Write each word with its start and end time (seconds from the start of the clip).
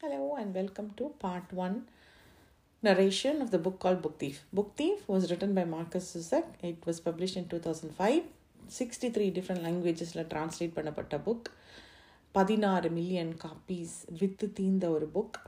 Hello 0.00 0.36
and 0.38 0.54
welcome 0.54 0.90
to 0.96 1.08
part 1.18 1.52
one 1.52 1.88
narration 2.82 3.42
of 3.42 3.50
the 3.50 3.58
book 3.58 3.80
called 3.80 4.00
Book 4.00 4.16
Thief. 4.16 4.44
Book 4.52 4.70
Thief 4.76 5.08
was 5.08 5.28
written 5.28 5.54
by 5.54 5.64
Marcus 5.64 6.04
Susek. 6.12 6.44
It 6.62 6.86
was 6.86 7.00
published 7.00 7.36
in 7.36 7.48
2005. 7.48 8.22
63 8.68 9.30
different 9.38 9.60
languagesல 9.66 10.24
translate 10.34 10.74
பண்ணப்பட்ட 10.76 11.18
book 11.26 11.48
பதினாறு 12.34 12.90
million 12.90 13.34
copies 13.44 13.96
வித்து 14.20 14.48
தீந்த 14.60 14.90
ஒரு 14.96 15.08
book 15.16 15.38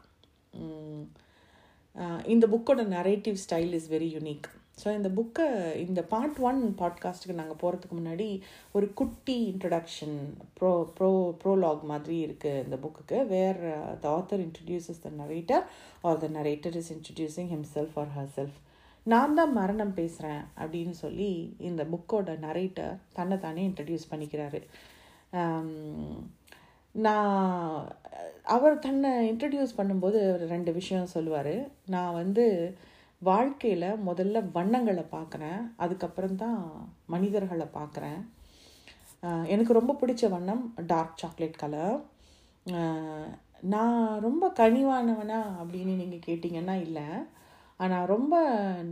இந்த 2.35 2.47
புக்கோட 2.55 2.89
narrative 2.97 3.39
style 3.45 3.73
is 3.81 3.89
very 3.95 4.11
unique 4.17 4.49
so 4.83 4.89
இந்த 4.95 5.09
புக்கை 5.09 5.47
இந்த 5.85 6.01
பார்ட் 6.05 6.39
ஒன் 6.41 6.61
பாட்காஸ்ட்டுக்கு 6.81 7.41
நாங்கள் 7.41 7.61
போகிறதுக்கு 7.63 7.99
முன்னாடி 7.99 8.29
ஒரு 8.73 8.89
குட்டி 8.93 9.37
இன்ட்ரடக்ஷன் 9.53 10.17
ப்ரோ 10.59 10.73
ப்ரோ 10.99 11.11
ப்ரோலாக் 11.43 11.85
மாதிரி 11.85 12.19
இருக்குது 12.27 12.65
இந்த 12.65 12.77
புக்குக்கு 12.77 13.19
where 13.27 13.63
the 14.01 14.09
author 14.17 14.45
introduces 14.47 15.05
the 15.07 15.13
narrator 15.23 15.65
or 16.03 16.19
the 16.19 16.31
narrator 16.39 16.77
is 16.77 16.93
introducing 16.93 17.53
himself 17.55 17.97
or 17.99 18.13
herself 18.35 18.59
நான் 19.07 19.35
தான் 19.35 19.53
மரணம் 19.53 19.95
பேசுகிறேன் 19.95 20.43
அப்படின்னு 20.57 20.95
சொல்லி 20.95 21.31
இந்த 21.59 21.83
புக்கோட 21.85 22.31
நரேட்டர் 22.39 22.95
தன்னை 23.13 23.37
தானே 23.39 23.63
இன்ட்ரடியூஸ் 23.69 24.11
பண்ணிக்கிறாரு. 24.11 24.61
Um, 25.33 25.71
நான் 26.95 27.35
அவர் 28.45 28.77
தன்னை 28.79 29.11
இன்ட்ரடியூஸ் 29.31 29.77
பண்ணும்போது 29.77 30.21
ரெண்டு 30.47 30.71
விஷயம் 30.73 31.07
சொல்லுவார். 31.07 31.55
நான் 31.87 32.13
வந்து 32.13 32.47
வாழ்க்கையில் 33.23 33.89
முதல்ல 34.07 34.39
வண்ணங்களை 34.57 35.05
பார்க்குறேன் 35.17 35.61
அதுக்கப்புறம் 35.77 36.39
தான் 36.43 36.61
மனிதர்களை 37.15 37.67
பார்க்குறேன் 37.75 38.21
எனக்கு 39.53 39.73
ரொம்ப 39.79 39.93
பிடிச்ச 40.01 40.23
வண்ணம் 40.29 40.63
டார்க் 40.93 41.21
சாக்லேட் 41.23 41.61
கலர் 41.63 41.99
நான் 43.73 43.99
ரொம்ப 44.27 44.45
கனிவானவனா 44.61 45.41
அப்படின்னு 45.61 45.95
நீங்கள் 46.03 46.27
கேட்டிங்கன்னா 46.29 46.77
இல்லை. 46.87 47.07
ஆனால் 47.81 48.09
ரொம்ப 48.15 48.35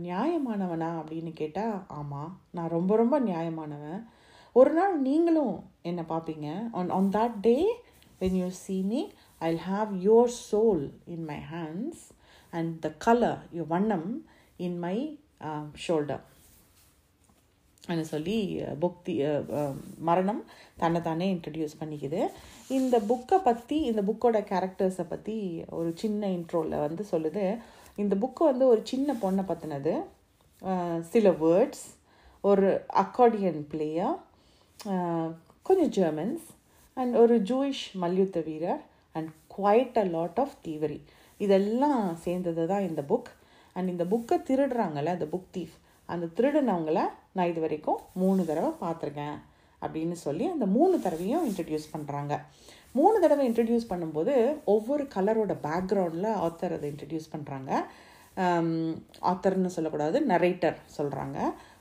நியாயமானவனா 0.05 0.89
அப்படின்னு 0.99 1.31
கேட்டால் 1.41 1.75
ஆமாம் 1.99 2.31
நான் 2.57 2.73
ரொம்ப 2.75 2.91
ரொம்ப 2.95 3.15
நியாயமானவன். 3.19 3.99
ஒரு 4.55 4.71
நாள் 4.73 4.95
நீங்களும் 5.07 5.55
என்னை 5.89 6.03
பார்ப்பீங்க 6.13 6.47
on 6.79 6.93
on 6.97 7.09
that 7.17 7.37
day 7.47 7.57
when 8.21 8.37
you 8.41 8.47
see 8.63 8.77
me 8.91 9.01
I 9.41 9.51
have 9.69 9.91
your 10.07 10.33
soul 10.49 10.85
in 11.15 11.25
my 11.31 11.39
hands 11.53 12.05
and 12.53 12.73
the 12.85 12.89
colour 13.05 13.41
யோ 13.57 13.63
வண்ணம் 13.67 14.09
இன் 14.65 14.77
மை 14.85 14.97
ஷோல்டர் 15.85 16.23
அப்படின்னு 17.83 18.13
சொல்லி 18.13 18.35
புக்தி 18.81 19.13
மரணம் 20.07 20.41
தன்னை 20.81 20.99
தானே 21.01 21.27
இன்ட்ரடியூஸ் 21.33 21.79
பண்ணிக்குது. 21.79 22.19
இந்த 22.69 22.95
புக்கை 23.09 23.37
பற்றி 23.43 23.77
இந்த 23.89 24.01
புக்கோட 24.09 24.39
கேரக்டர்ஸை 24.51 25.05
பற்றி 25.07 25.37
ஒரு 25.69 25.89
சின்ன 25.95 26.21
இன்ட்ரோவில் 26.37 26.83
வந்து 26.85 27.03
சொல்லுது. 27.13 27.45
இந்த 27.97 28.15
புக்கு 28.15 28.43
வந்து 28.51 28.65
ஒரு 28.67 28.81
சின்ன 28.83 29.15
பொண்ணை 29.23 29.43
பற்றினது 29.45 29.93
சில 31.11 31.29
வேர்ட்ஸ் 31.43 31.85
ஒரு 32.43 32.67
அக்கார்டியன் 33.03 33.61
பிளேயர் 33.71 34.17
கொஞ்சம் 35.65 35.91
ஜெர்மன்ஸ் 35.97 36.45
அண்ட் 36.97 37.15
ஒரு 37.15 37.35
ஜூயிஷ் 37.49 37.85
மல்யுத்த 38.03 38.39
வீரர் 38.47 38.81
and 39.15 39.31
quite 39.55 39.97
a 40.03 40.05
lot 40.15 40.39
of 40.39 40.55
thievery 40.67 40.99
இதெல்லாம் 41.39 42.01
சேர்ந்தது 42.25 42.63
தான் 42.71 42.87
இந்த 42.89 43.01
புக் 43.11 43.29
அண்ட் 43.75 43.91
இந்த 43.93 44.05
புக்கை 44.13 44.37
திருடுறாங்கல்ல 44.49 45.15
அந்த 45.17 45.27
புக் 45.33 45.51
தீஃப் 45.51 45.75
அந்த 46.09 46.25
திருடினவங்கள 46.37 46.99
நான் 47.31 47.49
இது 47.51 47.61
வரைக்கும் 47.65 47.99
மூணு 48.13 48.41
தடவை 48.45 48.71
பார்த்துருக்கேன் 48.83 49.37
அப்படின்னு 49.81 50.15
சொல்லி 50.25 50.45
அந்த 50.53 50.65
மூணு 50.77 50.95
தடவையும் 50.99 51.45
இன்ட்ரடியூஸ் 51.49 51.91
பண்ணுறாங்க 51.93 52.35
மூணு 52.91 53.17
தடவை 53.19 53.43
இன்ட்ரடியூஸ் 53.49 53.91
பண்ணும்போது 53.91 54.33
ஒவ்வொரு 54.65 55.03
கலரோட 55.15 55.53
பேக்ரவுண்டில் 55.67 56.29
ஆத்தர் 56.45 56.75
அதை 56.77 56.87
இன்ட்ரடியூஸ் 56.91 57.33
பண்ணுறாங்க 57.33 57.71
ஆத்தர்னு 59.31 59.75
சொல்லக்கூடாது 59.75 60.17
நரேட்டர் 60.31 60.77
சொல்கிறாங்க 60.97 61.37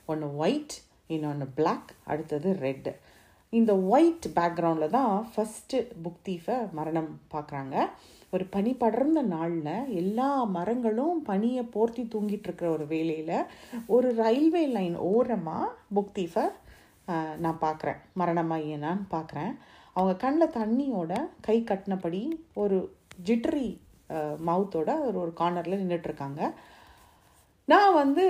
ஒன்று 0.06 0.28
ஒயிட் 0.36 0.76
இன்னொன்று 1.14 1.46
பிளாக் 1.58 1.90
அடுத்தது 2.12 2.48
ரெட்டு 2.66 2.92
இந்த 3.52 3.72
ஒயிட் 3.94 4.26
பேக்ரவுண்டில் 4.38 4.94
தான் 4.98 5.12
ஃபஸ்ட்டு 5.32 5.78
புக் 6.04 6.22
தீஃபை 6.28 6.56
மரணம் 6.78 7.10
பார்க்குறாங்க. 7.34 7.76
ஒரு 8.32 8.44
பனி 8.44 8.72
படர்ந்த 8.74 9.20
நாளில் 9.22 9.86
எல்லா 9.94 10.30
மரங்களும் 10.44 11.18
பனியை 11.26 11.62
போர்த்தி 11.74 12.02
தூங்கிட்டு 12.04 12.42
இருக்கிற 12.42 12.70
ஒரு 12.70 12.86
வேலையில் 12.86 13.36
ஒரு 13.86 14.08
ரயில்வே 14.14 14.64
லைன் 14.66 14.96
ஓரமாக 14.96 15.74
புக்தீஃபை 15.94 16.44
நான் 17.36 17.62
பார்க்குறேன் 17.62 18.00
மரணமாயினான்னு 18.18 19.06
பார்க்குறேன் 19.10 19.52
அவங்க 19.96 20.14
கண்ணில் 20.16 20.54
தண்ணியோட 20.54 21.12
கை 21.40 21.56
கட்டினபடி 21.60 22.22
ஒரு 22.54 22.78
ஜிட்ரி 23.24 23.68
மவுத்தோட 24.46 24.90
ஒரு 25.00 25.16
ஒரு 25.18 25.32
கார்னரில் 25.40 25.80
நின்றுட்டுருக்காங்க 25.80 26.42
நான் 27.68 27.94
வந்து 27.94 28.24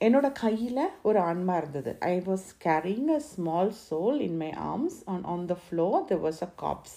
என்னோட 0.00 0.32
கையில் 0.32 0.82
ஒரு 1.02 1.18
ஆன்மா 1.18 1.56
இருந்தது. 1.56 1.92
I 2.00 2.14
was 2.20 2.48
carrying 2.64 3.08
a 3.08 3.20
small 3.30 3.72
soul 3.90 4.18
in 4.20 4.36
my 4.36 4.50
arms 4.64 4.98
on 5.04 5.24
on 5.24 5.46
the 5.46 5.56
floor 5.62 6.02
the 6.04 6.16
was 6.16 6.42
a 6.42 6.50
corpse 6.62 6.96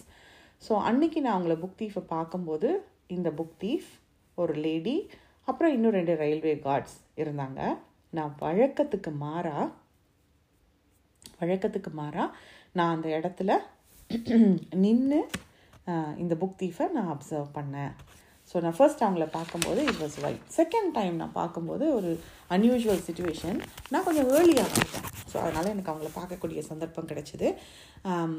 so 0.61 0.73
அன்னைக்கு 0.89 1.19
நான் 1.23 1.35
அவங்கள 1.37 1.55
புக் 1.63 1.79
தீஃபை 1.81 2.03
பார்க்கும்போது 2.15 2.69
இந்த 3.15 3.29
புக் 3.39 3.55
தீஃப் 3.63 3.89
ஒரு 4.37 4.53
லேடி 4.65 4.95
அப்புறம் 5.47 5.73
இன்னும் 5.75 5.95
ரெண்டு 5.97 6.13
ரயில்வே 6.21 6.53
கார்ட்ஸ் 6.67 6.95
இருந்தாங்க. 7.23 7.59
நான் 8.13 8.33
வழக்கத்துக்கு 8.45 9.11
மாறா 9.25 9.57
வழக்கத்துக்கு 11.41 11.91
மாறா 12.01 12.25
நான் 12.77 12.93
அந்த 12.95 13.07
இடத்துல 13.19 13.51
நின்று 14.83 15.19
இந்த 16.23 16.33
புக் 16.41 16.59
தீஃபை 16.61 16.85
நான் 16.97 17.11
அப்சர்வ் 17.13 17.49
பண்ணேன். 17.57 17.93
ஸோ 18.49 18.55
நான் 18.63 18.77
ஃபர்ஸ்ட் 18.77 19.03
அவங்கள 19.05 19.25
பார்க்கும்போது 19.37 19.81
it 19.89 20.01
was 20.03 20.17
white 20.25 20.43
second 20.57 20.91
time 20.97 21.15
நான் 21.21 21.37
பார்க்கும்போது 21.41 21.85
ஒரு 21.97 22.11
அன்யூஷுவல் 22.55 23.05
சுச்சுவேஷன் 23.07 23.59
நான் 23.93 24.05
கொஞ்சம் 24.07 24.29
ஏர்லியாக 24.37 24.69
வந்துட்டேன். 24.73 25.07
ஸோ 25.35 25.39
அதனால் 25.43 25.71
எனக்கு 25.71 25.91
அவங்கள 25.91 26.09
பார்க்கக்கூடிய 26.17 26.59
சந்தர்ப்பம் 26.71 27.09
கிடைச்சிது. 27.11 27.47
Um, 28.11 28.35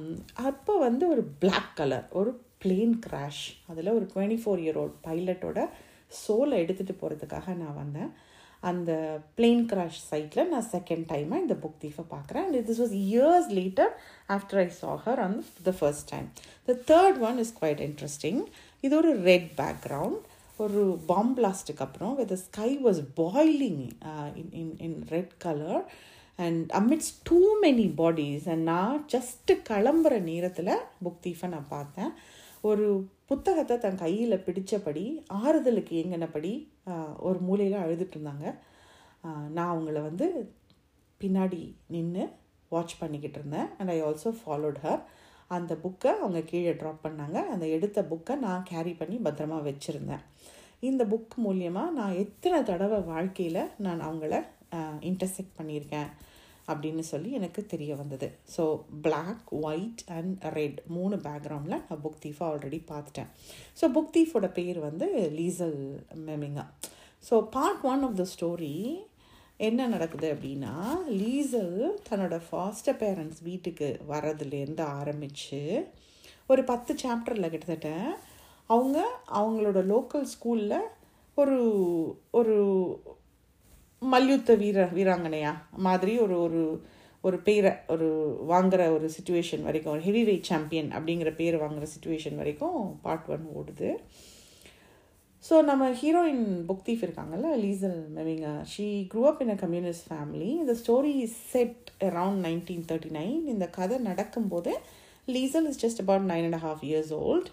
அப்போ 0.49 0.75
வந்து 0.87 1.05
ஒரு 1.15 1.23
பிளாக் 1.43 1.73
கலர் 1.81 2.07
ஒரு 2.19 2.31
பிளேன் 2.63 2.95
கிராஷ் 3.07 3.43
அதில் 3.71 3.97
ஒரு 3.97 4.07
டுவெண்ட்டி 4.13 4.39
ஃபோர் 4.43 4.63
இயர் 4.63 4.79
ஓல்ட் 4.83 4.97
பைலட்டோட 5.07 5.61
சோலை 6.21 6.57
எடுத்துகிட்டு 6.63 6.95
போகிறதுக்காக 7.01 7.55
நான் 7.63 7.79
வந்தேன். 7.83 8.11
அந்த 8.63 8.93
பிளேன் 9.39 9.65
கிராஷ் 9.73 10.01
சைட்டில் 10.11 10.51
நான் 10.53 10.69
செகண்ட் 10.77 11.07
டைமாக 11.13 11.43
இந்த 11.45 11.57
புக் 11.65 11.81
தீஃபை 11.85 12.05
பார்க்குறேன். 12.15 12.47
And 12.47 12.69
this 12.71 12.81
was 12.85 12.97
years 13.05 13.51
later 13.59 13.93
after 14.37 14.61
I 14.65 14.67
saw 14.81 14.95
her 15.07 15.23
on 15.27 15.37
the 15.69 15.75
first 15.81 16.09
time 16.15 16.29
the 16.69 16.79
third 16.93 17.21
one 17.29 17.39
is 17.45 17.55
quite 17.61 17.83
interesting 17.89 18.41
இது 18.85 18.95
ஒரு 19.03 19.13
ரெட் 19.31 19.51
பேக்ரவுண்ட் 19.63 20.23
ஒரு 20.59 20.83
பாம் 21.11 21.33
பிளாஸ்ட்டுக்கு 21.39 21.85
அப்புறம் 21.87 22.13
with 22.21 22.37
sky 22.49 22.71
was 22.87 23.01
boiling 23.23 23.83
in 24.43 24.53
in 24.63 24.75
in 24.87 24.99
red 25.15 25.35
colour 25.39 25.83
and 26.45 26.71
amidst 26.79 27.13
too 27.29 27.39
many 27.63 27.87
bodies 28.01 28.47
and 28.53 28.65
நான் 28.71 29.05
just 29.13 29.53
கிளம்புற 29.69 30.15
நேரத்தில் 30.31 30.73
book 31.05 31.23
தீஃபை 31.27 31.49
நான் 31.55 31.73
பார்த்தேன். 31.77 32.13
ஒரு 32.69 32.87
புத்தகத்தை 33.31 33.77
தன் 33.79 34.03
கையில் 34.05 34.43
பிடித்தபடி 34.47 35.05
ஆறுதலுக்கு 35.43 35.93
ஏங்கினபடி 36.01 36.53
ஒரு 37.27 37.39
மூலையில் 37.47 37.83
அழுதுட்டு 37.85 38.17
இருந்தாங்க. 38.17 38.47
நான் 39.57 39.73
அவங்கள 39.73 39.99
வந்து 40.09 40.27
பின்னாடி 41.21 41.61
நின்று 41.95 42.25
வாட்ச் 42.69 42.99
பண்ணிக்கிட்டு 42.99 43.39
இருந்தேன். 43.39 43.69
And 43.79 43.91
I 43.95 43.99
also 44.03 44.31
followed 44.41 44.81
her 44.85 45.03
அந்த 45.57 45.73
புக்கை 45.85 46.11
அவங்க 46.21 46.41
கீழே 46.51 46.73
ட்ராப் 46.81 47.05
பண்ணாங்க. 47.07 47.39
அந்த 47.55 47.65
எடுத்த 47.77 48.03
புக்கை 48.11 48.35
நான் 48.47 48.67
கேரி 48.71 48.93
பண்ணி 49.01 49.17
பத்திரமா 49.27 49.59
வச்சுருந்தேன். 49.69 50.25
இந்த 50.89 51.03
புக் 51.13 51.35
மூலியமாக 51.45 51.95
நான் 51.99 52.19
எத்தனை 52.25 52.59
தடவை 52.63 52.99
வாழ்க்கையில் 53.13 53.63
நான் 53.79 54.01
அவங்கள 54.09 54.35
இன்டர்செக்ட் 55.11 55.59
பண்ணியிருக்கேன் 55.59 56.11
அப்படின்னு 56.69 57.03
சொல்லி 57.11 57.31
எனக்கு 57.33 57.61
தெரிய 57.67 57.93
வந்தது. 57.97 58.29
So 58.57 58.63
black 59.03 59.51
white 59.65 60.03
and 60.09 60.45
red 60.59 60.81
மூணு 60.87 61.17
பேக்ரவுண்டில் 61.17 61.83
நான் 61.89 62.03
புக் 62.05 62.23
தீஃபை 62.25 62.45
ஆல்ரெடி 62.49 62.81
பார்த்துட்டேன். 62.93 63.29
ஸோ 63.81 63.85
புக் 63.97 64.15
தீஃபோட 64.17 64.49
பேர் 64.53 64.81
வந்து 64.89 65.09
Liesel 65.41 65.79
மெமிங்கா 66.29 66.65
so 67.25 67.37
part 67.51 67.85
one 67.85 68.03
of 68.03 68.17
the 68.17 68.27
story 68.35 68.75
என்ன 69.59 69.87
நடக்குது 69.87 70.27
அப்படின்னா 70.35 70.73
லீசல் 71.21 71.77
தன்னோட 72.09 72.37
ஃபாஸ்டர் 72.49 72.99
பேரண்ட்ஸ் 73.03 73.41
வீட்டுக்கு 73.43 73.89
வர்றதுலேருந்து 74.09 74.85
ஆரம்பித்து 74.99 75.61
ஒரு 76.47 76.65
பத்து 76.65 76.95
சாப்டரில் 76.95 77.51
கிட்டத்தட்ட 77.51 77.91
அவங்க 78.71 78.99
அவங்களோட 79.29 79.81
லோக்கல் 79.85 80.27
ஸ்கூலில் 80.35 80.77
ஒரு 81.37 81.57
ஒரு 82.31 82.57
மல்யுத்த 84.03 84.55
வீர 84.55 84.85
வீராங்கனையா 84.97 85.53
மாதிரி 85.77 86.13
ஒரு 86.19 86.37
ஒரு 86.41 86.63
ஒரு 87.25 87.37
பேரை 87.43 87.73
ஒரு 87.89 88.09
வாங்குகிற 88.47 88.83
ஒரு 88.93 89.07
சுச்சுவேஷன் 89.17 89.63
வரைக்கும் 89.63 89.93
ஒரு 89.93 90.01
ஹெவி 90.01 90.23
வெயிட் 90.25 90.49
சாம்பியன் 90.51 90.91
அப்படிங்கிற 90.93 91.31
பேர் 91.37 91.57
வாங்குகிற 91.57 91.87
சுச்சுவேஷன் 91.95 92.37
வரைக்கும் 92.37 92.79
பார்ட் 93.03 93.29
ஒன் 93.29 93.47
ஓடுது. 93.59 93.91
ஸோ 95.45 95.57
நம்ம 95.63 95.89
ஹீரோயின் 96.03 96.45
புக்தீஃப் 96.69 97.03
இருக்காங்கல்ல 97.05 97.49
Liesel 97.65 97.99
மெவிங்க 98.15 98.47
she 98.73 98.87
grew 99.15 99.23
up 99.23 99.43
in 99.43 99.51
a 99.51 99.59
communist 99.65 100.07
family 100.11 100.51
இந்த 100.63 100.75
story 100.83 101.15
set 101.53 101.91
around 102.01 102.41
nineteen 102.47 102.87
thirty 102.89 103.13
nine 103.13 103.43
இந்த 103.47 103.67
கதை 103.69 103.99
நடக்கும்போது 103.99 104.73
Liesel 105.29 105.69
is 105.69 105.81
just 105.85 106.03
about 106.05 106.29
nine 106.31 106.47
and 106.51 106.61
half 106.63 106.85
years 106.85 107.13
old 107.13 107.51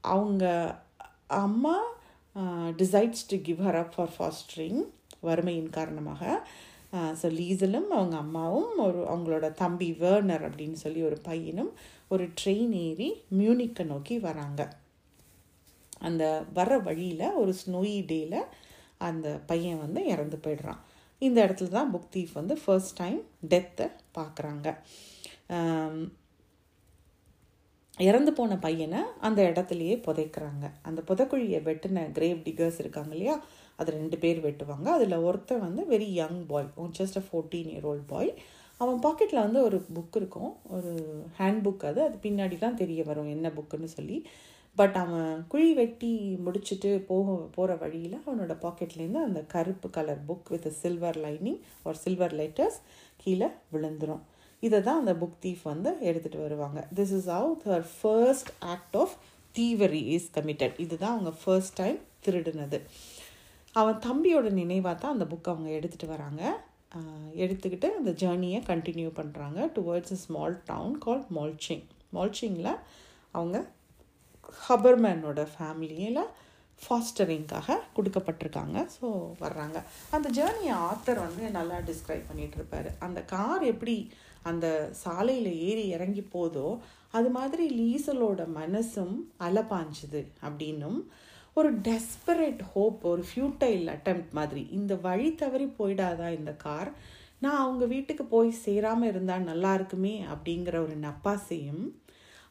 அவங்க 0.00 0.44
அம்மா 1.42 1.76
decides 2.76 3.24
to 3.28 3.38
give 3.40 3.60
her 3.66 3.76
up 3.76 3.92
for 3.96 4.12
fostering 4.18 4.80
வறுமையின் 5.28 5.70
காரணமாக. 5.78 6.22
So 7.20 7.26
லீசலும் 7.38 7.90
அவங்க 7.96 8.16
அம்மாவும் 8.24 8.70
ஒரு 8.86 9.00
அவங்களோட 9.12 9.48
தம்பி 9.62 9.88
வேர்னர் 10.02 10.44
அப்படின்னு 10.48 10.78
சொல்லி 10.84 11.00
ஒரு 11.08 11.18
பையனும் 11.28 11.72
ஒரு 12.14 12.24
ட்ரெயின் 12.40 12.74
ஏறி 12.86 13.08
மியூனிக்கை 13.40 13.84
நோக்கி 13.92 14.16
வராங்க. 14.28 14.60
அந்த 16.08 16.24
வர 16.58 16.78
வழியில் 16.88 17.36
ஒரு 17.42 17.52
ஸ்னோயி 17.62 17.98
டேயில் 18.12 18.40
அந்த 19.08 19.26
பையன் 19.50 19.82
வந்து 19.84 20.00
இறந்து 20.12 20.38
போயிடுறான். 20.44 20.80
இந்த 21.22 21.38
இடத்துல 21.46 21.72
தான் 21.76 21.92
புக் 21.94 22.12
தீஃப் 22.14 22.34
வந்து 22.40 22.54
ஃபர்ஸ்ட் 22.62 22.96
டைம் 23.00 23.20
டெத்தை 23.52 23.86
பார்க்குறாங்க. 24.18 24.66
இறந்து 28.08 28.32
போன 28.36 28.56
பையனை 28.66 29.00
அந்த 29.26 29.40
இடத்துலையே 29.50 29.96
புதைக்கிறாங்க. 30.06 30.66
அந்த 30.88 31.00
புதைக்குழியை 31.08 31.58
வெட்டின 31.66 32.04
கிரேவ் 32.18 32.38
டிகர்ஸ் 32.46 32.78
இருக்காங்க 32.82 33.12
இல்லையா? 33.16 33.34
அது 33.80 33.90
ரெண்டு 33.98 34.16
பேர் 34.24 34.38
வெட்டுவாங்க. 34.46 34.88
அதில் 34.96 35.24
ஒருத்தன் 35.28 35.64
வந்து 35.66 35.82
very 35.94 36.08
young 36.20 36.40
boy 36.52 36.70
just 37.00 37.20
a 37.20 37.24
fourteen 37.28 37.70
year 37.74 37.88
old 37.92 38.08
boy 38.12 38.30
அவன் 38.80 39.00
பாக்கெட்டில் 39.06 39.44
வந்து 39.46 39.60
ஒரு 39.68 39.78
புக் 39.96 40.16
இருக்கும். 40.18 40.52
ஒரு 40.76 40.92
ஹேண்ட் 41.38 41.60
புக் 41.66 41.84
அது. 41.88 42.00
அது 42.06 42.16
பின்னாடி 42.22 42.56
தான் 42.58 42.78
தெரிய 42.82 43.00
வரும் 43.08 43.32
என்ன 43.36 43.46
புக்குன்னு 43.56 43.90
சொல்லி. 43.96 44.18
பட் 44.76 44.96
அவன் 45.02 45.30
குழி 45.52 45.70
வெட்டி 45.78 46.10
முடிச்சுட்டு 46.46 46.90
போக 47.08 47.32
போகிற 47.56 47.74
வழியில் 47.82 48.16
அவனோட 48.26 48.52
பாக்கெட்லேருந்து 48.64 49.20
அந்த 49.28 49.40
கருப்பு 49.54 49.88
colour 49.96 50.20
book 50.28 50.50
with 50.52 50.68
silver 50.82 51.18
lining 51.24 51.58
ஒரு 51.86 51.98
சில்வர் 52.04 52.36
லெட்டர்ஸ் 52.40 52.78
கீழே 53.22 53.48
விழுந்துடும் 53.72 54.22
இதை 54.62 54.78
தான் 54.86 55.00
அந்த 55.02 55.12
புக் 55.22 55.40
தீஃப் 55.44 55.64
வந்து 55.72 55.90
எடுத்துகிட்டு 56.08 56.40
வருவாங்க. 56.46 56.80
This 56.98 57.12
is 57.18 57.28
how 57.34 57.52
her 57.68 57.86
first 57.98 58.50
act 58.74 58.96
of 59.02 59.14
thievery 59.54 60.02
is 60.16 60.28
committed 60.36 60.78
இதுதான் 60.84 61.14
அவங்க 61.16 61.32
ஃபர்ஸ்ட் 61.42 61.76
டைம் 61.82 61.98
திருடினது. 62.26 62.80
அவன் 63.78 64.02
தம்பியோட 64.06 64.48
நினைவாக 64.60 64.96
தான் 65.02 65.14
அந்த 65.16 65.26
புக் 65.32 65.50
அவங்க 65.52 65.70
எடுத்துகிட்டு 65.78 66.14
வராங்க. 66.14 66.42
எடுத்துக்கிட்டு 67.44 67.88
அந்த 67.98 68.12
ஜேர்னியை 68.22 68.60
கண்டினியூ 68.70 69.10
பண்ணுறாங்க 69.18 69.58
towards 69.76 70.14
a 70.16 70.18
small 70.24 70.56
town 70.70 70.96
call 71.04 71.24
Molching 71.36 71.84
மால்ச்சிங்கில் 72.16 72.72
அவங்க 73.38 73.58
ஹபர்மேனோட 74.66 75.40
ஃபேமிலியில் 75.52 76.22
ஃபாஸ்டரிங்காக 76.80 77.76
கொடுக்கப்பட்டிருக்காங்க. 77.96 78.78
ஸோ 78.96 79.06
வர்றாங்க. 79.44 79.78
அந்த 80.16 80.28
ஜேர்னியை 80.38 80.74
ஆத்தர் 80.90 81.20
வந்து 81.26 81.44
நல்லா 81.58 81.78
டிஸ்கிரைப் 81.90 82.28
பண்ணிகிட்டு 82.30 82.58
இருப்பார். 82.60 82.88
அந்த 83.06 83.20
கார் 83.34 83.64
எப்படி 83.72 83.96
அந்த 84.50 84.66
சாலையில் 85.02 85.50
ஏறி 85.68 85.84
இறங்கி 85.96 86.22
போதோ 86.34 86.68
அது 87.18 87.28
மாதிரி 87.30 87.64
லீசலோட 87.80 88.42
மனசும் 88.60 89.14
அலப்பாஞ்சுது 89.46 90.22
அப்படின்னும் 90.46 91.00
ஒரு 91.56 91.70
டெஸ்பரேட் 91.88 92.60
ஹோப் 92.72 93.00
ஒரு 93.10 93.22
ஃபியூட்டைல் 93.28 93.86
அட்டம்ப்ட் 93.94 94.34
மாதிரி. 94.38 94.62
இந்த 94.78 94.92
வழி 95.06 95.28
தவறி 95.40 95.66
போயிடாதா 95.78 96.28
இந்த 96.38 96.52
கார் 96.64 96.90
நான் 97.44 97.62
அவங்க 97.64 97.84
வீட்டுக்கு 97.94 98.24
போய் 98.24 98.50
சேராமல் 98.64 99.10
இருந்தால் 99.12 99.48
நல்லா 99.50 99.72
இருக்குமே 99.78 100.14
அப்படிங்கிற 100.32 100.76
ஒரு 100.86 100.96
நப்பாசையும் 101.06 101.84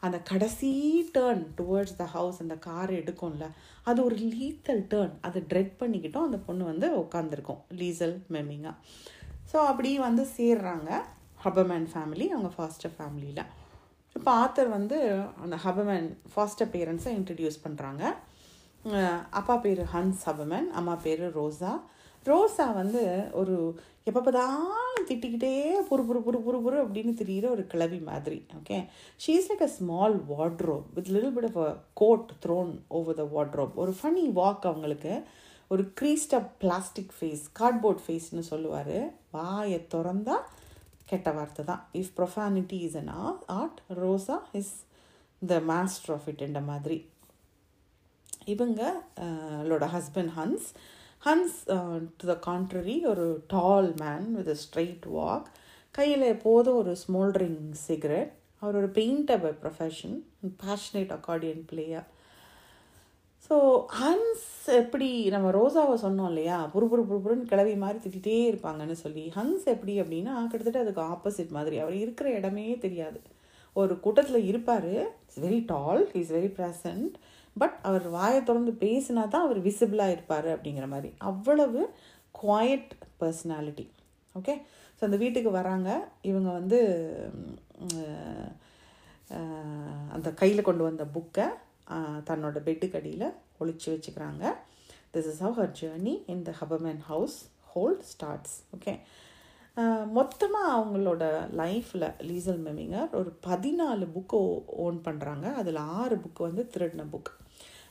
அந்த 0.03 0.17
கடைசி 0.29 0.69
டேர்ன் 1.15 1.43
டுவர்ட்ஸ் 1.57 1.97
த 2.01 2.05
ஹவுஸ் 2.15 2.41
அந்த 2.43 2.55
கார் 2.67 2.91
எடுக்கும்ல 2.99 3.45
அது 3.83 3.99
ஒரு 4.03 4.17
லீத்தல் 4.33 4.83
டேர்ன் 4.93 5.15
அதை 5.27 5.39
ட்ரெட் 5.51 5.73
பண்ணிக்கிட்டோம். 5.81 6.27
அந்த 6.29 6.39
பொண்ணு 6.47 6.63
வந்து 6.71 6.87
உட்காந்துருக்கும் 7.03 7.61
லீசல் 7.81 8.15
மெமிங்காக 8.35 8.75
ஸோ 9.51 9.57
அப்படி 9.71 9.91
வந்து 10.07 10.23
சேர்றாங்க 10.37 10.89
ஹபமேன் 11.45 11.87
ஃபேமிலி 11.93 12.25
அவங்க 12.35 12.51
ஃபாஸ்டர் 12.55 12.95
ஃபேமிலியில் 12.97 13.45
இப்போ 14.15 14.31
ஆத்தர் 14.43 14.69
வந்து 14.69 14.97
அந்த 15.43 15.55
ஹபமேன் 15.65 16.07
ஃபாஸ்டர் 16.33 16.71
பேரண்ட்ஸை 16.75 17.11
இன்ட்ரடியூஸ் 17.19 17.63
பண்ணுறாங்க 17.63 18.03
அப்பா 19.29 19.55
பேர் 19.57 19.81
ஹன்ஸ் 19.93 20.21
ஹபமேன் 20.25 20.67
அம்மா 20.71 20.93
பேர் 20.95 21.23
ரோசா. 21.37 21.71
ரோசா 22.25 22.73
வந்து 22.73 23.01
ஒரு 23.31 23.55
எப்போ 24.03 24.21
பார்த்தாலும் 24.21 25.07
திட்டிக்கிட்டே 25.09 25.51
புரு 25.89 26.03
புரு 26.07 26.19
புரு 26.25 26.39
புரு 26.45 26.59
புரு 26.65 26.77
அப்படின்னு 26.83 27.13
தெரிகிற 27.13 27.49
ஒரு 27.49 27.67
கிளவி 27.67 27.99
மாதிரி 27.99 28.45
okay 28.57 28.77
she 29.23 29.33
is 29.39 29.49
like 29.51 29.65
a 29.67 29.69
small 29.77 30.15
wardrobe 30.31 30.87
with 30.95 31.11
little 31.15 31.35
bit 31.37 31.49
of 31.49 31.59
a 31.65 31.69
coat 31.93 32.31
thrown 32.45 32.71
over 32.87 33.19
the 33.21 33.25
wardrobe 33.35 33.75
ஒரு 33.75 33.93
ஃபனி 33.99 34.25
வாக் 34.39 34.67
அவங்களுக்கு. 34.71 35.13
ஒரு 35.67 35.83
creased 36.01 36.35
up 36.39 36.49
plastic 36.63 37.13
face 37.17 37.43
cardboard 37.59 38.03
ஃபேஸ்னு 38.05 38.43
சொல்லுவார். 38.51 38.95
வாயை 39.31 39.79
திறந்தா 39.93 40.37
கெட்ட 41.05 41.31
வார்த்தை 41.31 41.65
தான். 41.65 41.83
If 41.93 42.13
profanity 42.17 42.79
is 42.87 42.97
an 43.01 43.13
art 43.59 43.79
Rosa 44.01 44.37
is 44.61 44.73
the 45.41 45.59
master 45.71 46.15
of 46.15 46.27
it 46.27 46.45
என்ற 46.47 46.61
மாதிரி. 46.71 46.97
இவங்க 48.53 48.81
அவளோட 49.25 49.87
husband 49.95 50.33
Hans 50.39 50.67
Hans 51.23 51.57
to 52.19 52.25
the 52.31 52.35
contrary 52.47 52.97
ஒரு 53.11 53.25
tall 53.55 53.89
man 54.03 54.27
with 54.37 54.51
straight 54.65 55.07
walk 55.17 55.47
கையில் 55.95 56.25
எப்போதும் 56.35 56.79
ஒரு 56.81 56.93
ஸ்மோல்ட்ரிங் 57.03 57.61
சிகரெட் 57.87 58.33
அவர் 58.61 58.77
ஒரு 58.81 58.89
painter 58.97 59.43
by 59.43 59.51
profession 59.63 60.15
passionate 60.63 61.13
accordion 61.17 61.63
player 61.71 62.07
so 63.45 63.57
Hans 63.99 64.47
எப்படி 64.79 65.07
நம்ம 65.35 65.51
ரோசாவை 65.57 65.93
சொன்னோம் 66.03 66.29
இல்லையா? 66.31 66.57
புரு 66.73 66.85
புரு 66.91 67.03
புரு 67.23 67.35
கிளவி 67.51 67.73
மாதிரி 67.83 67.99
திட்டிகிட்டே 68.03 68.35
இருப்பாங்கன்னு 68.49 68.97
சொல்லி 69.03 69.23
ஹன்ஸ் 69.37 69.65
எப்படி 69.73 69.93
அப்படின்னா 70.01 70.33
கிட்டத்தட்ட 70.51 70.83
அதுக்கு 70.83 71.01
ஆப்போசிட் 71.13 71.55
மாதிரி. 71.57 71.75
அவர் 71.83 71.95
இருக்கிற 72.03 72.27
இடமே 72.39 72.65
தெரியாது. 72.85 73.19
ஒரு 73.75 73.93
கூட்டத்தில் 74.05 74.47
இருப்பார். 74.51 74.89
It's 75.23 75.41
very 75.45 75.59
tall 75.73 76.03
is 76.21 76.33
very 76.37 76.51
present 76.59 77.15
but 77.55 77.75
அவர் 77.89 78.05
வாயை 78.17 78.41
தொடர்ந்து 78.49 78.73
பேசினா 78.85 79.23
தான் 79.33 79.45
அவர் 79.47 79.59
விசிபிளாக 79.67 80.15
இருப்பார் 80.15 80.47
அப்படிங்கிற 80.55 80.87
மாதிரி. 80.93 81.09
அவ்வளவு 81.29 81.81
குவாய்ட் 82.41 82.91
பர்சனாலிட்டி 83.21 83.85
ஓகே 84.35 84.55
ஸோ 84.97 85.03
அந்த 85.07 85.17
வீட்டுக்கு 85.23 85.51
வராங்க. 85.59 85.89
இவங்க 86.29 86.49
வந்து 86.59 86.79
அந்த 90.15 90.29
கையில் 90.41 90.67
கொண்டு 90.67 90.83
வந்த 90.89 91.03
புக்கை 91.15 91.47
தன்னோட 92.29 92.57
பெட்டுக்கடியில் 92.67 93.27
ஒழிச்சு 93.61 93.87
வச்சுக்கிறாங்க. 93.93 94.43
This 95.13 95.29
is 95.31 95.41
how 95.45 95.57
her 95.59 95.73
journey 95.81 96.15
in 96.33 96.43
the 96.49 96.53
Hubermann 96.61 97.01
household 97.73 98.03
starts 98.13 98.55
okay 98.75 98.93
மொத்தமாக 100.17 100.69
அவங்களோட 100.77 101.23
லைஃப்பில் 101.59 102.05
லீசல் 102.29 102.61
மெமிங்கர் 102.67 103.11
ஒரு 103.19 103.31
பதினாலு 103.47 104.05
புக்கு 104.15 104.39
ஓன் 104.85 104.97
பண்ணுறாங்க 105.07 105.45
அதில் 105.61 105.79
ஆறு 105.99 106.15
புக்கு 106.23 106.41
வந்து 106.47 106.63
திருடின 106.73 107.05
book 107.13 107.31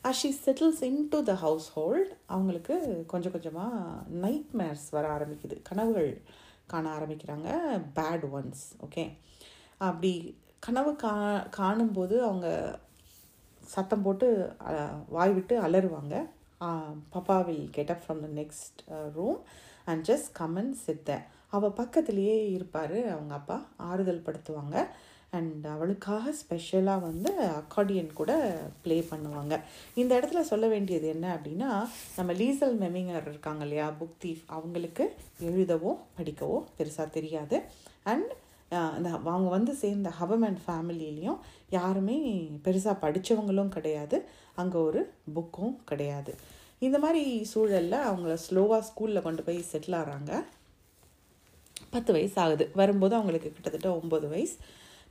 as 0.09 0.19
she 0.23 0.31
settles 0.45 0.83
into 1.13 1.19
the 1.29 1.33
household 1.77 2.11
அவங்களுக்கு 2.35 2.75
கொஞ்சம் 3.13 3.35
கொஞ்சமாக 3.37 3.79
நைட் 4.25 4.51
மேர்ஸ் 4.61 4.87
வர 4.97 5.05
ஆரம்பிக்குது. 5.17 5.57
கனவுகள் 5.69 6.11
காண 6.73 6.85
ஆரம்பிக்கிறாங்க. 6.97 7.49
பேட் 7.99 8.27
ஒன்ஸ் 8.39 8.65
ஓகே 8.87 9.05
அப்படி 9.89 10.13
கனவு 10.67 10.93
கா 11.05 11.15
காணும்போது 11.59 12.17
அவங்க 12.29 12.49
சத்தம் 13.75 14.05
போட்டு 14.07 14.29
வாய் 15.17 15.35
விட்டு 15.37 15.55
அலறுவாங்க. 15.67 16.15
Papa 17.15 17.39
will 17.49 17.67
get 17.77 17.93
up 17.95 18.05
from 18.05 18.23
the 18.27 18.29
next 18.41 18.81
room 19.17 19.41
and 19.91 20.03
just 20.11 20.31
come on 20.41 20.73
சித்த 20.85 21.19
அவள் 21.57 21.79
பக்கத்துலேயே 21.81 22.39
இருப்பார். 22.57 22.99
அவங்க 23.15 23.35
அப்பா 23.41 23.59
ஆறுதல் 23.91 24.27
படுத்துவாங்க. 24.27 24.77
அண்ட் 25.37 25.65
அவளுக்காக 25.73 26.33
ஸ்பெஷலாக 26.41 27.05
வந்து 27.07 27.31
அக்கார்டியன் 27.61 28.11
கூட 28.21 28.33
ப்ளே 28.85 28.97
பண்ணுவாங்க. 29.11 29.55
இந்த 30.01 30.13
இடத்துல 30.19 30.43
சொல்ல 30.51 30.67
வேண்டியது 30.75 31.07
என்ன 31.15 31.27
அப்படின்னா 31.37 31.71
நம்ம 32.19 32.33
லீசல் 32.43 32.77
மெமிங்கர் 32.85 33.29
இருக்காங்க 33.33 33.63
இல்லையா 33.67 33.89
புக் 34.01 34.19
தீஃப் 34.25 34.45
அவங்களுக்கு 34.57 35.07
எழுதவோ 35.49 35.93
படிக்கவோ 36.19 36.59
பெருசாக 36.79 37.09
தெரியாது. 37.17 37.59
அண்ட் 38.13 38.31
இந்த 38.99 39.11
அவங்க 39.33 39.49
வந்து 39.57 39.73
சேர்ந்த 39.83 40.11
ஹவமேன் 40.21 40.59
ஃபேமிலியிலையும் 40.65 41.39
யாருமே 41.77 42.17
பெருசாக 42.65 43.03
படித்தவங்களும் 43.05 43.75
கிடையாது. 43.77 44.17
அங்கே 44.63 44.79
ஒரு 44.89 45.03
புக்கும் 45.37 45.77
கிடையாது. 45.91 46.33
இந்த 46.87 46.97
மாதிரி 47.05 47.23
சூழலில் 47.53 48.05
அவங்கள 48.09 48.35
ஸ்லோவாக 48.47 48.87
ஸ்கூலில் 48.89 49.27
கொண்டு 49.27 49.43
போய் 49.47 49.61
செட்டில் 49.71 49.99
ஆகிறாங்க 50.01 50.33
பத்து 51.93 52.11
வயசு 52.17 52.37
ஆகுது 52.45 52.65
வரும்போது 52.81 53.15
அவங்களுக்கு 53.19 53.51
கிட்டத்தட்ட 53.55 53.89
ஒம்பது 54.01 54.27
வயசு. 54.35 54.57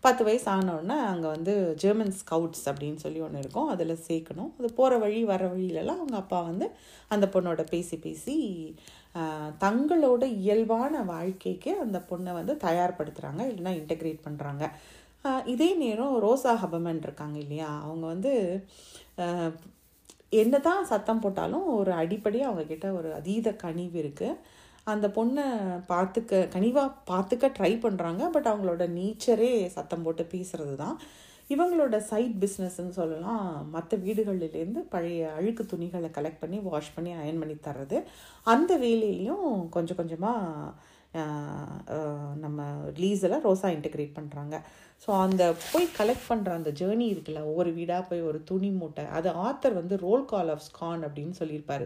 பத்து 0.03 0.23
வயசு 0.27 0.45
ஆனோடனே 0.55 0.95
அங்கே 1.11 1.27
வந்து 1.35 1.53
ஜெர்மன் 1.83 2.13
ஸ்கவுட்ஸ் 2.19 2.65
அப்படின்னு 2.71 2.99
சொல்லி 3.03 3.19
ஒன்று 3.25 3.41
இருக்கும். 3.43 3.69
அதில் 3.73 3.93
சேர்க்கணும். 4.09 4.51
அது 4.59 4.69
போகிற 4.79 4.97
வழி 5.03 5.21
வர 5.31 5.43
வழியிலலாம் 5.53 6.01
அவங்க 6.01 6.17
அப்பா 6.23 6.39
வந்து 6.49 6.67
அந்த 7.15 7.25
பொண்ணோட 7.35 7.63
பேசி 7.73 7.97
பேசி 8.05 8.35
தங்களோட 9.63 10.23
இயல்பான 10.41 11.01
வாழ்க்கைக்கு 11.13 11.71
அந்த 11.85 11.99
பொண்ணை 12.09 12.31
வந்து 12.39 12.53
தயார்படுத்துகிறாங்க 12.65 13.43
இல்லைன்னா 13.51 13.73
இன்டெகிரேட் 13.79 14.25
பண்ணுறாங்க 14.27 14.65
இதே 15.53 15.69
நேரம் 15.83 16.13
ரோசா 16.25 16.51
ஹபமன் 16.63 17.01
இருக்காங்க 17.05 17.37
இல்லையா? 17.45 17.69
அவங்க 17.85 18.05
வந்து 18.13 18.33
என்ன 20.41 20.55
தான் 20.67 20.87
சத்தம் 20.91 21.21
போட்டாலும் 21.23 21.65
ஒரு 21.79 21.91
அடிப்படையாக 22.01 22.49
அவங்கக்கிட்ட 22.49 22.87
ஒரு 22.99 23.09
அதீத 23.19 23.49
கனிவு 23.63 23.97
இருக்குது 24.03 24.39
அந்த 24.93 25.07
பொண்ணை 25.17 25.45
பார்த்துக்க 25.91 26.41
கனிவாக 26.55 26.97
பார்த்துக்க 27.11 27.45
ட்ரை 27.57 27.71
பண்ணுறாங்க 27.85 28.23
பட் 28.35 28.49
அவங்களோட 28.51 28.83
நேச்சரே 28.97 29.53
சத்தம் 29.77 30.05
போட்டு 30.07 30.25
பேசுகிறது 30.33 30.75
தான் 30.83 30.97
இவங்களோட 31.53 31.95
சைட் 32.09 32.35
பிஸ்னஸ்ன்னு 32.43 32.93
சொல்லலாம். 32.99 33.45
மற்ற 33.75 33.97
வீடுகளிலேருந்து 34.05 34.81
பழைய 34.93 35.29
அழுக்கு 35.37 35.63
துணிகளை 35.73 36.09
கலெக்ட் 36.17 36.41
பண்ணி 36.43 36.57
வாஷ் 36.67 36.95
பண்ணி 36.95 37.11
அயன் 37.21 37.41
பண்ணி 37.41 37.55
தர்றது. 37.67 37.97
அந்த 38.53 38.71
வேலையிலையும் 38.85 39.47
கொஞ்சம் 39.75 39.99
கொஞ்சமாக 40.01 40.73
நம்ம 42.43 42.61
லீஸில் 43.01 43.41
ரோசா 43.45 43.67
இன்டெகிரேட் 43.75 44.17
பண்ணுறாங்க 44.17 44.55
ஸோ 45.03 45.09
அந்த 45.25 45.43
போய் 45.71 45.87
கலெக்ட் 45.97 46.27
பண்ணுற 46.29 46.51
அந்த 46.59 46.71
ஜேர்னி 46.79 47.07
இருக்குல்ல 47.13 47.41
ஒவ்வொரு 47.49 47.71
வீடாக 47.77 48.03
போய் 48.09 48.21
ஒரு 48.29 48.39
துணி 48.49 48.69
மூட்டை 48.79 49.03
அது 49.17 49.29
ஆத்தர் 49.47 49.79
வந்து 49.79 49.95
ரோல் 50.05 50.25
கால் 50.31 50.51
ஆஃப் 50.53 50.65
ஸ்கான் 50.67 51.03
அப்படின்னு 51.07 51.35
சொல்லியிருப்பார். 51.41 51.85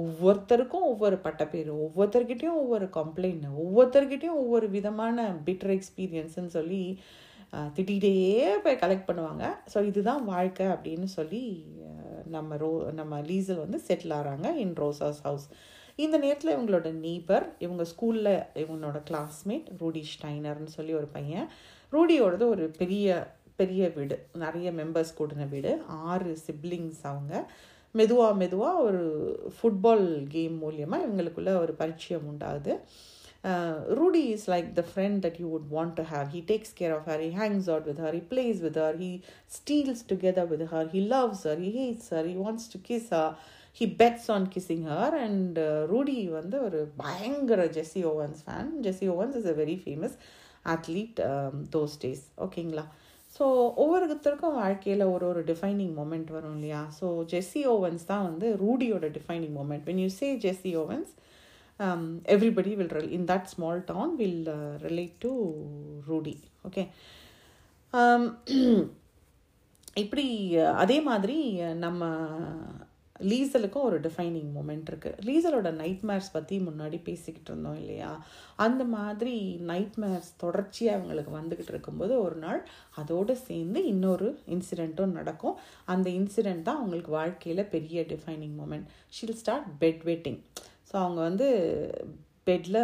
ஒவ்வொருத்தருக்கும் 0.00 0.86
ஒவ்வொரு 0.90 1.16
பட்டப்பேர் 1.24 1.70
ஒவ்வொருத்தர்கிட்டையும் 1.84 2.60
ஒவ்வொரு 2.62 2.86
கம்ப்ளைண்ட் 2.98 3.46
ஒவ்வொருத்தர்கிட்டையும் 3.64 4.40
ஒவ்வொரு 4.42 4.68
விதமான 4.76 5.26
பிட்டர் 5.48 5.74
எக்ஸ்பீரியன்ஸுன்னு 5.78 6.52
சொல்லி 6.58 6.82
திட்டிகிட்டே 7.76 8.12
போய் 8.64 8.80
கலெக்ட் 8.82 9.08
பண்ணுவாங்க. 9.08 9.44
ஸோ 9.72 9.78
இதுதான் 9.90 10.22
வாழ்க்கை 10.24 10.66
அப்படின்னு 10.74 11.08
சொல்லி 11.18 11.42
நம்ம 12.34 12.56
ரோ 12.62 12.70
நம்ம 13.00 13.18
லீசல் 13.30 13.62
வந்து 13.64 13.78
செட்டில் 13.86 14.14
ஆகிறாங்க 14.18 14.48
இன் 14.62 14.74
ரோசாஸ் 14.82 15.20
ஹவுஸ் 15.26 15.46
இந்த 16.02 16.16
நேரத்தில் 16.22 16.54
இவங்களோட 16.54 16.90
நெய்பர் 17.06 17.46
இவங்க 17.64 17.82
ஸ்கூலில் 17.90 18.32
இவங்களோட 18.62 19.00
கிளாஸ்மேட் 19.10 19.66
ரூடி 19.82 20.02
ஸ்டைனர்னு 20.12 20.72
சொல்லி 20.76 20.94
ஒரு 21.00 21.08
பையன். 21.16 21.46
ரூடியோடது 21.92 22.44
ஒரு 22.54 22.66
பெரிய 22.80 23.16
பெரிய 23.60 23.88
வீடு. 23.96 24.16
நிறைய 24.44 24.68
மெம்பர்ஸ் 24.78 25.12
கூடின 25.18 25.48
வீடு. 25.48 25.72
ஆறு 25.86 26.32
சிப்ளிங்ஸ் 26.46 27.02
அவங்க. 27.10 27.32
மெதுவாக 27.94 28.34
மெதுவாக 28.42 28.84
ஒரு 28.86 29.02
ஃபுட்பால் 29.56 30.06
கேம் 30.34 30.54
மூலியமாக 30.64 31.04
இவங்களுக்குள்ள 31.06 31.52
ஒரு 31.64 31.72
பரிச்சயம் 31.80 32.28
உண்டாகுது. 32.32 32.74
Rudy 33.98 34.22
is 34.34 34.46
like 34.52 34.68
the 34.78 34.82
friend 34.90 35.18
that 35.24 35.38
you 35.42 35.46
would 35.54 35.70
want 35.76 35.94
to 36.00 36.04
have 36.12 36.28
he 36.34 36.40
takes 36.50 36.74
care 36.80 36.92
of 36.96 37.08
her 37.10 37.22
he 37.26 37.30
hangs 37.40 37.68
out 37.72 37.88
with 37.90 38.02
her 38.04 38.16
he 38.18 38.22
plays 38.32 38.60
with 38.66 38.78
her 38.84 38.98
he 39.04 39.10
steals 39.56 40.04
together 40.12 40.48
with 40.52 40.64
her 40.74 40.90
he 40.94 41.02
loves 41.14 41.42
her 41.50 41.62
he 41.66 41.72
hates 41.80 42.08
her 42.14 42.28
he 42.30 42.36
wants 42.44 42.68
to 42.74 42.80
kiss 42.90 43.08
her 43.16 43.34
he 43.80 43.86
bets 44.00 44.28
on 44.36 44.46
kissing 44.54 44.86
her 44.92 45.16
and 45.24 45.58
Rudy 45.92 46.18
வந்து 46.38 46.56
ஒரு 46.68 46.80
பயங்கர 47.02 47.64
Jesse 47.78 48.02
Owens 48.12 48.42
fan 48.46 48.70
Jesse 48.86 49.08
Owens 49.14 49.38
is 49.40 49.50
a 49.54 49.56
very 49.62 49.76
famous 49.84 50.16
athlete 50.74 51.20
those 51.76 51.96
days 52.04 52.24
ஓகேங்களா 52.38 52.86
so 53.38 53.44
ஒவ்வொருத்தருக்கும் 53.76 54.54
வாழ்க்கையில் 54.54 55.02
ஒரு 55.04 55.26
ஒரு 55.26 55.44
defining 55.44 55.94
moment 55.96 56.30
வரும் 56.30 56.54
இல்லையா? 56.54 56.88
ஸோ 57.00 57.24
ஜெஸ்ஸி 57.32 57.66
ஓவன்ஸ் 57.66 58.06
தான் 58.06 58.24
வந்து 58.24 58.56
ரூடியோட 58.56 59.06
defining 59.10 59.54
moment 59.56 59.84
when 59.84 59.98
you 59.98 60.08
say 60.08 60.36
Jesse 60.36 60.76
Owens 60.76 61.12
everybody 62.24 62.74
will 62.74 63.10
in 63.10 63.28
that 63.28 63.44
small 63.44 63.82
town 63.84 64.16
will 64.16 64.48
relate 64.82 65.18
to 65.18 65.32
Rudy 66.06 66.36
okay 66.66 66.84
இப்படி 69.96 70.56
அதே 70.56 71.00
மாதிரி 71.00 71.38
நம்ம 71.74 72.02
லீசலுக்கும் 73.30 73.86
ஒரு 73.88 73.98
டிஃபைனிங் 74.06 74.50
மூமெண்ட் 74.56 74.88
இருக்குது 74.90 75.24
லீசலோட 75.28 75.70
நைட் 75.80 76.04
மேர்ஸ் 76.08 76.30
பற்றி 76.36 76.56
முன்னாடி 76.68 76.98
பேசிக்கிட்டு 77.08 77.50
இருந்தோம் 77.52 77.78
இல்லையா? 77.80 78.10
அந்த 78.64 78.82
மாதிரி 78.94 79.34
நைட் 79.70 79.98
மேர்ஸ் 80.02 80.30
தொடர்ச்சியாக 80.42 80.98
அவங்களுக்கு 80.98 81.32
வந்துக்கிட்டு 81.38 81.72
இருக்கும்போது 81.74 82.14
ஒரு 82.26 82.38
நாள் 82.44 82.60
அதோடு 83.02 83.34
சேர்ந்து 83.48 83.82
இன்னொரு 83.92 84.28
இன்சிடெண்ட்டும் 84.54 85.16
நடக்கும். 85.18 85.56
அந்த 85.94 86.08
இன்சிடெண்ட் 86.20 86.66
தான் 86.68 86.80
அவங்களுக்கு 86.80 87.12
வாழ்க்கையில் 87.20 87.70
பெரிய 87.74 88.04
defining 88.12 88.56
moment 88.60 88.88
she'll 89.16 89.38
start 89.42 89.68
bed 89.82 90.04
wetting 90.10 90.40
so 90.90 90.96
அவங்க 91.02 91.20
வந்து 91.28 91.48
பெட்டில் 92.48 92.82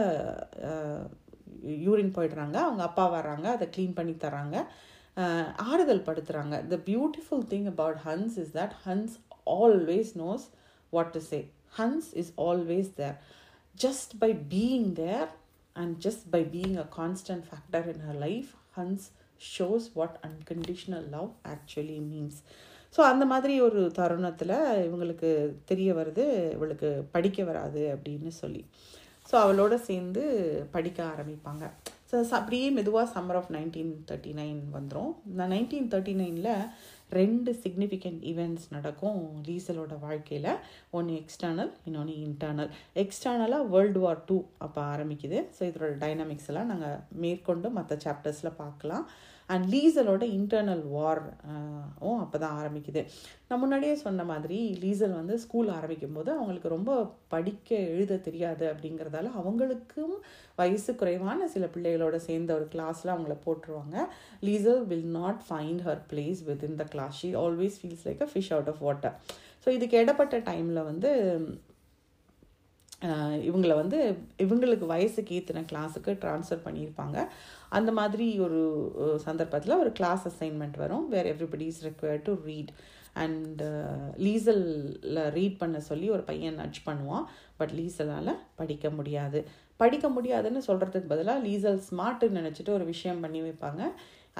யூரின் 1.84 2.14
போயிடுறாங்க. 2.16 2.56
அவங்க 2.66 2.82
அப்பா 2.90 3.04
வராங்க 3.16 3.46
அதை 3.56 3.66
க்ளீன் 3.74 3.96
பண்ணி 3.96 4.14
தராங்க 4.24 4.56
ஆறுதல் 5.70 6.06
படுத்துகிறாங்க 6.08 6.56
the 6.72 6.76
beautiful 6.88 7.42
thing 7.52 7.66
about 7.72 7.98
Hans 8.04 8.36
is 8.42 8.52
that 8.58 8.76
Hans 8.84 9.14
always 9.56 10.12
knows 10.16 10.46
what 10.92 11.12
to 11.12 11.22
say 11.28 11.38
Hans 11.78 12.08
is 12.14 12.32
always 12.38 12.90
there 12.94 13.16
just 13.74 14.14
by 14.18 14.30
being 14.50 14.88
there 14.94 15.28
and 15.76 15.94
just 16.06 16.26
by 16.30 16.42
being 16.52 16.74
a 16.76 16.88
constant 16.96 17.44
factor 17.48 17.86
in 17.88 18.02
her 18.08 18.20
life 18.20 18.50
Hans 18.76 19.06
shows 19.48 19.86
what 19.94 20.16
unconditional 20.24 21.06
love 21.08 21.30
actually 21.46 22.00
means 22.08 22.38
so 22.94 23.00
அந்த 23.02 23.24
மாதிரி 23.26 23.54
ஒரு 23.60 23.80
தருணத்தில் 23.92 24.54
இவங்களுக்கு 24.84 25.30
தெரிய 25.64 25.88
வருது 25.94 26.24
இவளுக்கு 26.54 26.90
படிக்க 27.12 27.44
வராது 27.44 27.82
அப்படின்னு 27.94 28.32
சொல்லி 28.38 28.62
ஸோ 29.30 29.34
அவளோட 29.36 29.74
சேர்ந்து 29.82 30.22
படிக்க 30.70 30.98
ஆரம்பிப்பாங்க 31.04 31.64
ஸோ 32.10 32.16
அப்படியே 32.32 32.66
மெதுவாக 32.70 33.06
summer 33.14 33.36
of 33.36 33.50
nineteen 33.50 33.92
thirty 34.08 34.32
nine 34.34 34.60
வந்துடும் 34.72 35.10
இந்த 35.26 35.46
நைன்டீன் 35.46 35.90
தேர்ட்டி 35.92 36.14
நைனில் 36.14 36.52
ரெண்டு 37.10 37.50
சிக்னிஃபிகண்ட் 37.62 38.20
ஈவெண்ட்ஸ் 38.30 38.66
நடக்கும் 38.74 39.18
லீசலோட 39.46 39.94
வாழ்க்கையில். 40.06 40.50
ஒன்று 40.90 41.14
எக்ஸ்டர்னல் 41.20 41.72
இன்னொன்று 41.88 42.14
இன்டர்னல் 42.26 42.70
எக்ஸ்டர்னலாக 43.02 43.68
வேர்ல்டு 43.74 44.00
வார் 44.04 44.24
டூ 44.28 44.36
அப்போ 44.66 44.82
ஆரம்பிக்குது. 44.94 45.40
ஸோ 45.56 45.62
இதோட 45.70 45.90
டைனாமிக்ஸ் 46.04 46.50
எல்லாம் 46.52 46.70
நாங்கள் 46.72 47.00
மேற்கொண்டு 47.24 47.70
மற்ற 47.78 47.96
சாப்டர்ஸில் 48.06 48.58
பார்க்கலாம். 48.62 49.06
அண்ட் 49.52 49.66
லீசலோட 49.74 50.24
இன்டர்னல் 50.38 50.82
வார் 50.94 51.20
அப்போ 52.24 52.38
தான் 52.42 52.56
ஆரம்பிக்குது. 52.60 53.02
நான் 53.48 53.62
முன்னாடியே 53.62 53.94
சொன்ன 54.04 54.24
மாதிரி 54.30 54.58
லீசல் 54.82 55.14
வந்து 55.18 55.34
ஸ்கூல் 55.44 55.68
ஆரம்பிக்கும் 55.76 56.16
போது 56.18 56.30
அவங்களுக்கு 56.36 56.74
ரொம்ப 56.74 56.92
படிக்க 57.34 57.70
எழுத 57.92 58.18
தெரியாது 58.28 58.64
அப்படிங்கிறதால 58.72 59.32
அவங்களுக்கும் 59.42 60.14
வயசு 60.60 60.92
குறைவான 61.02 61.48
சில 61.54 61.66
பிள்ளைகளோட 61.76 62.18
சேர்ந்த 62.28 62.52
ஒரு 62.58 62.66
கிளாஸில் 62.74 63.14
அவங்கள 63.14 63.36
போட்டுருவாங்க. 63.46 63.96
Liesel 64.48 64.82
will 64.90 65.10
not 65.20 65.40
find 65.48 65.84
her 65.88 66.02
place 66.12 66.42
within 66.68 66.78
the 66.82 66.86
class 66.94 67.20
she 67.22 67.30
always 67.44 67.78
feels 67.82 68.04
like 68.08 68.24
a 68.26 68.30
fish 68.34 68.52
out 68.56 68.70
of 68.74 68.82
water 68.88 69.16
so 69.64 69.70
இதுக்கு 69.78 70.02
இடப்பட்ட 70.04 70.36
டைமில் 70.50 70.86
வந்து 70.90 71.10
uh, 73.08 73.34
இவங்களை 73.48 73.74
வந்து 73.80 73.98
இவங்களுக்கு 74.44 74.86
வயசுக்கு 74.92 75.34
ஏற்றின 75.38 75.60
கிளாஸுக்கு 75.72 76.12
ட்ரான்ஸ்ஃபர் 76.22 76.64
பண்ணியிருப்பாங்க. 76.64 77.18
அந்த 77.68 77.92
மாதிரி 77.92 78.26
ஒரு 78.40 78.60
சந்தர்ப்பத்தில் 79.24 79.78
ஒரு 79.78 79.92
கிளாஸ் 79.92 80.24
அசைன்மெண்ட் 80.28 80.76
வரும் 80.76 81.08
where 81.08 81.30
everybody 81.32 81.60
is 81.60 81.86
required 81.86 82.26
to 82.28 82.34
read 82.44 82.72
and 83.12 83.62
லீசலில் 84.16 85.30
read 85.30 85.58
பண்ண 85.58 85.80
சொல்லி 85.80 86.10
ஒரு 86.10 86.22
பையன் 86.22 86.54
நட்ச் 86.54 86.80
பண்ணுவான். 86.88 87.24
பட் 87.56 87.70
லீசலால் 87.70 88.34
படிக்க 88.54 88.90
முடியாது. 88.90 89.40
படிக்க 89.76 90.08
முடியாதுன்னு 90.08 90.62
சொல்கிறதுக்கு 90.66 91.08
பதிலாக 91.08 91.46
லீசல் 91.48 91.80
ஸ்மார்ட்டுன்னு 91.90 92.40
நினச்சிட்டு 92.40 92.68
ஒரு 92.68 92.84
விஷயம் 92.84 93.20
பண்ணி 93.20 93.40
வைப்பாங்க. 93.42 93.82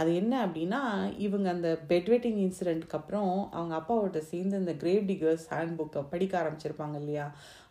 அது 0.01 0.11
என்ன 0.21 0.35
அப்படின்னா 0.47 0.81
இவங்க 1.27 1.47
அந்த 1.55 1.69
பெட் 1.91 2.09
வெட்டிங் 2.13 2.39
இன்சிடெண்ட்க்கு 2.45 2.97
அப்புறம் 2.99 3.31
அவங்க 3.57 3.75
அப்பாவோட 3.79 4.21
சேர்ந்து 4.31 4.61
இந்த 4.63 4.73
கிரேவ் 4.83 5.05
டிகர்ஸ் 5.11 5.47
ஹேண்ட் 5.53 5.75
புக்கை 5.79 6.01
படிக்க 6.13 6.35
ஆரம்பிச்சிருப்பாங்க 6.41 6.97
இல்லையா? 7.03 7.25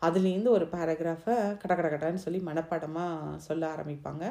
அதுலேருந்து 0.08 0.52
ஒரு 0.58 0.66
பேராகிராஃபை 0.74 1.36
கட 1.62 1.72
கட 1.76 1.88
கடன்னு 1.94 2.24
சொல்லி 2.26 2.40
மனப்பாடமாக 2.50 3.38
சொல்ல 3.48 3.64
ஆரம்பிப்பாங்க. 3.76 4.24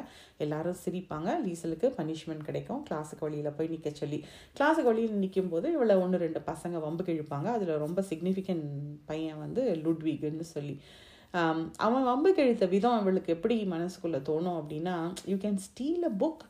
எல்லாரும் 0.45 0.77
சிரிப்பாங்க. 0.83 1.29
லீசலுக்கு 1.45 1.89
பனிஷ்மெண்ட் 1.99 2.47
கிடைக்கும். 2.49 2.83
கிளாஸுக்கு 2.89 3.25
வழியில் 3.27 3.55
போய் 3.57 3.71
நிற்க 3.73 3.91
சொல்லி. 4.01 4.19
கிளாஸுக்கு 4.59 4.91
வழியில் 4.91 5.19
நிற்கும் 5.23 5.51
போது 5.55 5.69
இவ்வளோ 5.77 5.97
ஒன்று 6.05 6.23
ரெண்டு 6.25 6.41
பசங்க 6.51 6.77
வம்புக்கு 6.85 7.15
இழுப்பாங்க 7.17 7.49
அதில் 7.55 7.73
ரொம்ப 7.85 8.03
சிக்னிஃபிகண்ட் 8.11 8.67
பையன் 9.11 9.43
வந்து 9.45 9.63
லுட்விகுன்னு 9.85 10.47
சொல்லி. 10.55 10.77
அவன் 11.85 12.05
வம்புக்கு 12.11 12.43
இழுத்த 12.47 12.65
விதம் 12.75 12.99
அவளுக்கு 12.99 13.33
எப்படி 13.35 13.55
மனசுக்குள்ளே 13.75 14.19
தோணும் 14.29 14.59
அப்படின்னா 14.61 14.95
you 15.31 15.37
can 15.45 15.59
steal 15.67 16.05
a 16.11 16.13
book 16.23 16.43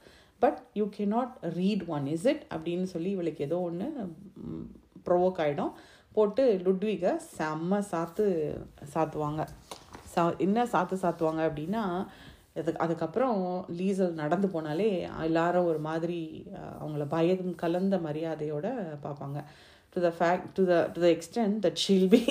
but 0.43 0.59
you 0.79 0.85
can 0.95 1.05
not 1.15 1.33
read 1.59 1.83
one 1.95 2.07
is 2.15 2.27
it 2.31 2.43
அப்படின்னு 2.55 2.87
சொல்லி 2.93 3.11
இவளுக்கு 3.17 3.45
ஏதோ 3.47 3.59
ஒன்று 3.69 3.87
ப்ரொவோக் 5.07 5.41
ஆகிடும் 5.45 5.73
போட்டு 6.15 6.43
லுட்விகை 6.65 7.11
செம்ம 7.37 7.79
சாத்து 7.91 8.25
சாத்துவாங்க. 8.93 9.41
சா 10.13 10.21
என்ன 10.45 10.65
சாத்து 10.73 10.95
சாத்துவாங்க 11.03 11.41
அப்படின்னா 11.49 11.83
அதுக்கு 12.59 12.81
அதுக்கப்புறம் 12.83 13.39
லீசல் 13.79 14.13
நடந்து 14.21 14.47
போனாலே 14.53 14.87
எல்லாரும் 15.27 15.67
ஒரு 15.71 15.79
மாதிரி 15.87 16.19
அவங்கள 16.81 17.05
பயம் 17.15 17.49
கலந்த 17.63 17.97
மரியாதையோட 18.05 18.67
பார்ப்பாங்க. 19.03 19.39
To 19.93 20.01
the 20.05 20.09
fact 20.17 20.47
to 20.57 20.63
the 20.71 20.75
to 20.95 20.99
the 21.05 21.07
extent 21.15 21.57
that 21.65 21.79
she'll 21.83 22.07
be 22.15 22.21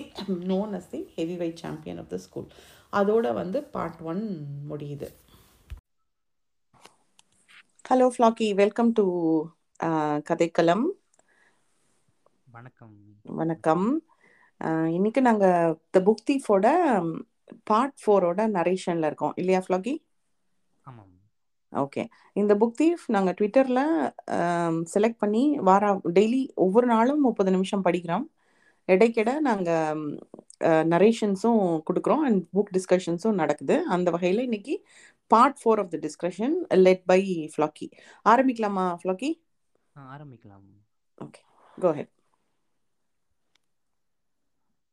known 0.52 0.72
as 0.78 0.90
the 0.94 1.00
heavy 1.18 1.36
weight 1.42 1.62
champion 1.64 2.00
of 2.02 2.10
the 2.14 2.18
school 2.26 2.48
அதோட 3.00 3.26
வந்து 3.40 3.58
பார்ட் 3.76 4.02
ஒன் 4.12 4.24
முடியுது. 4.72 5.08
ஹலோ 7.86 8.06
ஃப்ளாக்கி 8.14 8.46
வெல்கம் 8.54 8.88
டு 8.92 9.02
கதைக்களம் 10.28 10.84
வணக்கம். 12.54 12.96
வணக்கம். 13.38 13.84
இன்னைக்கு 14.96 15.20
நாங்கள் 15.22 15.74
த 15.94 16.00
புக் 16.06 16.24
தீஃபோட 16.30 16.66
பார்ட் 17.70 17.96
ஃபோரோட 18.02 18.46
நரேஷனில் 18.56 19.06
இருக்கோம். 19.08 19.34
இல்லையா 19.36 19.60
ஃப்ளாக்கி 19.66 19.94
ஆமாம். 20.86 21.14
ஓகே 21.72 22.04
இந்த 22.32 22.54
புக் 22.54 22.78
தீஃப் 22.82 23.04
நாங்கள் 23.16 23.36
ட்விட்டரில் 23.40 23.84
செலக்ட் 24.94 25.22
பண்ணி 25.24 25.44
வார 25.68 25.92
டெய்லி 26.18 26.42
ஒவ்வொரு 26.66 26.88
நாளும் 26.94 27.20
முப்பது 27.20 27.50
நிமிஷம் 27.50 27.84
படிக்கிறோம். 27.84 28.26
இடைக்கிட 28.88 29.30
நாங்கள் 29.40 30.02
நரேஷன்ஸும் 30.92 31.62
கொடுக்குறோம். 31.88 32.22
அண்ட் 32.26 32.42
புக் 32.56 32.70
டிஸ்கஷன்ஸும் 32.76 33.40
நடக்குது. 33.42 33.76
அந்த 33.94 34.08
வகையில் 34.14 34.46
இன்னைக்கு 34.48 34.74
part 35.30 35.58
four 35.60 35.80
of 35.82 35.92
the 35.94 35.98
discussion 36.06 36.56
led 36.86 37.04
by 37.10 37.20
flaky 37.54 37.88
ஆரம்பிக்கலாமா 38.32 38.86
ஃப்ளாக்கி 39.02 39.30
ஆரம்பிக்கலாம். 40.14 40.66
ஓகே 41.18 41.42
கோ 41.78 41.90
ஹெட் 41.98 42.12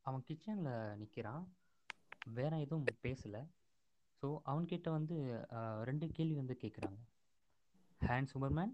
அவன் 0.05 0.23
கிச்சனில் 0.27 0.71
நிற்கிறான் 1.01 1.43
வேற 2.37 2.53
எதுவும் 2.63 2.87
பேசலை. 3.05 3.41
ஸோ 4.23 4.27
அவன்கிட்ட 4.51 4.89
வந்து 4.97 5.15
ரெண்டு 5.89 6.05
கேள்வி 6.17 6.35
வந்து 6.41 6.55
கேட்குறாங்க 6.63 6.99
ஹேண்ட் 8.01 8.31
சூப்பர்மேன் 8.31 8.73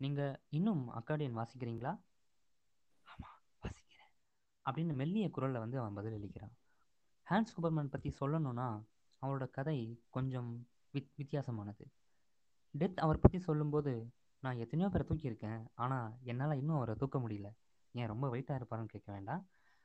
நீங்கள் 0.00 0.38
இன்னும் 0.58 0.84
அக்கார்டியன் 0.98 1.38
வாசிக்கிறீங்களா? 1.38 1.92
ஆமாம் 3.06 3.36
வாசிக்கிறேன். 3.64 4.10
அப்படின்னு 4.66 4.94
மெல்லிய 5.00 5.26
குரலில் 5.36 5.62
வந்து 5.64 5.80
அவன் 5.82 5.98
பதில் 5.98 6.16
அளிக்கிறான் 6.18 6.54
ஹேண்ட் 7.26 7.50
சூப்பர்மேன் 7.52 7.92
பற்றி 7.94 8.12
சொல்லணும்னா 8.20 8.68
அவரோட 9.22 9.50
கதை 9.50 9.78
கொஞ்சம் 10.10 10.50
வித் 10.94 11.10
வித்தியாசமானது. 11.16 11.84
டெத் 12.74 13.00
அவர் 13.04 13.22
பற்றி 13.22 13.38
சொல்லும்போது 13.40 13.92
நான் 14.42 14.60
எத்தனையோ 14.64 14.88
பேரை 14.88 15.04
தூக்கியிருக்கேன். 15.08 15.62
ஆனால் 15.74 16.10
என்னால் 16.22 16.58
இன்னும் 16.60 16.76
அவரை 16.76 16.94
தூக்க 16.94 17.18
முடியல. 17.18 17.48
ஏன் 17.94 18.10
ரொம்ப 18.12 18.26
வெயிட்டாக 18.28 18.58
இருப்பாருன்னு 18.60 18.94
கேட்க 18.94 19.08
வேண்டாம். 19.12 19.42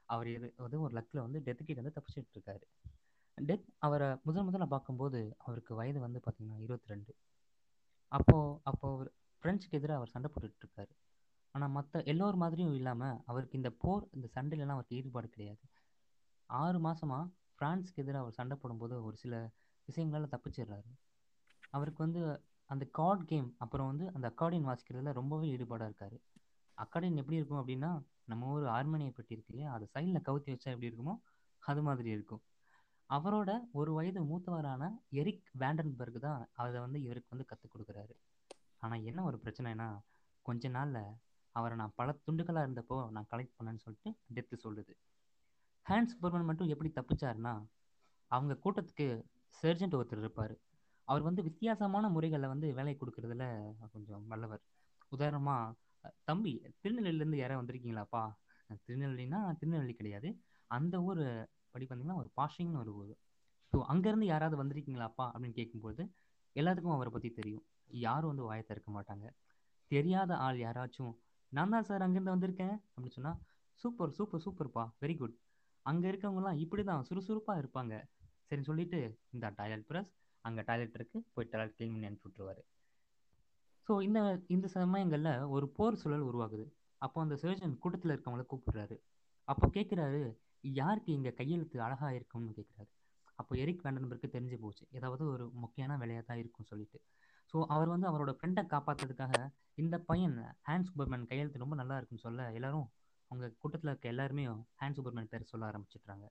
அவர் 0.10 0.28
இது 0.28 0.48
வந்து 0.58 0.82
ஒரு 0.82 0.94
லக்கில் 0.98 1.26
வந்து 1.26 1.40
டெத்துக்கிட்ட 1.40 1.82
வந்து 1.82 1.96
தப்பிச்சிட்டு 1.98 2.36
இருக்காரு 2.38 2.66
டெத் 3.38 3.66
அவரை 3.78 4.08
முதல் 4.24 4.46
முதல்ல 4.48 4.66
பார்க்கும்போது 4.66 5.20
அவருக்கு 5.38 5.72
வயது 5.76 6.00
வந்து 6.00 6.20
பார்த்திங்கன்னா 6.26 6.60
இருபத்தி 6.60 6.92
ரெண்டு 6.94 7.12
அப்போது 8.08 8.60
அப்போ 8.64 8.88
அவர் 8.94 9.10
ஃப்ரெண்ட்ஸுக்கு 9.44 9.78
எதிராக 9.80 10.00
அவர் 10.00 10.12
சண்டை 10.14 10.30
போட்டுட்ருக்காரு. 10.34 10.94
ஆனால் 11.56 11.70
மற்ற 11.70 12.02
எல்லோர் 12.04 12.36
மாதிரியும் 12.36 12.74
இல்லாமல் 12.74 13.18
அவருக்கு 13.26 13.58
இந்த 13.58 13.72
போர் 13.84 14.06
இந்த 14.12 14.28
சண்டையிலலாம் 14.36 14.78
அவருக்கு 14.78 14.96
ஈடுபாடு 14.96 15.28
கிடையாது. 15.30 15.64
ஆறு 16.50 16.80
மாதமாக 16.80 17.26
பிரான்ஸ்க்கு 17.60 18.02
எதிராக 18.04 18.24
அவர் 18.24 18.34
சண்டை 18.34 18.58
போடும்போது 18.62 19.04
ஒரு 19.04 19.18
சில 19.18 19.36
விஷயங்களால் 19.88 20.34
தப்பிச்சிடுறாரு. 20.36 20.92
அவருக்கு 21.70 22.04
வந்து 22.04 22.22
அந்த 22.70 22.86
கார்ட் 22.92 23.26
கேம் 23.26 23.56
அப்புறம் 23.58 23.88
வந்து 23.88 24.06
அந்த 24.14 24.28
அக்கார்டின் 24.30 24.68
வாசிக்கிறதுல 24.70 25.12
ரொம்பவே 25.12 25.48
ஈடுபாடாக 25.58 25.90
இருக்கார். 25.90 26.18
அக்கார்டின் 26.78 27.16
எப்படி 27.16 27.36
இருக்கும் 27.36 27.62
அப்படின்னா 27.62 27.92
நம்ம 28.24 28.52
ஒரு 28.52 28.66
ஹார்மோனியை 28.66 29.10
பெட்டி 29.10 29.34
இருக்கு 29.34 29.54
இல்லையா? 29.54 29.74
அதை 29.74 29.88
சைடில் 29.94 30.26
கவுத்தி 30.28 30.50
வச்சா 30.54 30.70
எப்படி 30.74 30.90
இருக்குமோ 30.92 31.16
அது 31.64 31.82
மாதிரி 31.82 32.10
இருக்கும். 32.10 32.42
அவரோட 33.10 33.52
ஒரு 33.72 33.94
வயது 33.94 34.22
மூத்தவரான 34.22 34.84
எரிக் 35.10 35.52
வேண்டன்பர்க் 35.60 36.20
தான் 36.20 36.50
அதை 36.54 36.80
வந்து 36.80 37.02
இவருக்கு 37.02 37.30
வந்து 37.30 37.46
கற்றுக் 37.46 37.74
கொடுக்குறாரு. 37.74 38.16
ஆனால் 38.80 39.04
என்ன 39.04 39.24
ஒரு 39.24 39.38
பிரச்சனைனா 39.44 39.88
கொஞ்ச 40.42 40.70
நாளில் 40.70 41.04
அவரை 41.56 41.78
நான் 41.78 41.94
பல 41.96 42.18
துண்டுகளாக 42.26 42.66
இருந்தப்போ 42.68 43.10
நான் 43.10 43.28
கலெக்ட் 43.32 43.58
பண்ணேன்னு 43.58 43.84
சொல்லிட்டு 43.86 44.10
டெத்து 44.34 44.56
சொல்லுது. 44.64 44.94
ஹேண்ட் 45.90 46.12
சூப்பர்மேன் 46.12 46.48
மட்டும் 46.50 46.72
எப்படி 46.74 46.90
தப்பிச்சாருன்னா 46.96 47.54
அவங்க 48.32 48.54
கூட்டத்துக்கு 48.64 49.08
சர்ஜென்ட் 49.64 49.98
ஒருத்தர் 49.98 50.24
இருப்பார். 50.24 50.56
அவர் 51.08 51.26
வந்து 51.28 51.42
வித்தியாசமான 51.48 52.10
முறைகளில் 52.10 52.52
வந்து 52.54 52.68
வேலை 52.78 52.94
கொடுக்கறதுல 53.02 53.46
கொஞ்சம் 53.96 54.24
வல்லவர். 54.32 54.64
உதாரணமாக 55.12 55.76
தம்பி 56.30 56.54
திருநெல்வேலியிலேருந்து 56.82 57.42
யாராவது 57.42 57.62
வந்திருக்கீங்களாப்பா? 57.62 58.24
திருநெல்வேலினா 58.86 59.40
திருநெல்வேலி 59.60 59.96
கிடையாது. 60.00 60.30
அந்த 60.72 60.96
ஊர் 61.08 61.24
படி 61.74 61.86
பார்த்தீங்கன்னா 61.86 62.20
ஒரு 62.24 62.30
பாஷிங்னு 62.40 62.82
ஒரு 62.84 62.94
ஊர். 63.02 63.14
ஸோ 63.74 63.78
அங்கேருந்து 63.92 64.28
யாராவது 64.34 64.58
வந்திருக்கீங்களாப்பா? 64.64 65.26
அப்படின்னு 65.34 65.58
கேட்கும்போது 65.60 66.04
எல்லாத்துக்கும் 66.56 66.96
அவரை 66.98 67.12
பற்றி 67.14 67.30
தெரியும். 67.40 67.64
யாரும் 68.06 68.32
வந்து 68.32 68.48
வாயை 68.50 68.64
திறக்க 68.70 68.90
மாட்டாங்க. 68.98 69.26
தெரியாத 69.92 70.32
ஆள் 70.46 70.60
யாராச்சும் 70.66 71.14
நான் 71.52 71.74
தான் 71.74 71.88
சார் 71.90 72.06
அங்கேருந்து 72.06 72.36
வந்திருக்கேன் 72.36 72.76
அப்படின்னு 72.86 73.18
சொன்னால் 73.18 73.40
சூப்பர் 73.82 74.14
சூப்பர் 74.18 74.44
சூப்பர்ப்பா. 74.46 74.84
Very 75.04 75.16
good. 75.22 75.36
அங்கே 75.86 76.08
இருக்கவங்கலாம் 76.12 76.60
இப்படி 76.64 76.84
தான் 76.90 77.06
சுறுசுறுப்பாக 77.10 77.62
இருப்பாங்க. 77.64 77.94
சரின்னு 78.48 78.70
சொல்லிட்டு 78.70 79.00
இந்த 79.36 79.46
டாய்லெட் 79.60 79.86
ப்ரஸ் 79.90 80.12
அங்கே 80.46 80.64
டாய்லெட் 80.70 80.98
இருக்கு 81.00 81.18
போய் 81.34 81.50
டாய்லெட் 81.52 81.76
க்ளீன் 81.78 81.94
பண்ணி 81.94 82.10
அனுப்பி 82.10 82.28
விட்ருவாரு 82.28 82.64
ஸோ 83.88 83.94
இந்த 84.08 84.20
இந்த 84.56 84.68
சமயங்களில் 84.76 85.32
ஒரு 85.56 85.66
போர் 85.78 86.00
சூழல் 86.02 86.28
உருவாகுது. 86.30 86.66
அப்போ 87.02 87.18
அந்த 87.24 87.36
சர்ஜன் 87.42 87.76
கூட்டத்தில் 87.84 88.14
இருக்கவங்கள 88.14 88.44
கூப்பிடுறாரு. 88.52 88.96
அப்போ 89.50 89.66
கேட்குறாரு 89.76 90.22
யாருக்கு 90.80 91.12
இங்கே 91.18 91.32
கையெழுத்து 91.40 91.78
அழகாக 91.88 92.12
இருக்கும்னு? 92.20 92.54
கேட்குறாரு 92.60 92.90
அப்போ 93.40 93.54
எரிக் 93.64 93.84
வேண்டன்பர்க்கு 93.86 94.28
தெரிஞ்சு 94.36 94.58
போச்சு. 94.64 94.84
ஏதாவது 94.98 95.24
ஒரு 95.34 95.46
முக்கியமான 95.64 95.98
வேலையாக 96.02 96.24
தான் 96.30 96.42
இருக்கும் 96.44 96.70
சொல்லிட்டு. 96.72 97.00
ஸோ 97.52 97.58
அவர் 97.76 97.90
வந்து 97.94 98.08
அவரோட 98.12 98.32
ஃப்ரெண்டை 98.38 98.64
காப்பாற்றுறதுக்காக 98.74 99.36
இந்த 99.82 99.96
பையன் 100.10 100.38
ஹேண்ட் 100.70 100.88
சூப்பர்மேன் 100.90 101.28
கையெழுத்து 101.32 101.64
ரொம்ப 101.64 101.76
நல்லா 101.82 101.98
இருக்குன்னு 102.00 102.26
சொல்ல 102.28 102.48
எல்லாரும் 102.60 102.88
அவங்க 103.28 103.54
கூட்டத்தில் 103.58 103.90
இருக்க 103.90 104.08
எல்லாருமே 104.08 104.48
ஹேண்ட் 104.82 104.98
சூப்பர்மேன் 104.98 105.30
பேர் 105.30 105.44
சொல்ல 105.44 105.70
ஆரம்பிச்சிடுறாங்க. 105.70 106.26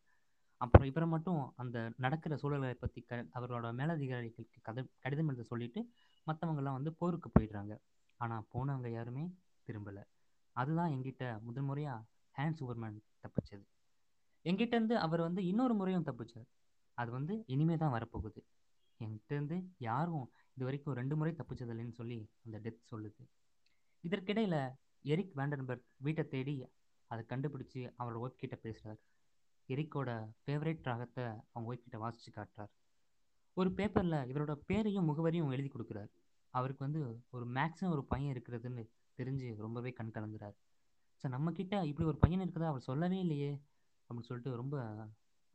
அப்புறம் 0.56 0.86
இவரை 0.86 1.08
மட்டும் 1.08 1.52
அந்த 1.56 1.92
நடக்கிற 1.96 2.36
சூழலை 2.36 2.74
பற்றி 2.74 3.00
க 3.00 3.16
அவரோட 3.34 3.72
மேலதிகாரிகளுக்கு 3.72 4.60
கதை 4.62 4.84
கடிதம் 4.98 5.28
எழுத 5.28 5.42
சொல்லிவிட்டு 5.42 5.80
மற்றவங்கெல்லாம் 6.26 6.78
வந்து 6.78 6.92
போருக்கு 6.92 7.30
போயிடுறாங்க. 7.38 7.76
ஆனால் 8.20 8.46
போனவங்க 8.52 8.88
யாருமே 8.88 9.24
திரும்பலை. 9.68 10.02
அதுதான் 10.56 10.90
எங்கிட்ட 10.90 11.40
முதல் 11.40 11.62
முறையாக 11.62 12.04
ஹேண்ட் 12.36 12.58
சூப்பர்மேன் 12.60 12.98
தப்பிச்சது. 13.24 13.64
எங்கிட்டேருந்து 14.44 14.92
அவர் 14.92 15.20
வந்து 15.20 15.46
இன்னொரு 15.46 15.74
முறையும் 15.74 16.06
தப்பிச்சார். 16.06 16.48
அது 16.98 17.10
வந்து 17.10 17.44
இனிமே 17.46 17.76
தான் 17.76 17.94
வரப்போகுது. 17.94 18.40
என்கிட்டேருந்து 19.00 19.56
யாரும் 19.78 20.26
இது 20.54 20.64
வரைக்கும் 20.64 20.94
ரெண்டு 20.94 21.16
முறை 21.16 21.34
தப்பிச்சதில்லைன்னு 21.36 21.92
சொல்லி 21.92 22.30
அந்த 22.44 22.58
டெத் 22.58 22.82
சொல்லுது. 22.92 23.22
இதற்கிடையில் 24.00 24.60
எரிக் 25.02 25.36
வேண்டன்பர்க் 25.36 25.86
வீட்டை 25.96 26.24
தேடி 26.28 26.54
அதை 27.14 27.24
கண்டுபிடிச்சி 27.32 27.80
அவரோட 27.98 28.18
ஒய்ஃப் 28.24 28.42
கிட்ட 28.42 28.56
பேசுகிறார் 28.64 29.00
எரிக்கோட 29.68 30.10
ஃபேவரேட் 30.42 30.88
ராகத்தை 30.90 31.24
அவங்க 31.52 31.66
ஒய்ஃப் 31.70 31.84
கிட்ட 31.84 31.98
வாசித்து 31.98 32.30
காட்டுறார். 32.36 32.72
ஒரு 33.56 33.70
பேப்பரில் 33.72 34.18
இவரோட 34.30 34.52
பேரையும் 34.68 35.08
முகவரியும் 35.10 35.52
எழுதி 35.56 35.70
கொடுக்குறார். 35.72 36.10
அவருக்கு 36.54 36.82
வந்து 36.86 37.02
ஒரு 37.30 37.44
மேக்ஸிமம் 37.58 37.94
ஒரு 37.96 38.04
பையன் 38.04 38.32
இருக்கிறதுன்னு 38.34 38.82
தெரிஞ்சு 39.18 39.48
ரொம்பவே 39.64 39.90
கண் 39.92 40.14
கலங்குறார். 40.16 40.56
ஸோ 41.20 41.28
நம்மக்கிட்ட 41.34 41.74
இப்படி 41.90 42.06
ஒரு 42.08 42.18
பையன் 42.18 42.42
இருக்கிறதா 42.44 42.72
அவர் 42.72 42.88
சொல்லவே 42.88 43.18
இல்லையே 43.18 43.52
அப்படின்னு 44.06 44.28
சொல்லிட்டு 44.30 44.60
ரொம்ப 44.62 44.76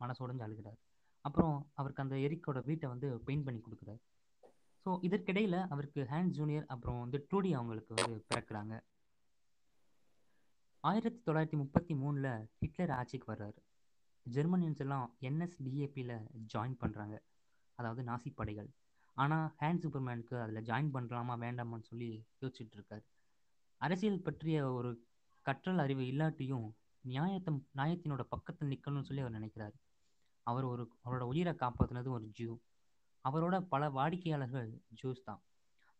மனசோடஞ்சு 0.00 0.44
அழுகிறார். 0.46 0.78
அப்புறம் 1.24 1.54
அவருக்கு 1.74 2.02
அந்த 2.02 2.16
எரிக்கோட 2.26 2.58
வீட்டை 2.64 2.86
வந்து 2.88 3.08
பெயிண்ட் 3.26 3.46
பண்ணி 3.46 3.60
கொடுக்குறாரு. 3.64 4.00
ஸோ 4.84 4.90
இதற்கிடையில் 5.06 5.58
அவருக்கு 5.74 6.00
ஹேண்ட் 6.12 6.34
ஜூனியர் 6.38 6.66
அப்புறம் 6.74 7.00
வந்து 7.00 7.18
ட்ரூடி 7.30 7.50
அவங்களுக்கு 7.58 7.92
வந்து 7.94 8.24
பிறக்கிறாங்க. 8.30 8.74
ஆயிரத்தி 10.84 11.20
தொள்ளாயிரத்தி 11.24 11.56
முப்பத்தி 11.56 11.94
மூணில் 11.94 12.46
ஹிட்லர் 12.60 12.90
ஆட்சிக்கு 12.90 13.26
வர்றாரு. 13.32 13.58
ஜெர்மனியன்ஸ் 14.26 14.78
எல்லாம் 14.78 15.16
என்எஸ்டிஏபியில் 15.20 16.14
ஜாயின் 16.52 16.76
பண்ணுறாங்க 16.82 17.16
அதாவது 17.78 18.02
நாசி 18.02 18.30
படைகள். 18.34 18.70
ஆனால் 19.16 19.46
ஹேண்ட் 19.58 19.82
சூப்பர்மேனுக்கு 19.82 20.36
அதில் 20.40 20.66
ஜாயின் 20.70 20.90
பண்ணலாமா 20.94 21.34
வேண்டாமான்னு 21.44 21.88
சொல்லி 21.90 22.08
யோசிச்சுட்டு 22.42 22.76
இருக்காரு. 22.78 23.04
அரசியல் 23.80 24.22
பற்றிய 24.22 24.72
ஒரு 24.72 24.90
கற்றல் 25.46 25.78
அறிவு 25.78 26.02
இல்லாட்டியும் 26.02 26.66
நியாயத்தை 27.04 27.54
நியாயத்தினோட 27.76 28.22
பக்கத்தில் 28.34 28.72
நிற்கணும்னு 28.72 29.08
சொல்லி 29.10 29.20
அவர் 29.20 29.38
நினைக்கிறார். 29.38 29.76
அவர் 30.46 30.64
ஒரு 30.64 30.84
அவரோட 31.04 31.22
உயிரை 31.22 31.52
காப்பாற்றினது 31.52 32.10
ஒரு 32.10 32.26
ஜூ. 32.38 32.50
அவரோட 33.24 33.56
பல 33.60 33.90
வாடிக்கையாளர்கள் 33.90 34.68
ஜூஸ் 35.02 35.22
தான். 35.22 35.40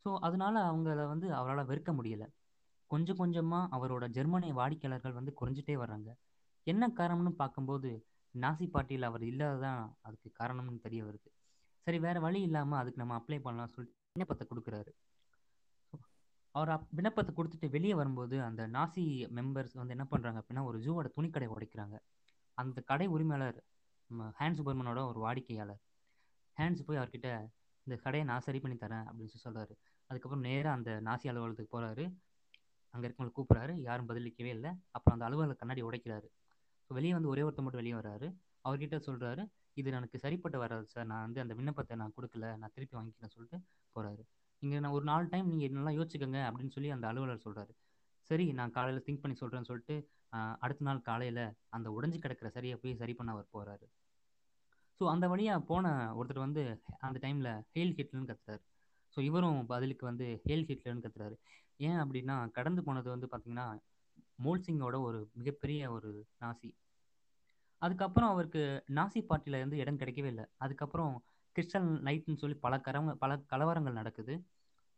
ஸோ 0.05 0.19
அதனால 0.19 0.73
அவங்கள 0.73 1.07
வந்து 1.07 1.35
அவரால் 1.35 1.66
வெறுக்க 1.66 1.93
முடியலை. 1.93 2.29
கொஞ்சம் 2.90 3.20
கொஞ்சமாக 3.22 3.70
அவரோட 3.76 4.05
ஜெர்மனிய 4.09 4.53
வாடிக்கையாளர்கள் 4.55 5.18
வந்து 5.18 5.33
குறைஞ்சிட்டே 5.40 5.74
வர்றாங்க. 5.83 6.11
என்ன 6.66 6.85
காரணம்னு 6.98 7.33
பார்க்கும்போது 7.42 7.90
நாசி 8.35 8.66
பார்ட்டியில் 8.74 9.09
அவர் 9.11 9.22
இல்லாததான் 9.22 9.83
அதுக்கு 10.00 10.29
காரணம்னு 10.40 10.81
தெரிய 10.81 11.00
வருது. 11.05 11.29
சரி 11.87 11.98
வேற 11.98 12.16
வழி 12.20 12.40
இல்லாமல் 12.48 12.81
அதுக்கு 12.81 13.03
நம்ம 13.03 13.14
அப்ளை 13.18 13.38
பண்ணலாம் 13.40 13.72
சொல்லி 13.74 13.90
விண்ணப்பத்தை 14.14 14.44
கொடுக்குறாரு. 14.48 14.90
அவர் 16.55 16.70
அப் 16.74 16.87
விண்ணப்பத்தை 16.90 17.33
கொடுத்துட்டு 17.35 17.68
வெளியே 17.70 17.94
வரும்போது 17.94 18.37
அந்த 18.42 18.62
நாசி 18.68 19.05
மெம்பர்ஸ் 19.38 19.76
வந்து 19.81 19.94
என்ன 19.96 20.07
பண்ணுறாங்க 20.12 20.38
அப்படின்னா 20.42 20.62
ஒரு 20.64 20.79
ஜூவோட 20.79 21.09
துணிக்கடை 21.16 21.48
உடைக்கிறாங்க. 21.57 21.96
அந்த 22.59 22.79
கடை 22.90 23.07
உரிமையாளர் 23.16 23.59
நம்ம 24.11 24.24
ஹேண்ட் 24.38 24.59
சூப்பர்மனோட 24.59 25.00
ஒரு 25.11 25.20
வாடிக்கையாளர். 25.26 25.81
ஹேண்ட்ஸ் 26.57 26.87
போய் 26.87 27.00
அவர்கிட்ட 27.00 27.29
இந்த 27.87 27.96
கடையை 28.05 28.24
நான் 28.31 28.44
சரி 28.46 28.59
பண்ணி 28.61 28.76
தரேன் 28.76 29.07
அப்படின்னு 29.07 29.33
சொல்லி 29.33 29.46
சொல்கிறாரு 29.46 29.74
அதுக்கப்புறம் 30.11 30.44
நேராக 30.48 30.76
அந்த 30.79 30.90
நாசி 31.09 31.29
அலுவலகத்துக்கு 31.31 31.74
போகிறாரு 31.74 32.05
அங்கே 32.94 33.05
இருக்கவங்களை 33.07 33.35
கூப்பிட்றாரு. 33.38 33.74
யாரும் 33.88 34.09
பதிலளிக்கவே 34.11 34.50
இல்லை. 34.57 34.70
அப்புறம் 34.96 35.16
அந்த 35.16 35.26
அலுவலக 35.29 35.57
கண்ணாடி 35.62 35.83
உடைக்கிறாரு. 35.88 36.29
வெளியே 36.90 37.14
வந்து 37.16 37.31
ஒரே 37.33 37.42
ஒருத்தர் 37.46 37.66
மட்டும் 37.66 37.83
வெளியே 37.83 37.96
வராரு 38.00 38.29
அவர்கிட்ட 38.68 38.96
சொல்கிறாரு 39.09 39.42
இது 39.81 39.90
எனக்கு 39.98 40.18
சரிப்பட்டு 40.24 40.59
வராது 40.64 40.87
சார். 40.94 41.09
நான் 41.12 41.24
வந்து 41.26 41.42
அந்த 41.44 41.53
விண்ணப்பத்தை 41.59 41.96
நான் 42.03 42.14
கொடுக்கல. 42.16 42.46
நான் 42.62 42.74
திருப்பி 42.76 42.96
வாங்கிக்கிறேன் 42.98 43.35
சொல்லிட்டு 43.37 43.59
போகிறாரு 43.96 44.22
இங்கே 44.62 44.81
நான் 44.85 44.96
ஒரு 44.96 45.05
நாலு 45.11 45.26
டைம் 45.33 45.46
நீங்கள் 45.53 45.76
நல்லா 45.76 45.92
யோசிச்சுக்கோங்க 45.98 46.40
அப்படின்னு 46.48 46.74
சொல்லி 46.76 46.90
அந்த 46.96 47.07
அலுவலர் 47.11 47.44
சொல்கிறாரு 47.44 47.72
சரி 48.31 48.44
நான் 48.59 48.74
காலையில் 48.74 49.05
திங்க் 49.07 49.22
பண்ணி 49.22 49.37
சொல்கிறேன்னு 49.42 49.68
சொல்லிட்டு 49.70 49.94
அடுத்த 50.64 50.87
நாள் 50.88 51.07
காலையில் 51.09 51.44
அந்த 51.76 51.88
உடஞ்சி 51.96 52.18
கிடக்கிற 52.24 52.48
சரியை 52.57 52.76
போய் 52.83 53.00
சரி 53.00 53.14
பண்ண 53.18 53.31
அவர் 53.37 53.48
போகிறாரு 53.55 53.87
ஸோ 55.00 55.07
அந்த 55.12 55.26
வழியாக 55.33 55.61
போன 55.70 55.92
ஒருத்தர் 56.18 56.44
வந்து 56.46 56.62
அந்த 57.07 57.16
டைமில் 57.24 57.50
ஹெயில் 57.74 57.94
ஹிட்லர்னு 57.98 58.29
கத்துறாரு. 58.31 58.62
ஸோ 59.14 59.18
இவரும் 59.29 59.61
பதிலுக்கு 59.72 60.05
வந்து 60.11 60.26
ஹேல் 60.44 60.66
ஹிட்லர்னு 60.70 61.05
கத்துறாரு. 61.05 61.37
ஏன் 61.88 61.99
அப்படின்னா 62.03 62.37
கடந்து 62.59 62.81
போனது 62.87 63.09
வந்து 63.14 63.29
பார்த்தீங்கன்னா 63.33 63.66
மோல்சிங்கோட 64.45 64.97
ஒரு 65.09 65.19
மிகப்பெரிய 65.38 65.90
ஒரு 65.97 66.11
நாசி. 66.43 66.71
அதுக்கப்புறம் 67.83 68.31
அவருக்கு 68.35 68.62
நாசி 68.99 69.21
பார்ட்டியில் 69.29 69.59
இருந்து 69.61 69.81
இடம் 69.83 70.01
கிடைக்கவே 70.01 70.29
இல்லை. 70.33 70.47
அதுக்கப்புறம் 70.64 71.12
கிறிஸ்டல் 71.57 71.88
நைட்னு 72.07 72.40
சொல்லி 72.43 72.57
பல 72.64 72.75
கரவங்க 72.87 73.12
பல 73.23 73.37
கலவரங்கள் 73.53 73.99
நடக்குது. 74.01 74.35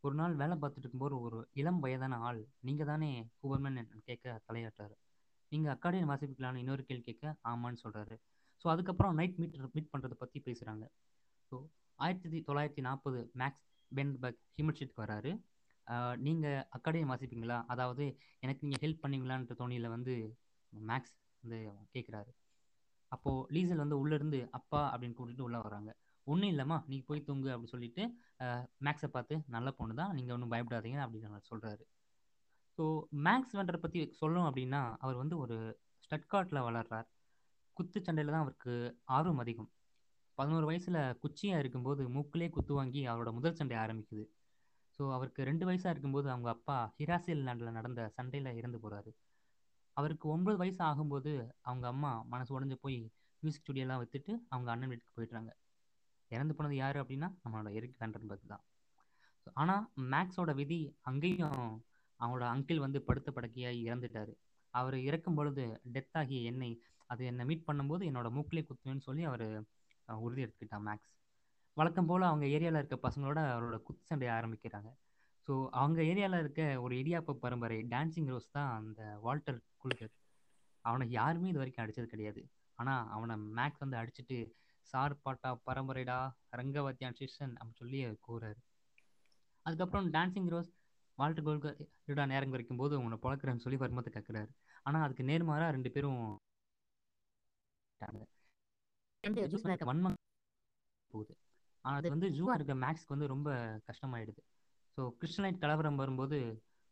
ஒரு 0.05 0.15
நாள் 0.21 0.35
வேலை 0.41 0.55
பார்த்துட்டு 0.57 0.85
இருக்கும்போது 0.85 1.17
ஒரு 1.27 1.39
இளம் 1.61 1.81
வயதான 1.85 2.15
ஆள் 2.29 2.41
நீங்கள் 2.69 2.89
தானே 2.91 3.11
கூபர்மேன் 3.41 3.79
கேட்க 4.09 4.35
தலையாட்டார் 4.49 4.95
நீங்கள் 5.53 5.73
அக்காடியன் 5.75 6.11
வாசிப்பிக்கலான்னு 6.11 6.63
இன்னொரு 6.63 6.83
கேள்வி 6.89 7.05
கேட்க 7.09 7.35
ஆமான்னு 7.51 7.83
சொல்கிறாரு 7.85 8.17
ஸோ 8.65 8.69
அதுக்கப்புறம் 8.73 9.15
நைட் 9.21 9.39
மீட் 9.43 9.57
மீட் 9.77 9.93
பண்ணுறதை 9.93 10.17
பற்றி 10.23 10.39
பேசுகிறாங்க 10.47 10.85
ஸோ 11.49 11.57
ஆயிரத்தி 11.99 12.41
தொள்ளாயிரத்தி 12.49 12.85
நாற்பது 12.89 13.21
மேக்ஸ் 13.41 13.65
பென்பர்க் 13.93 14.43
ஹிமட்ஷீட்டுக்கு 14.59 15.05
வராரு. 15.05 15.33
நீங்கள் 16.27 16.63
அக்காடியன் 16.77 17.13
வாசிப்பீங்களா 17.13 17.59
அதாவது 17.67 18.05
எனக்கு 18.41 18.65
நீங்கள் 18.67 18.83
ஹெல்ப் 18.85 19.03
பண்ணுவீங்களான்ற 19.05 19.57
தோணியில் 19.63 19.95
வந்து 19.97 20.15
மேக்ஸ் 20.73 21.15
வந்து 21.43 21.59
கேட்குறாரு 21.95 22.33
அப்போது 23.13 23.47
லீசல் 23.55 23.83
வந்து 23.85 24.01
உள்ளேருந்து 24.03 24.41
அப்பா 24.51 24.83
அப்படின்னு 24.93 25.17
கூட்டிகிட்டு 25.19 25.47
உள்ளே 25.49 25.61
வராங்க 25.67 25.91
ஒன்றும் 26.27 26.53
இல்லைம்மா 26.53 26.77
நீ 26.91 26.99
போய் 27.09 27.27
தூங்கு 27.29 27.49
அப்படின்னு 27.53 27.75
சொல்லிட்டு 27.75 28.03
மேக்ஸை 28.87 29.11
பார்த்து 29.17 29.37
நல்ல 29.49 29.71
பொண்ணு 29.71 29.95
தான் 29.95 30.15
நீங்கள் 30.19 30.35
ஒன்றும் 30.37 30.53
பயப்படாதீங்க 30.55 31.01
அப்படின்னு 31.07 31.49
சொல்கிறாரு 31.51 31.85
ஸோ 32.79 32.85
மேக்ஸ் 33.27 33.57
வெண்டரை 33.57 33.79
பற்றி 33.81 34.01
சொல்லணும் 34.21 34.49
அப்படின்னா 34.49 34.83
அவர் 35.05 35.17
வந்து 35.23 35.37
ஒரு 35.39 35.57
ஸ்டட்காட்டில் 36.05 36.67
வளர்றார். 36.69 37.09
குத்துச்சண்டையில் 37.77 38.33
தான் 38.35 38.45
அவருக்கு 38.45 38.73
ஆர்வம் 39.17 39.41
அதிகம். 39.43 39.69
பதினோரு 40.39 40.67
வயசில் 40.71 41.01
குச்சியாக 41.23 41.63
இருக்கும்போது 41.63 42.03
மூக்கிலே 42.17 42.49
குத்து 42.51 42.73
வாங்கி 42.75 43.01
அவரோட 43.11 43.31
முதல் 43.33 43.59
சண்டை 43.59 43.77
ஆரம்பிக்குது. 43.77 44.25
ஸோ 44.99 45.03
அவருக்கு 45.17 45.47
ரெண்டு 45.51 45.65
வயசாக 45.69 45.93
இருக்கும்போது 45.95 46.29
அவங்க 46.31 46.49
அப்பா 46.57 46.77
ஹிராசியல் 46.99 47.47
நாட்டில் 47.49 47.77
நடந்த 47.79 48.03
சண்டையில் 48.17 48.57
இறந்து 48.61 48.79
போகிறாரு 48.85 49.13
அவருக்கு 49.97 50.27
ஒன்பது 50.35 50.57
வயசு 50.63 50.81
ஆகும்போது 50.89 51.33
அவங்க 51.69 51.87
அம்மா 51.95 52.13
மனசு 52.33 52.51
உடஞ்சி 52.57 52.77
போய் 52.85 52.99
மியூசிக் 53.43 53.63
ஸ்டுடியோலாம் 53.63 54.01
விற்றுட்டு 54.03 54.33
அவங்க 54.49 54.69
அண்ணன் 54.73 54.91
வீட்டுக்கு 54.91 55.17
போயிடுறாங்க. 55.17 55.51
இறந்து 56.31 56.55
போனது 56.59 56.77
யார் 56.77 56.99
அப்படின்னா 57.03 57.29
நம்மளோட 57.43 57.71
எரிக் 57.79 57.99
வேண்டன்பர்க் 58.03 58.53
தான். 58.53 58.63
ஆனால் 59.63 59.83
மேக்ஸோட 60.13 60.51
விதி 60.61 60.79
அங்கேயும் 61.11 61.59
அவங்களோட 62.21 62.47
அங்கிள் 62.55 62.85
வந்து 62.85 62.99
படுத்த 63.09 63.29
படுக்கையாகி 63.37 63.81
இறந்துட்டார். 63.89 64.33
அவர் 64.75 64.97
இறக்கும் 65.09 65.37
பொழுது 65.39 65.65
டெத் 65.95 66.17
ஆகிய 66.21 66.51
என்னை 66.51 66.71
அது 67.11 67.23
என்னை 67.31 67.45
மீட் 67.49 67.69
பண்ணும்போது 67.69 68.03
என்னோட 68.11 68.29
மூக்கிலே 68.37 68.63
குத்துவேன்னு 68.69 69.07
சொல்லி 69.09 69.25
அவர் 69.31 69.47
உறுதி 70.09 70.45
எடுத்துக்கிட்டான் 70.45 70.87
மேக்ஸ். 70.89 71.11
வழக்கம் 71.77 72.09
போல் 72.09 72.31
அவங்க 72.31 72.47
ஏரியாவில் 72.55 72.79
இருக்க 72.81 72.97
பசங்களோட 73.05 73.39
அவரோட 73.53 73.77
குத்து 73.87 74.03
சண்டையை 74.09 74.33
ஆரம்பிக்கிறாங்க. 74.39 74.91
ஸோ 75.45 75.53
அவங்க 75.81 76.01
ஏரியாவில் 76.11 76.43
இருக்க 76.43 76.63
ஒரு 76.85 76.95
இடியாப்ப 77.03 77.35
பரம்பரை 77.45 77.79
டான்சிங் 77.93 78.29
ரோஸ் 78.33 78.51
தான் 78.57 78.71
அந்த 78.79 79.03
வால்டர் 79.25 79.61
குல்கர் 79.83 80.13
அவனை 80.85 81.07
யாருமே 81.19 81.49
இது 81.53 81.61
வரைக்கும் 81.63 81.85
அடித்தது 81.85 82.09
கிடையாது. 82.15 82.41
ஆனால் 82.79 83.09
அவனை 83.15 83.35
மேக்ஸ் 83.59 83.83
வந்து 83.85 83.99
அடிச்சுட்டு 84.01 84.39
சார் 84.91 85.15
பாட்டா 85.25 85.51
பரம்பரைடா 85.69 86.19
ரங்கவத்தியான் 86.61 87.19
சிஷன் 87.21 87.55
அப்படின்னு 87.59 87.81
சொல்லி 87.83 88.01
கூறாரு. 88.27 88.61
அதுக்கப்புறம் 89.67 90.09
டான்சிங் 90.17 90.51
ரோஸ் 90.55 90.71
வால்டர் 91.19 91.47
கோல்கர் 91.47 91.79
இருடா 92.09 92.25
நேரம் 92.33 92.53
குறைக்கும் 92.55 92.81
போது 92.83 92.95
உன்னை 93.05 93.19
பழக்கிறேன்னு 93.25 93.65
சொல்லி 93.65 93.79
வருமத்தை 93.85 94.13
கக்குறாரு. 94.13 94.51
ஆனால் 94.87 95.05
அதுக்கு 95.07 95.29
நேர்மாறாக 95.31 95.75
ரெண்டு 95.77 95.93
பேரும் 95.97 96.21
வன்மம் 99.91 100.19
போகுது. 101.15 101.35
அது 101.85 102.07
வந்து 102.15 102.29
ஜூவா 102.39 102.53
இருக்க 102.59 102.75
மேக்ஸ்க்கு 102.85 103.15
வந்து 103.15 103.33
ரொம்ப 103.35 103.49
கஷ்டமாயிடுது. 103.89 104.43
ஸோ 104.99 105.03
கிறிஸ்டனைட் 105.21 105.63
கலவரம் 105.63 106.01
வரும்போது 106.03 106.39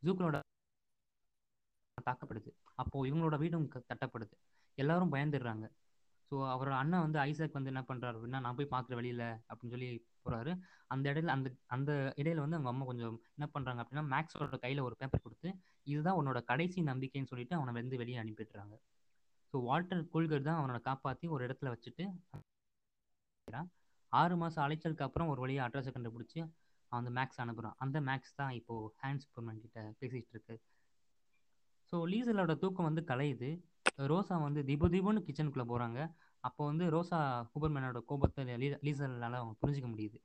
ஜூக்களோட 0.03 0.37
தாக்கப்படுது. 2.09 2.51
அப்போது 2.83 3.09
இவங்களோட 3.11 3.37
வீடும் 3.43 3.69
தட்டப்படுது 3.91 4.35
எல்லாரும் 4.79 5.13
பயந்துடுறாங்க. 5.15 5.67
ஸோ 6.31 6.37
அவரோட 6.55 6.75
அண்ணன் 6.83 7.05
வந்து 7.05 7.19
ஐசக் 7.29 7.57
வந்து 7.59 7.73
என்ன 7.73 7.83
பண்ணுறாரு 7.89 8.17
அப்படின்னா 8.19 8.41
நான் 8.45 8.57
போய் 8.59 8.73
பார்க்குற 8.75 8.95
வழியில் 8.99 9.25
அப்படின்னு 9.49 9.75
சொல்லி 9.75 9.89
போகிறாரு 10.25 10.53
அந்த 10.95 11.05
இடையில 11.13 11.33
அந்த 11.37 11.49
அந்த 11.77 11.91
இடையில 12.21 12.43
வந்து 12.45 12.57
அவங்க 12.59 12.71
அம்மா 12.73 12.85
கொஞ்சம் 12.91 13.17
என்ன 13.37 13.47
பண்ணுறாங்க 13.55 13.83
அப்படின்னா 13.83 14.05
மேக்ஸோட 14.13 14.59
கையில் 14.65 14.87
ஒரு 14.89 14.97
பேப்பர் 15.01 15.25
கொடுத்து 15.27 15.51
இதுதான் 15.93 16.19
உன்னோட 16.21 16.41
கடைசி 16.51 16.81
நம்பிக்கைன்னு 16.91 17.31
சொல்லிட்டு 17.33 17.57
அவனை 17.59 17.75
வந்து 17.81 18.01
வெளியே 18.03 18.19
அனுப்பிடுறாங்க. 18.23 18.75
ஸோ 19.55 19.59
வால்டர் 19.69 20.03
கோல்கர் 20.15 20.49
தான் 20.49 20.61
அவனோட 20.61 20.81
காப்பாற்றி 20.89 21.29
ஒரு 21.37 21.45
இடத்துல 21.49 21.73
வச்சுட்டு 21.75 22.07
ஆறு 24.13 24.35
மாதம் 24.37 24.65
அலைச்சலுக்கு 24.67 25.07
அப்புறம் 25.07 25.31
ஒரு 25.33 25.41
வழியாக 25.45 25.67
அட்ரஸை 25.67 25.93
கண்டுபிடிச்சி 25.97 26.41
அந்த 26.93 27.09
மேக்ஸ் 27.17 27.41
அனுப்புகிறான் 27.43 27.77
அந்த 27.85 27.99
மேக்ஸ் 28.09 28.37
தான் 28.41 28.53
இப்போது 28.61 28.89
ஹேண்ட் 29.03 29.23
சூப்பர்மேன் 29.25 29.61
கிட்ட 29.65 29.81
பேசிகிட்டு 30.01 30.33
இருக்கு. 30.35 30.55
ஸோ 31.93 31.99
லீசலோட 32.13 32.55
தூக்கம் 32.63 32.89
வந்து 32.89 33.03
கலையுது. 33.11 33.51
ரோசா 34.13 34.37
வந்து 34.47 34.61
தீப 34.71 34.89
தீபம்னு 34.95 35.23
கிச்சனுக்குள்ளே 35.27 35.67
போகிறாங்க 35.73 36.01
அப்போ 36.45 36.63
வந்து 36.71 36.85
ரோசா 36.95 37.19
சூப்பர்மேனோட 37.53 37.99
கோபத்தை 38.11 38.45
லீ 38.63 38.69
லீசலால் 38.87 39.39
அவங்க 39.41 39.55
புரிஞ்சிக்க 39.63 39.89
முடியுது. 39.95 40.19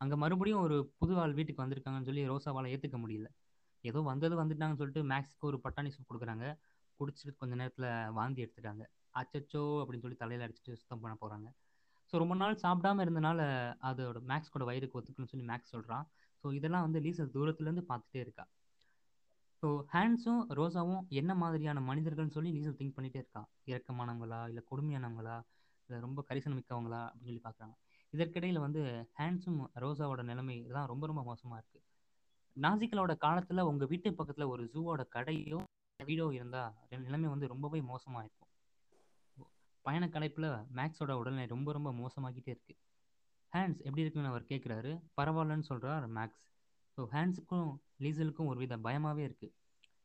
அங்கே 0.00 0.16
மறுபடியும் 0.22 0.64
ஒரு 0.66 0.76
புது 1.00 1.14
ஆள் 1.22 1.36
வீட்டுக்கு 1.38 1.62
வந்திருக்காங்கன்னு 1.64 2.08
சொல்லி 2.10 2.22
ரோசாவால் 2.32 2.70
ஏற்றுக்க 2.74 2.98
முடியல. 3.04 3.28
ஏதோ 3.84 4.00
வந்தது 4.10 4.34
வந்துட்டாங்கன்னு 4.42 4.80
சொல்லிட்டு 4.82 5.02
மேக்ஸுக்கு 5.12 5.48
ஒரு 5.50 5.58
பட்டாணி 5.64 5.90
சூப் 5.94 6.08
கொடுக்குறாங்க. 6.10 6.46
குடிச்சிட்டு 7.00 7.32
கொஞ்ச 7.40 7.54
நேரத்தில் 7.60 7.88
வாந்தி 8.18 8.40
எடுத்துட்டாங்க. 8.44 8.84
அச்சச்சோ 9.20 9.62
அப்படின்னு 9.82 10.04
சொல்லி 10.06 10.18
தலையில் 10.22 10.44
அடிச்சுட்டு 10.46 10.78
சுத்தம் 10.80 11.02
பண்ண 11.04 11.14
போகிறாங்க 11.22 11.48
ஸோ 12.12 12.16
ரொம்ப 12.22 12.34
நாள் 12.34 12.54
சாப்பிடாம 12.62 13.02
இருந்தனால 13.04 13.40
அதோட 13.88 14.20
மேக்ஸ்கோட 14.30 14.64
வயிறுக்கு 14.70 14.96
ஒத்துக்கணும்னு 14.98 15.32
சொல்லி 15.32 15.46
மேக்ஸ் 15.50 15.74
சொல்கிறான் 15.74 16.06
ஸோ 16.44 16.48
இதெல்லாம் 16.58 16.84
வந்து 16.86 17.00
லீசல் 17.04 17.34
தூரத்துலேருந்து 17.34 17.84
பார்த்துட்டே 17.90 18.20
இருக்கா. 18.24 18.44
ஸோ 19.62 19.68
ஹேண்ட்ஸும் 19.92 20.42
ரோசாவும் 20.58 21.02
என்ன 21.20 21.32
மாதிரியான 21.42 21.82
மனிதர்கள்னு 21.90 22.34
சொல்லி 22.36 22.50
லீசல் 22.56 22.76
திங்க் 22.78 22.96
பண்ணிகிட்டே 22.96 23.20
இருக்கா. 23.22 23.42
இறக்கமானவங்களா 23.72 24.40
இல்லை 24.50 24.62
கொடுமையானவங்களா 24.70 25.36
இல்லை 25.84 25.98
ரொம்ப 26.06 26.20
கரிசனம் 26.28 26.58
மிக்கவங்களா 26.60 27.00
அப்படின்னு 27.06 27.30
சொல்லி 27.30 27.44
பார்க்குறாங்க. 27.46 27.74
இதற்கிடையில் 28.12 28.64
வந்து 28.66 28.82
ஹேண்ட்ஸும் 29.18 29.60
ரோசாவோட 29.84 30.22
நிலைமை 30.30 30.56
தான் 30.76 30.90
ரொம்ப 30.92 31.04
ரொம்ப 31.10 31.22
மோசமாக 31.30 31.60
இருக்குது 31.60 31.86
நாசிக்களோட 32.56 33.12
காலத்தில் 33.24 33.68
உங்கள் 33.70 33.90
வீட்டு 33.90 34.08
பக்கத்தில் 34.20 34.50
ஒரு 34.52 34.62
ஜூவோட 34.74 35.02
கடையோ 35.16 35.60
வீடோ 36.00 36.26
இருந்தால் 36.38 36.72
நிலைமை 37.06 37.28
வந்து 37.34 37.46
ரொம்பவே 37.52 37.80
மோசமாக 37.92 38.24
இருக்கும். 38.24 38.49
பயண 39.86 40.04
கலைப்பில் 40.14 40.48
மேக்ஸோட 40.78 41.12
உடல்நிலை 41.20 41.46
ரொம்ப 41.54 41.72
ரொம்ப 41.76 41.90
மோசமாகிட்டே 42.00 42.50
இருக்குது 42.54 42.78
ஹேண்ட்ஸ் 43.52 43.82
எப்படி 43.86 44.02
இருக்குன்னு 44.04 44.30
அவர் 44.32 44.50
கேட்குறாரு 44.50 44.90
பரவாயில்லன்னு 45.18 45.68
சொல்கிறார் 45.70 46.04
மேக்ஸ். 46.16 46.42
ஸோ 46.98 47.00
ஹேண்ட்ஸுக்கும் 47.14 47.68
லீசலுக்கும் 48.04 48.50
ஒரு 48.52 48.58
வித 48.62 48.76
பயமாகவே 48.86 49.22
இருக்குது 49.28 49.54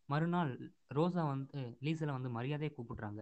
மறுநாள் 0.09 0.51
ரோசா 0.97 1.23
வந்து 1.31 1.59
லீசலை 1.85 2.13
வந்து 2.17 2.29
மரியாதையை 2.37 2.71
கூப்பிடுறாங்க. 2.73 3.21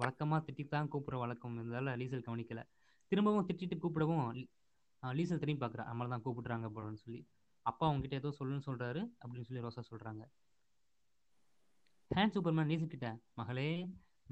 வழக்கமாக 0.00 0.40
திட்டித்தான் 0.46 0.90
கூப்பிட்ற 0.92 1.16
வழக்கம் 1.22 1.56
இருந்தால 1.58 1.94
லீசல் 2.00 2.26
கவனிக்கலை. 2.28 2.64
திரும்பவும் 3.12 3.46
திட்டிட்டு 3.48 3.76
கூப்பிடவும் 3.84 4.26
லீசல் 5.02 5.42
திரும்பி 5.42 5.62
பார்க்குறா 5.62 5.84
நம்மளை 5.90 6.08
தான் 6.14 6.24
கூப்பிடுறாங்க 6.26 6.68
போலன்னு 6.76 7.02
சொல்லி. 7.04 7.20
அப்பா 7.66 7.84
அவங்ககிட்ட 7.88 8.20
ஏதோ 8.20 8.30
சொல்லுன்னு 8.38 8.66
சொல்கிறாரு 8.68 9.00
அப்படின்னு 9.22 9.48
சொல்லி 9.48 9.64
ரோசா 9.66 9.82
சொல்கிறாங்க 9.90 10.22
ஹேண்ட் 12.10 12.34
சூப்பர்மேன் 12.36 12.70
லீசல் 12.70 12.92
கிட்ட 12.94 13.08
மகளே 13.40 13.66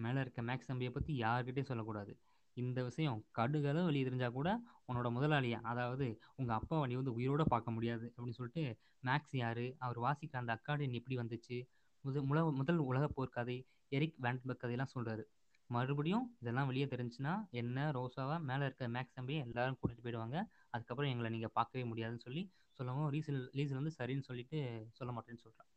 மேலே 0.04 0.18
இருக்க 0.24 0.40
மேக்ஸ் 0.48 0.70
தம்பியை 0.70 0.90
பற்றி 0.92 1.12
யார்கிட்டையும் 1.22 1.70
சொல்லக்கூடாது. 1.70 2.12
இந்த 2.56 2.78
விஷயம் 2.88 3.18
கடுகளவு 3.38 3.88
வெளியே 3.88 4.04
தெரிஞ்சால் 4.06 4.36
கூட 4.36 4.48
உன்னோட 4.88 5.08
முதலாளியை 5.16 5.58
அதாவது 5.70 6.06
உங்கள் 6.38 6.56
அப்பாவை 6.58 6.84
நீ 6.90 6.94
வந்து 7.00 7.14
உயிரோட 7.18 7.42
பார்க்க 7.52 7.74
முடியாது 7.76 8.06
அப்படின்னு 8.14 8.38
சொல்லிட்டு 8.38 8.64
மேக்ஸ் 9.08 9.34
யார்? 9.42 9.64
அவர் 9.84 9.98
வாசிக்கிற 10.06 10.40
அந்த 10.42 10.52
அக்காடியன் 10.56 10.98
எப்படி 11.00 11.16
வந்துச்சு? 11.20 11.58
முத 12.04 12.22
முல 12.30 12.40
முதல் 12.60 12.80
உலக 12.90 13.04
போர்க்கதை 13.16 13.56
எரிக் 13.96 14.18
வேண்ட்பர்க் 14.24 14.62
கதையெல்லாம் 14.62 14.94
சொல்கிறாரு 14.94 15.24
மறுபடியும் 15.70 16.26
இதெல்லாம் 16.42 16.68
வெளியே 16.70 16.86
தெரிஞ்சுன்னா 16.92 17.32
என்ன 17.60 17.88
ரோசாவா 17.96 18.36
மேலே 18.50 18.62
இருக்க 18.68 18.84
மேக்ஸ் 18.94 19.16
தம்பியை 19.18 19.40
எல்லாரும் 19.46 19.78
கூட்டிகிட்டு 19.80 20.04
போயிடுவாங்க. 20.04 20.36
அதுக்கப்புறம் 20.74 21.10
எங்களை 21.12 21.30
நீங்கள் 21.36 21.54
பார்க்கவே 21.58 21.84
முடியாதுன்னு 21.90 22.24
சொல்லி 22.26 22.42
சொல்லவும் 22.78 23.10
ரீசல் 23.14 23.40
ரீசன் 23.58 23.80
வந்து 23.80 23.96
சரின்னு 23.98 24.28
சொல்லிட்டு 24.28 24.58
சொல்ல 24.98 25.12
மாட்டேன்னு 25.12 25.44
சொல்கிறான் 25.46 25.67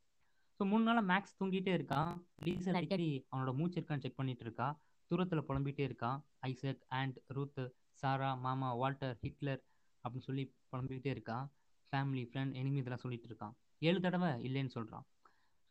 ஸோ 0.62 0.66
மூணு 0.66 0.84
நாளாக 0.84 1.06
மேக்ஸ் 1.06 1.38
தூங்கிட்டே 1.40 1.72
இருக்கான் 1.74 2.10
லீசல் 2.44 2.76
அடிக்கடி 2.76 3.28
அவனோட 3.32 3.54
மூச்சு 3.54 3.78
இருக்கான்னு 3.80 4.02
செக் 4.02 4.16
பண்ணிட்டு 4.16 4.44
இருக்கா? 4.44 4.68
தூரத்தில் 5.12 5.40
புலம்பிகிட்டே 5.40 5.84
இருக்கான் 5.84 6.18
ஐசக் 6.42 6.84
ஆண்ட் 6.90 7.18
ரூத் 7.28 7.72
சாரா 8.04 8.36
மாமா 8.36 8.74
வால்டர் 8.74 9.18
ஹிட்லர் 9.22 9.62
அப்படின்னு 10.04 10.20
சொல்லி 10.20 10.44
புலம்பிக்கிட்டே 10.70 11.10
இருக்கான் 11.10 11.46
ஃபேமிலி 11.94 12.24
ஃப்ரெண்ட் 12.24 12.56
எனிமி 12.56 12.78
இதெல்லாம் 12.78 13.00
சொல்லிட்டு 13.00 13.28
இருக்கான் 13.28 13.56
ஏழு 13.80 14.02
தடவை 14.02 14.42
இல்லைன்னு 14.44 14.70
சொல்கிறான் 14.70 15.06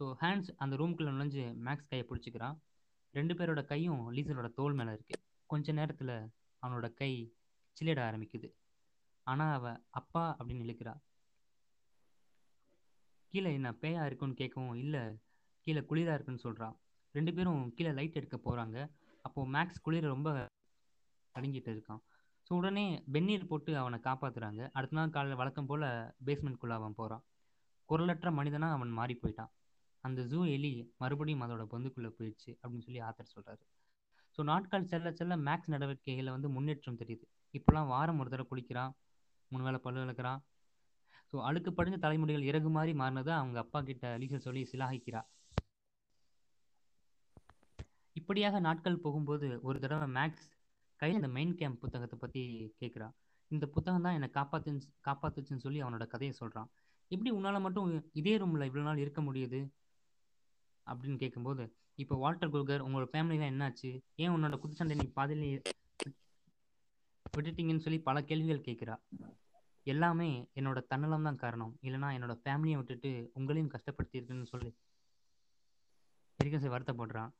ஸோ 0.00 0.16
ஹேண்ட்ஸ் 0.22 0.50
அந்த 0.56 0.76
ரூம்குள்ளே 0.76 1.10
நுழைஞ்சு 1.10 1.54
மேக்ஸ் 1.60 1.88
கையை 1.88 2.06
பிடிச்சிக்கிறான் 2.08 2.58
ரெண்டு 3.14 3.34
பேரோட 3.34 3.64
கையும் 3.64 4.10
லீசலோட 4.10 4.52
தோல் 4.52 4.74
மேலே 4.74 4.92
இருக்குது 4.92 5.22
கொஞ்ச 5.46 5.72
நேரத்தில் 5.72 6.14
அவனோட 6.62 6.94
கை 6.94 7.12
சில்லிட 7.76 8.00
ஆரம்பிக்குது. 8.10 8.48
ஆனால் 9.26 9.52
அவ 9.52 9.80
அப்பா 9.90 10.36
அப்படின்னு 10.38 10.64
இழுக்கிறா 10.64 10.94
கீழே 13.32 13.50
என்ன 13.58 13.70
பேயா 13.82 14.02
இருக்குன்னு 14.08 14.40
கேட்கவும் 14.40 14.78
இல்லை 14.84 15.02
கீழே 15.66 15.80
குளிராக 15.90 16.16
இருக்குன்னு 16.16 16.44
சொல்கிறான் 16.46 16.76
ரெண்டு 17.14 17.32
பேரும் 17.36 17.62
கீழே 17.76 17.92
லைட் 17.98 18.18
எடுக்க 18.20 18.36
போகிறாங்க 18.46 18.76
அப்போது 19.24 19.50
மேக்ஸ் 19.54 19.82
குளிர 19.86 20.04
ரொம்ப 20.14 20.28
அடங்கிட்டு 21.34 21.70
இருக்கான். 21.74 22.00
ஸோ 22.46 22.50
உடனே 22.60 22.84
வெந்நீர் 23.14 23.50
போட்டு 23.50 23.72
அவனை 23.80 23.98
காப்பாற்றுறாங்க 24.06 24.62
அடுத்த 24.78 24.96
நாள் 24.98 25.14
காலையில் 25.16 25.40
வழக்கம் 25.40 25.68
போல் 25.70 25.86
பேஸ்மெண்ட்குள்ளே 26.26 26.76
அவன் 26.78 26.96
போகிறான் 27.00 27.24
குரலற்ற 27.88 28.28
மனிதனாக 28.38 28.76
அவன் 28.78 28.92
மாறி 28.98 29.14
போயிட்டான். 29.22 29.52
அந்த 30.04 30.20
ஜூ 30.32 30.40
எலி 30.56 30.72
மறுபடியும் 31.02 31.44
அதோட 31.46 31.64
பந்துக்குள்ளே 31.72 32.10
போயிடுச்சு 32.18 32.50
அப்படின்னு 32.60 32.86
சொல்லி 32.86 33.00
ஆத்தர் 33.08 33.34
சொல்கிறாரு 33.34 33.62
ஸோ 34.36 34.42
நாட்கள் 34.50 34.88
செல்ல 34.90 35.08
செல்ல 35.18 35.36
மேக்ஸ் 35.46 35.72
நடவடிக்கைகளில் 35.74 36.34
வந்து 36.34 36.48
முன்னேற்றம் 36.56 37.00
தெரியுது. 37.00 37.24
இப்போலாம் 37.56 37.90
வாரம் 37.92 38.20
ஒரு 38.22 38.30
தடவை 38.32 38.48
குளிக்கிறான். 38.50 38.92
மூணு 39.50 39.62
வேளை 39.66 39.78
பல்லு 39.84 40.02
விளக்குறான். 40.02 40.40
ஸோ 41.32 41.38
அழுக்கு 41.42 41.70
படிஞ்ச 41.70 41.96
தலைமுடிகள் 41.98 42.42
இறகு 42.42 42.68
மாதிரி 42.68 42.92
மாறினதை 42.98 43.32
அவங்க 43.32 43.58
அப்பா 43.58 43.80
கிட்ட 43.80 44.18
லீசல் 44.18 44.38
சொல்லி 44.38 44.62
சிலாகிக்கிறா 44.72 45.20
இப்படியாக 48.16 48.60
நாட்கள் 48.60 49.02
போகும்போது 49.02 49.60
ஒரு 49.62 49.78
தடவை 49.80 50.08
மேக்ஸ் 50.16 50.48
கையில் 51.00 51.16
இந்த 51.16 51.28
மெயின் 51.28 51.54
கேம்ப் 51.54 51.80
புத்தகத்தை 51.80 52.18
பற்றி 52.18 52.40
கேட்குறா 52.80 53.08
இந்த 53.50 53.66
புத்தகம் 53.66 54.02
தான் 54.02 54.14
என்னை 54.14 54.28
காப்பாத்து 54.30 54.72
காப்பாத்துச்சுன்னு 55.06 55.56
சொல்லி 55.56 55.82
அவனோட 55.82 56.06
கதையை 56.06 56.32
சொல்கிறான் 56.32 56.68
எப்படி 57.10 57.30
உன்னால் 57.30 57.60
மட்டும் 57.60 57.88
இதே 58.12 58.36
ரூமில் 58.36 58.66
இவ்வளோ 58.68 58.82
நாள் 58.82 58.98
இருக்க 58.98 59.20
முடியுது? 59.20 59.60
அப்படின்னு 60.86 61.16
கேட்கும்போது 61.16 61.64
இப்போ 61.94 62.14
வால்டர் 62.16 62.52
குல்கர் 62.52 62.84
உங்களோட 62.84 63.06
ஃபேமிலியில் 63.12 63.50
என்னாச்சு? 63.50 63.90
ஏன் 64.14 64.30
உன்னோட 64.30 64.54
குத்துச்சண்டை 64.60 64.94
நீ 64.94 65.06
பாதிலே 65.16 65.48
விட்டுட்டீங்கன்னு 67.34 67.78
சொல்லி 67.78 67.98
பல 68.00 68.22
கேள்விகள் 68.22 68.66
கேட்குறா 68.68 68.94
எல்லாமே 69.92 70.28
என்னோட 70.58 70.78
தன்னலம் 70.90 71.26
தான் 71.28 71.40
காரணம். 71.42 71.72
இல்லைனா 71.86 72.08
என்னோட 72.16 72.34
ஃபேமிலியை 72.42 72.78
விட்டுட்டு 72.80 73.10
உங்களையும் 73.38 73.72
கஷ்டப்படுத்தியிருக்குன்னு 73.74 74.50
சொல்லி. 74.52 74.70
எரிகசை 76.40 76.68
வருத்தப்படுறான் 76.74 77.30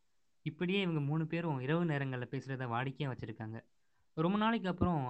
இப்படியே 0.46 0.80
இவங்க 0.86 1.00
மூணு 1.08 1.24
பேரும் 1.32 1.58
இரவு 1.64 1.84
நேரங்களில் 1.90 2.32
பேசுகிறத 2.32 2.66
வாடிக்கையாக 2.74 3.12
வச்சுருக்காங்க. 3.12 3.58
ரொம்ப 4.16 4.36
நாளைக்கு 4.42 4.68
அப்புறம் 4.72 5.02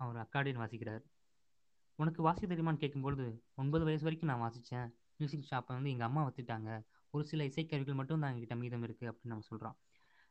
அவர் 0.00 0.18
அக்காடியன் 0.22 0.62
வாசிக்கிறார். 0.62 1.04
உனக்கு 1.98 2.20
வாசிக்க 2.26 2.46
தெரியுமான்னு 2.48 2.82
கேட்கும்பொழுது 2.82 3.26
ஒன்பது 3.60 3.84
வயசு 3.88 4.04
வரைக்கும் 4.06 4.30
நான் 4.30 4.42
வாசித்தேன் 4.44 4.88
மியூசிக் 5.18 5.48
ஷாப்பை 5.50 5.72
வந்து 5.76 5.92
எங்கள் 5.92 6.08
அம்மா 6.08 6.22
வச்சுட்டாங்க 6.28 6.70
ஒரு 7.14 7.24
சில 7.30 7.44
இசைக்கருவிகள் 7.50 7.98
மட்டும் 8.00 8.22
தான் 8.22 8.32
எங்கிட்ட 8.32 8.56
மீதம் 8.62 8.84
இருக்குது 8.86 9.10
அப்படின்னு 9.10 9.34
நம்ம 9.34 9.46
சொல்கிறோம் 9.50 9.76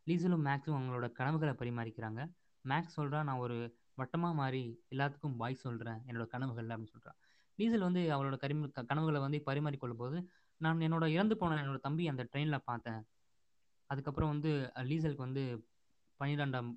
லீசலும் 0.07 0.43
மேக்ஸும் 0.47 0.75
அவங்களோட 0.77 1.07
கனவுகளை 1.19 1.53
பரிமாறிக்கிறாங்க. 1.61 2.21
மேக்ஸ் 2.65 2.95
சொல்கிறா 2.97 3.19
நான் 3.29 3.41
ஒரு 3.45 3.57
வட்டமாக 3.99 4.33
மாறி 4.41 4.63
எல்லாத்துக்கும் 4.93 5.37
பாய் 5.41 5.63
சொல்கிறேன் 5.65 5.99
என்னோட 6.07 6.25
கனவுகள் 6.33 6.71
அப்படின்னு 6.73 6.95
சொல்கிறான் 6.95 7.19
லீசல் 7.59 7.85
வந்து 7.87 8.01
அவளோட 8.15 8.35
கரிம 8.43 8.69
கனவுகளை 8.91 9.19
வந்து 9.25 9.39
பரிமாறிக்கொள்ளும் 9.49 10.01
போது 10.03 10.17
நான் 10.61 10.85
என்னோட 10.87 11.05
இறந்து 11.15 11.35
போன 11.41 11.59
என்னோட 11.63 11.79
தம்பி 11.85 12.03
அந்த 12.11 12.23
ட்ரெயினில் 12.31 12.65
பார்த்தேன். 12.69 13.01
அதுக்கப்புறம் 13.89 14.31
வந்து 14.33 14.51
லீசலுக்கு 14.89 15.25
வந்து 15.27 15.43
பன்னிரெண்டாம் 16.19 16.69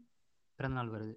பிறந்தநாள் 0.58 0.92
வருது. 0.94 1.14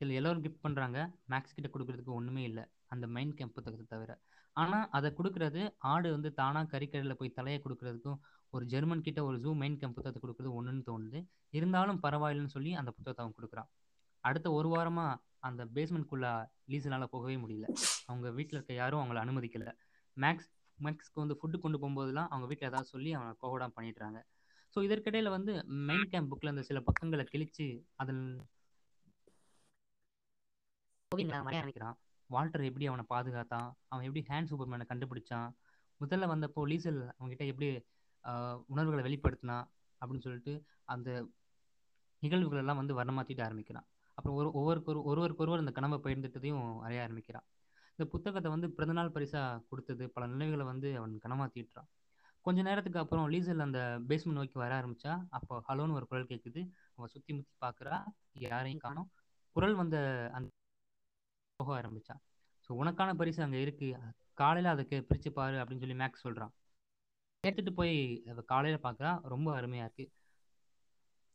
இதில் 0.00 0.18
எல்லோரும் 0.18 0.42
கிஃப்ட் 0.44 0.64
பண்ணுறாங்க 0.66 0.98
மேக்ஸ் 1.32 1.56
கிட்ட 1.56 1.68
கொடுக்குறதுக்கு 1.74 2.12
ஒன்றுமே 2.18 2.42
இல்லை. 2.50 2.64
அந்த 2.92 3.04
மைண்ட் 3.14 3.36
கேம்ப் 3.38 3.56
புத்தகத்தை 3.56 3.86
தவிர. 3.94 4.12
ஆனால் 4.56 4.86
அதை 4.96 5.08
கொடுக்குறது 5.18 5.62
ஆடு 5.92 6.08
வந்து 6.16 6.30
தானாக 6.40 6.70
கறிக்கடையில் 6.74 7.18
போய் 7.20 7.36
தலையை 7.38 7.58
கொடுக்குறதுக்கும் 7.64 8.18
ஒரு 8.56 8.64
ஜெர்மன் 8.72 9.04
கிட்ட 9.08 9.20
ஒரு 9.28 9.36
ஜூ 9.44 9.50
மைண்ட் 9.60 9.80
கேம்ப் 9.80 9.96
புத்தகத்தை 9.98 10.20
கொடுக்குறது 10.22 10.52
ஒன்றுன்னு 10.58 10.82
தோணுது. 10.90 11.20
இருந்தாலும் 11.58 12.00
பரவாயில்லைன்னு 12.06 12.54
சொல்லி 12.56 12.72
அந்த 12.80 12.90
புத்தகத்தை 12.96 13.22
அவன் 13.24 13.36
கொடுக்குறான். 13.38 13.70
அடுத்த 14.28 14.48
ஒரு 14.58 14.68
வாரமாக 14.74 15.18
அந்த 15.48 15.62
பேஸ்மெண்ட்குள்ளே 15.76 16.32
லீசனால் 16.72 17.12
போகவே 17.14 17.36
முடியல. 17.42 17.66
அவங்க 18.10 18.26
வீட்டில் 18.38 18.58
இருக்க 18.58 18.74
யாரும் 18.80 19.00
அவங்கள 19.02 19.20
அனுமதிக்கலை. 19.24 19.72
மேக்ஸ் 20.16 20.50
மேக்ஸ்க்கு 20.78 21.22
வந்து 21.22 21.36
ஃபுட்டு 21.38 21.58
கொண்டு 21.62 21.78
போகும்போதெல்லாம் 21.80 22.28
அவங்க 22.32 22.46
வீட்டில் 22.50 22.68
ஏதாவது 22.70 22.92
சொல்லி 22.94 23.10
அவனை 23.16 23.32
போகடாம 23.44 23.74
பண்ணிடுறாங்க. 23.78 24.18
ஸோ 24.74 24.78
இதற்கிடையில் 24.86 25.34
வந்து 25.34 25.52
மெயின் 25.88 26.08
கேம்ப் 26.12 26.30
புக்கில் 26.30 26.52
அந்த 26.52 26.62
சில 26.68 26.80
பக்கங்களை 26.88 27.24
கிழிச்சு 27.32 27.66
அதில் 28.02 28.22
ஆரம்பிக்கிறான் 31.58 31.96
வால்டர் 32.30 32.66
எப்படி 32.68 32.86
அவனை 32.90 33.04
பாதுகாத்தான்? 33.12 33.68
அவன் 33.92 34.06
எப்படி 34.08 34.22
ஹேண்ட் 34.30 34.50
சூப்பர்மேனை 34.50 34.84
கண்டுபிடிச்சான்? 34.90 35.48
முதல்ல 36.00 36.26
வந்தப்போ 36.32 36.60
லீசல் 36.72 37.00
அவங்ககிட்ட 37.16 37.46
எப்படி 37.52 37.68
உணர்வுகளை 38.72 39.02
வெளிப்படுத்தினான்? 39.06 39.66
அப்படின்னு 40.00 40.24
சொல்லிட்டு 40.26 40.52
அந்த 40.94 41.08
நிகழ்வுகள் 42.22 42.62
எல்லாம் 42.62 42.80
வந்து 42.80 42.96
வர்ணமாத்திட்டு 42.98 43.42
ஆரம்பிக்கிறான். 43.46 43.86
அப்புறம் 44.20 44.36
ஒரு 44.40 44.48
ஒவ்வொருக்கொரு 44.58 45.00
ஒருவருக்கு 45.10 45.42
ஒருவர் 45.44 45.62
அந்த 45.62 45.72
கனவை 45.76 45.98
பகிர்ந்துட்டதையும் 46.04 46.62
வரைய 46.82 47.00
ஆரம்பிக்கிறான். 47.04 47.46
இந்த 47.98 48.04
புத்தகத்தை 48.14 48.48
வந்து 48.54 48.68
பிறந்தநாள் 48.76 49.14
பரிசாக 49.14 49.60
கொடுத்தது 49.70 50.04
பல 50.14 50.26
நினைவுகளை 50.34 50.64
வந்து 50.70 50.88
அவன் 50.98 51.14
கனமாத்திட்டுறான் 51.24 51.88
கொஞ்ச 52.44 52.58
நேரத்துக்கு 52.68 53.00
அப்புறம் 53.02 53.26
லீசல் 53.32 53.64
அந்த 53.64 53.80
பேஸ்மெண்ட் 54.08 54.38
நோக்கி 54.38 54.56
வர 54.62 54.72
ஆரம்பிச்சா 54.80 55.14
அப்போ 55.36 55.54
ஹலோன்னு 55.68 55.96
ஒரு 55.98 56.06
குரல் 56.10 56.30
கேட்குது 56.30 56.60
அவன் 56.96 57.12
சுற்றி 57.14 57.32
முற்றி 57.38 57.54
பார்க்குறா 57.64 57.96
யாரையும் 58.46 58.84
காணும். 58.86 59.08
குரல் 59.56 59.76
வந்த 59.80 59.96
அந்த 60.36 60.48
போக 61.60 61.72
ஆரம்பிச்சான் 61.80 62.22
ஸோ 62.66 62.70
உனக்கான 62.82 63.14
பரிசு 63.20 63.40
அங்கே 63.46 63.60
இருக்கு. 63.64 63.88
காலையில் 64.40 64.72
அதுக்கு 64.74 64.96
பிரித்து 65.08 65.30
பாரு 65.38 65.56
அப்படின்னு 65.62 65.84
சொல்லி 65.84 65.98
மேக்ஸ் 66.02 66.24
சொல்கிறான் 66.26 66.52
எடுத்துட்டு 67.44 67.72
போய் 67.80 67.94
காலையில் 68.52 68.84
பார்க்குறா 68.86 69.12
ரொம்ப 69.34 69.48
அருமையாக 69.58 69.86
இருக்குது 69.86 70.10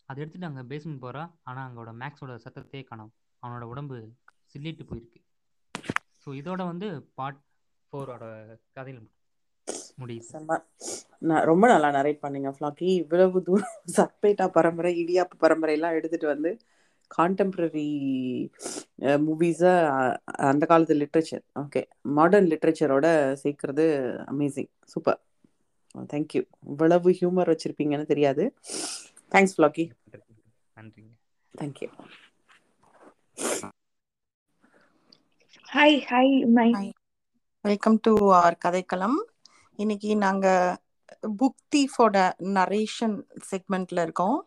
அதை 0.10 0.18
எடுத்துட்டு 0.24 0.50
அங்கே 0.50 0.64
பேஸ்மெண்ட் 0.72 1.04
போகிறா 1.06 1.24
ஆனால் 1.50 1.66
அங்கோட 1.68 1.92
மேக்ஸோட 2.02 2.34
சத்தத்தையே 2.46 2.84
காணும். 2.90 3.12
அவனோட 3.44 3.66
உடம்பு 3.74 3.98
சில்லிட்டு 4.52 4.84
போயிருக்கு. 4.90 5.20
ஸோ 6.22 6.28
இதோட 6.42 6.62
வந்து 6.72 6.88
பார்ட் 7.18 7.42
ஃபோரோட 7.88 8.24
கதையில் 8.78 9.02
முடியுது. 10.02 10.40
நான் 11.30 11.46
ரொம்ப 11.50 11.66
நல்லா 11.74 11.90
நரேட் 11.98 12.24
பண்ணீங்க 12.24 12.50
ஃப்ளாக்கி. 12.56 12.88
இவ்வளவு 13.04 13.40
தூரம் 13.48 13.76
சப்பேட்டா 13.98 14.46
பரம்பரை 14.58 14.92
இடியாப்பு 15.04 15.36
பரம்பரை 15.44 15.76
எல்லாம் 15.78 15.98
எடுத்துட்டு 16.00 16.28
வந்து 16.34 16.52
கான்டெம்பரரி 17.12 17.88
மூவிஸை 19.26 19.74
அந்த 20.50 20.64
காலத்து 20.72 20.96
லிட்ரேச்சர் 21.02 21.44
ஓகே 21.64 21.82
மாடர்ன் 22.18 22.50
லிட்ரேச்சரோட 22.52 23.08
சேர்க்கறது 23.44 23.86
அமேசிங் 24.32 24.72
சூப்பர் 24.94 25.20
தேங்க்யூ 26.14 26.42
இவ்வளவு 26.72 27.10
ஹியூமர் 27.20 27.52
வச்சுருப்பீங்கன்னு 27.52 28.12
தெரியாது. 28.14 28.46
தேங்க்ஸ் 29.36 29.56
ஃப்ளாக்கி 29.56 29.84
நன்றிங்க. 30.78 31.12
Thank you 31.62 31.88
hi 35.74 35.98
hi 36.12 36.34
my 36.58 36.94
welcome 37.62 38.00
to 38.02 38.14
our 38.32 38.58
Kathaikalam. 38.66 39.18
இன்னைக்கு 39.76 40.18
நாங்க 40.18 40.48
புக் 41.42 41.62
தீஃபோட 41.76 42.18
நரேஷன் 42.60 43.18
செக்மெண்ட்ல 43.52 44.02
இருக்கோம். 44.02 44.38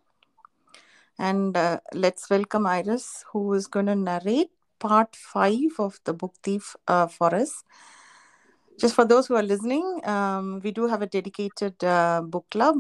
And 1.29 1.57
uh, 1.57 1.79
let's 1.93 2.25
welcome 2.31 2.67
Iris, 2.67 3.25
who 3.31 3.41
is 3.55 3.65
going 3.67 3.87
to 3.87 3.97
narrate 3.97 4.51
part 4.81 5.17
five 5.17 5.73
of 5.79 5.95
the 6.05 6.15
Just 8.79 8.95
for 8.95 9.05
those 9.05 9.27
who 9.27 9.35
are 9.35 9.43
listening, 9.43 10.01
um, 10.05 10.61
we 10.63 10.71
do 10.71 10.87
have 10.87 11.03
a 11.03 11.07
dedicated 11.07 11.83
uh, 11.83 12.23
book 12.25 12.47
club 12.51 12.77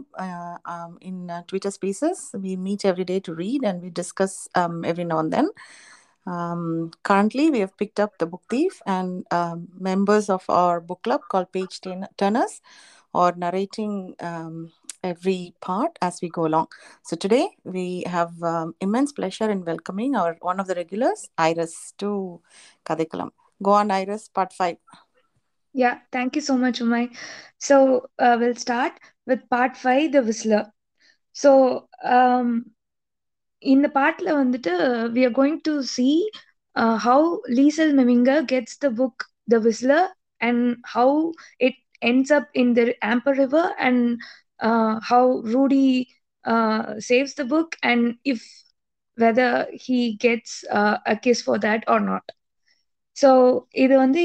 um, 0.64 0.96
in 1.00 1.28
Twitter 1.48 1.72
Spaces. 1.72 2.30
We 2.34 2.54
meet 2.54 2.84
every 2.84 3.04
day 3.04 3.18
to 3.20 3.34
read 3.34 3.64
and 3.64 3.82
we 3.82 3.90
discuss 3.90 4.48
um, 4.54 4.84
every 4.84 5.02
now 5.04 5.18
and 5.18 5.32
then. 5.32 5.48
currently, 7.02 7.50
we 7.50 7.58
have 7.58 7.76
picked 7.76 7.98
up 7.98 8.16
the 8.18 8.26
book 8.26 8.42
thief, 8.48 8.80
and 8.86 9.26
members 9.90 10.30
of 10.30 10.44
our 10.48 10.80
book 10.80 11.02
club 11.02 11.22
called 11.28 11.50
Page 11.52 11.80
Turners 12.16 12.60
are 13.12 13.34
narrating 13.36 14.14
every 15.02 15.54
part 15.60 15.98
as 16.00 16.20
we 16.22 16.28
go 16.28 16.46
along. 16.46 16.68
So 17.02 17.16
today 17.16 17.48
we 17.64 18.04
have 18.06 18.40
um, 18.42 18.74
immense 18.80 19.12
pleasure 19.12 19.50
in 19.50 19.64
welcoming 19.64 20.14
our 20.14 20.36
one 20.40 20.60
of 20.60 20.68
the 20.68 20.74
regulars, 20.76 21.28
Iris, 21.36 21.92
to 21.98 22.40
Kadikalam. 22.84 23.30
Go 23.60 23.72
on, 23.72 23.90
Iris, 23.90 24.28
part 24.28 24.52
five. 24.52 24.76
Yeah, 25.78 25.98
thank 26.12 26.36
you 26.36 26.42
so 26.42 26.56
much, 26.58 26.80
Umay. 26.80 27.16
So 27.58 28.10
uh, 28.18 28.36
we'll 28.40 28.56
start 28.56 28.92
with 29.26 29.48
part 29.50 29.76
five, 29.76 30.12
the 30.12 30.22
Whistler. 30.22 30.72
So 31.32 31.88
um, 32.04 32.66
in 33.72 33.78
the 33.86 33.90
part 33.98 34.18
வந்துட்டு 34.40 34.74
we 35.16 35.22
are 35.28 35.36
going 35.40 35.58
to 35.68 35.74
see 35.96 36.14
uh, 36.80 36.96
how 37.06 37.18
Liesel 37.56 37.92
Meminger 37.98 38.40
gets 38.54 38.74
the 38.84 38.90
book 39.00 39.16
The 39.52 39.60
Whistler 39.66 40.04
and 40.48 40.76
how 40.94 41.08
it 41.68 41.74
ends 42.10 42.30
up 42.38 42.46
in 42.62 42.68
the 42.78 42.86
Amper 43.12 43.34
River 43.42 43.66
and 43.88 44.20
uh, 44.68 44.94
how 45.10 45.24
Rudy 45.54 46.08
uh, 46.54 46.84
saves 47.08 47.34
the 47.40 47.46
book 47.54 47.76
and 47.90 48.16
if 48.34 48.42
whether 49.22 49.50
he 49.86 50.00
gets 50.26 50.64
uh, 50.80 50.98
a 51.06 51.16
kiss 51.24 51.42
for 51.48 51.58
that 51.66 51.84
or 51.88 52.00
not. 52.12 52.24
So 53.20 53.30
இது 53.84 53.94
வந்து 54.04 54.22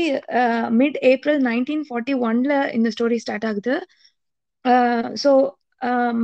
mid 0.82 0.97
April 1.12 1.39
nineteen 1.49 1.84
forty 1.89 2.15
ஒன்ல 2.29 2.53
இந்த 2.77 2.89
story 2.95 3.17
start 3.25 3.47
ஆகுது. 3.51 3.75
So 5.23 5.32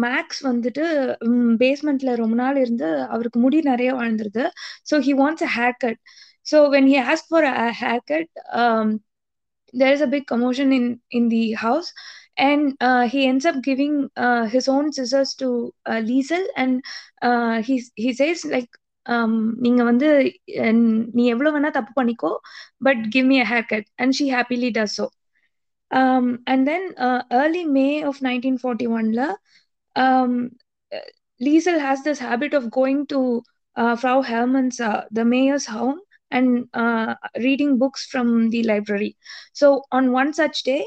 maths 0.06 0.42
வந்துட்டு 0.50 0.84
பேஸ்மெண்ட்ல 1.62 2.12
ரொம்ப 2.22 2.36
நாள் 2.44 2.58
இருந்து 2.64 2.90
அவருக்கு 3.16 3.40
முடி 3.46 3.60
நிறைய 3.72 3.92
வாழ்ந்துருது 4.00 4.46
so 4.92 4.98
he 5.08 5.14
wants 5.22 5.46
a 5.48 5.52
hair 5.58 5.78
cut 5.86 6.00
so 6.52 6.60
when 6.76 6.90
he 6.94 7.00
ask 7.14 7.30
for 7.32 7.48
a 7.54 7.70
hair 7.84 8.04
cut 8.12 8.30
there 9.74 9.94
is 9.94 10.02
a 10.02 10.08
big 10.08 10.26
commotion 10.28 10.74
in 10.74 10.86
in 11.12 11.30
the 11.30 11.52
house. 11.54 11.90
And 12.38 12.76
uh, 12.80 13.08
he 13.08 13.26
ends 13.28 13.46
up 13.46 13.62
giving 13.62 14.10
uh, 14.18 14.46
his 14.48 14.68
own 14.68 14.92
scissors 14.92 15.34
to 15.36 15.48
uh, 15.86 16.00
Liesel 16.00 16.46
and 16.56 16.82
uh, 17.22 17.62
he 17.62 17.84
he 17.96 18.14
says 18.14 18.46
like 18.46 18.70
நீங்க 19.66 19.82
வந்து 19.84 20.08
நீ 21.18 21.24
எவ்வளவு 21.34 21.54
வேணா 21.56 21.72
தப்பு 21.78 21.94
பண்ணிக்கோ 22.00 22.32
but 22.88 23.02
give 23.16 23.28
me 23.32 23.38
a 23.40 23.48
hair 23.54 23.68
cut 23.68 23.88
and 23.96 24.16
she 24.20 24.28
happily 24.38 24.72
does 24.80 24.96
so 25.00 25.08
and 26.52 26.66
then 26.66 26.88
early 27.42 27.64
May 27.78 27.88
of 28.04 28.22
nineteen 28.22 28.60
forty 28.64 28.90
ஒன்ல 28.98 29.24
Liesel 31.42 31.82
has 31.88 32.06
this 32.08 32.24
habit 32.30 32.56
of 32.56 32.70
going 32.80 33.04
to 33.14 33.22
Frau 34.02 34.18
Hermann's 34.34 34.80
the 35.20 35.24
mayor's 35.36 35.70
home 35.78 35.98
and 36.32 36.68
uh, 36.74 37.16
reading 37.38 37.78
books 37.78 38.06
from 38.06 38.50
the 38.50 38.64
library. 38.64 39.18
So 39.54 39.84
on 39.92 40.12
one 40.12 40.34
such 40.34 40.64
day, 40.64 40.86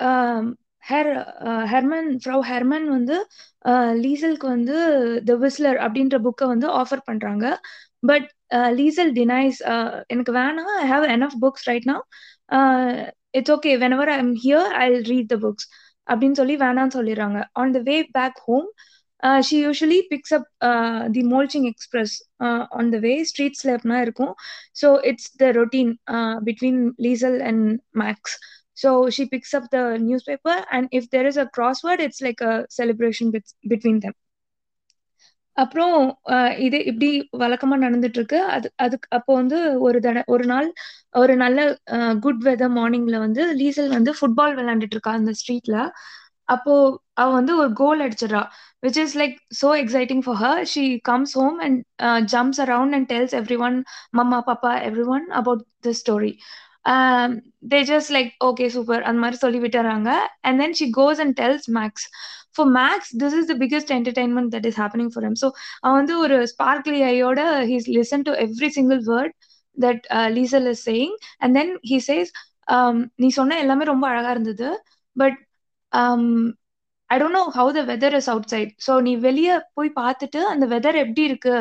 um, 0.00 0.56
her 0.84 1.10
Hermann 1.72 2.10
Frau 2.22 2.38
Hermann 2.50 2.86
வந்து 2.96 3.16
லீசலுக்கு 4.04 4.46
வந்து 4.56 4.76
the 5.30 5.34
whistler 5.44 5.78
அப்படின்ற 5.86 6.18
புக்கை 6.26 6.46
வந்து 6.52 6.68
offer 6.80 7.06
பண்றாங்க. 7.08 7.46
But 8.10 8.28
Liesel 8.78 9.12
denies 9.18 9.58
எனக்கு 10.12 10.32
வேணாம் 10.40 10.72
I 10.84 10.86
have 10.94 11.04
enough 11.16 11.36
books 11.44 11.66
right 11.70 11.88
now 11.92 12.02
it's 13.38 13.52
okay 13.56 13.72
whenever 13.96 14.12
I 14.14 14.18
am 14.24 14.34
here 14.44 14.70
I 14.84 14.86
read 15.12 15.30
the 15.34 15.38
books 15.44 15.68
அப்படின்னு 16.06 16.38
சொல்லி 16.40 16.54
வேணாம்னு 16.64 16.96
சொல்லிடுறாங்க. 16.98 17.38
On 17.60 17.74
the 17.76 17.80
way 17.90 17.96
back 18.18 18.38
home 18.48 18.68
she 19.48 19.56
usually 19.64 19.98
picks 20.12 20.34
up 20.38 20.46
the 21.16 21.22
Molching 21.32 21.66
Express 21.72 22.14
on 22.78 22.90
the 22.94 22.98
way 23.06 23.12
ஸ்ட்ரீட்ஸ்ல 23.30 23.74
எப்படின்னா 23.76 24.00
இருக்கும். 24.06 24.32
So 24.80 24.88
it's 25.10 25.30
the 25.42 25.50
routine 25.60 25.92
between 26.48 26.82
Liesel 27.06 27.38
and 27.50 27.66
Max 28.02 28.34
so 28.76 28.90
she 29.10 29.26
picks 29.26 29.52
up 29.54 29.64
the 29.70 29.82
newspaper 30.00 30.56
and 30.70 30.88
if 30.92 31.08
there 31.10 31.26
is 31.26 31.36
a 31.36 31.46
crossword 31.48 32.00
it's 32.00 32.20
like 32.20 32.40
a 32.42 32.54
celebration 32.70 33.30
bet- 33.30 33.56
between 33.66 33.98
them 34.00 34.14
அப்புறம் 35.56 35.96
இது 36.58 36.78
இப்படி 36.84 37.08
வழக்கமா 37.42 37.76
நடந்துட்டு 37.82 38.18
இருக்கு 38.18 38.38
அது 38.54 38.68
அதுக்கு 38.76 39.08
அப்போ 39.10 39.32
வந்து 39.34 39.56
ஒரு 39.78 39.98
தட 40.00 40.20
ஒரு 40.26 40.44
நாள் 40.44 40.68
ஒரு 41.14 41.34
நல்ல 41.36 41.58
குட் 42.20 42.40
வெதர் 42.44 42.72
மார்னிங்ல 42.78 43.18
வந்து 43.18 43.42
லீசல் 43.60 43.90
வந்து 43.90 44.12
ஃபுட்பால் 44.18 44.56
விளையாண்டுட்டு 44.60 44.96
இருக்கா 44.96 45.12
அந்த 45.12 45.32
ஸ்ட்ரீட்ல 45.40 45.76
அப்போ 46.48 46.74
அவ 47.14 47.28
வந்து 47.32 47.52
ஒரு 47.56 47.70
goal 47.72 48.02
அடிச்சிடறா 48.06 48.42
which 48.82 48.98
is 49.04 49.16
like 49.16 49.36
so 49.60 49.68
exciting 49.82 50.22
for 50.26 50.40
her 50.44 50.62
she 50.74 50.84
comes 51.10 51.34
home 51.40 51.58
and 51.66 51.78
jumps 52.34 52.60
around 52.66 52.96
and 52.98 53.08
tells 53.12 53.34
every 53.40 53.58
one 53.68 53.76
mama 54.18 54.40
papa 54.50 54.72
every 54.88 55.06
one 55.16 55.26
about 55.40 55.64
the 55.80 55.92
story 56.00 56.32
they 57.72 57.78
just 57.88 58.12
like 58.14 58.30
okay 58.44 58.66
super 58.68 59.02
அந்த 59.02 59.18
மாதிரி 59.20 59.38
சொல்லி 59.38 59.58
விட்டுறாங்க 59.64 60.10
and 60.42 60.60
then 60.62 60.76
she 60.78 60.86
goes 60.96 61.20
and 61.24 61.34
tells 61.40 61.68
Max 61.76 62.06
for 62.56 62.70
Max 62.78 63.10
this 63.20 63.36
is 63.40 63.48
the 63.50 63.56
biggest 63.62 63.92
entertainment 63.98 64.50
that 64.54 64.66
is 64.70 64.78
happening 64.82 65.12
for 65.14 65.26
him 65.28 65.38
so 65.42 65.48
அவன் 65.82 65.98
வந்து 66.00 66.16
ஒரு 66.24 66.38
sparkly 66.52 67.00
ஐயோட 67.10 67.40
he's 67.70 67.88
listen 67.98 68.26
to 68.28 68.34
every 68.46 68.70
single 68.78 69.00
word 69.10 69.34
that 69.76 70.04
Liesel 70.36 70.66
is 70.72 70.84
saying 70.88 71.14
and 71.40 71.54
then 71.58 71.72
he 71.90 71.98
says 72.08 72.32
நீ 73.18 73.28
சொன்ன 73.38 73.58
எல்லாமே 73.58 73.84
ரொம்ப 73.86 74.04
அழகா 74.08 74.32
இருந்தது 74.32 74.68
but 75.16 75.38
I 77.10 77.16
don't 77.20 77.38
know 77.38 77.44
how 77.56 77.70
the 77.74 77.82
weather 77.90 78.14
is 78.18 78.30
outside 78.52 78.70
so 78.86 78.92
நீ 79.06 79.12
வெளியே 79.24 79.54
போய் 79.74 79.90
பார்த்துட்டு 79.98 80.40
அந்த 80.52 80.64
வெதர் 80.66 80.98
எப்படி 81.02 81.22
இருக்கு 81.30 81.56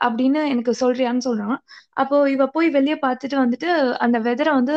அப்படின்னு 0.00 0.40
எனக்கு 0.48 0.72
சொல்றியான்னு 0.80 1.26
சொல்றான். 1.26 1.58
அப்போ 1.94 2.16
இவ 2.30 2.46
போய் 2.48 2.68
வெளியே 2.70 2.96
பார்த்துட்டு 3.06 3.36
வந்துட்டு 3.42 3.70
அந்த 3.98 4.18
வெதரை 4.20 4.52
வந்து 4.54 4.74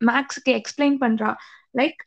மேக்ஸுக்கு 0.00 0.52
எக்ஸ்பிளைன் 0.58 0.96
பண்றா. 1.02 1.30
லைக் 1.74 2.00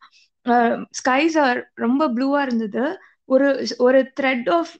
ஸ்கைஸ் 0.99 1.37
ஆர் 1.39 1.59
ரொம்ப 1.75 2.03
ப்ளூவா 2.15 2.41
இருந்தது. 2.41 2.83
ஒரு 3.29 3.47
ஒரு 3.79 3.99
த்ரெட் 4.19 4.47
ஆஃப் 4.51 4.71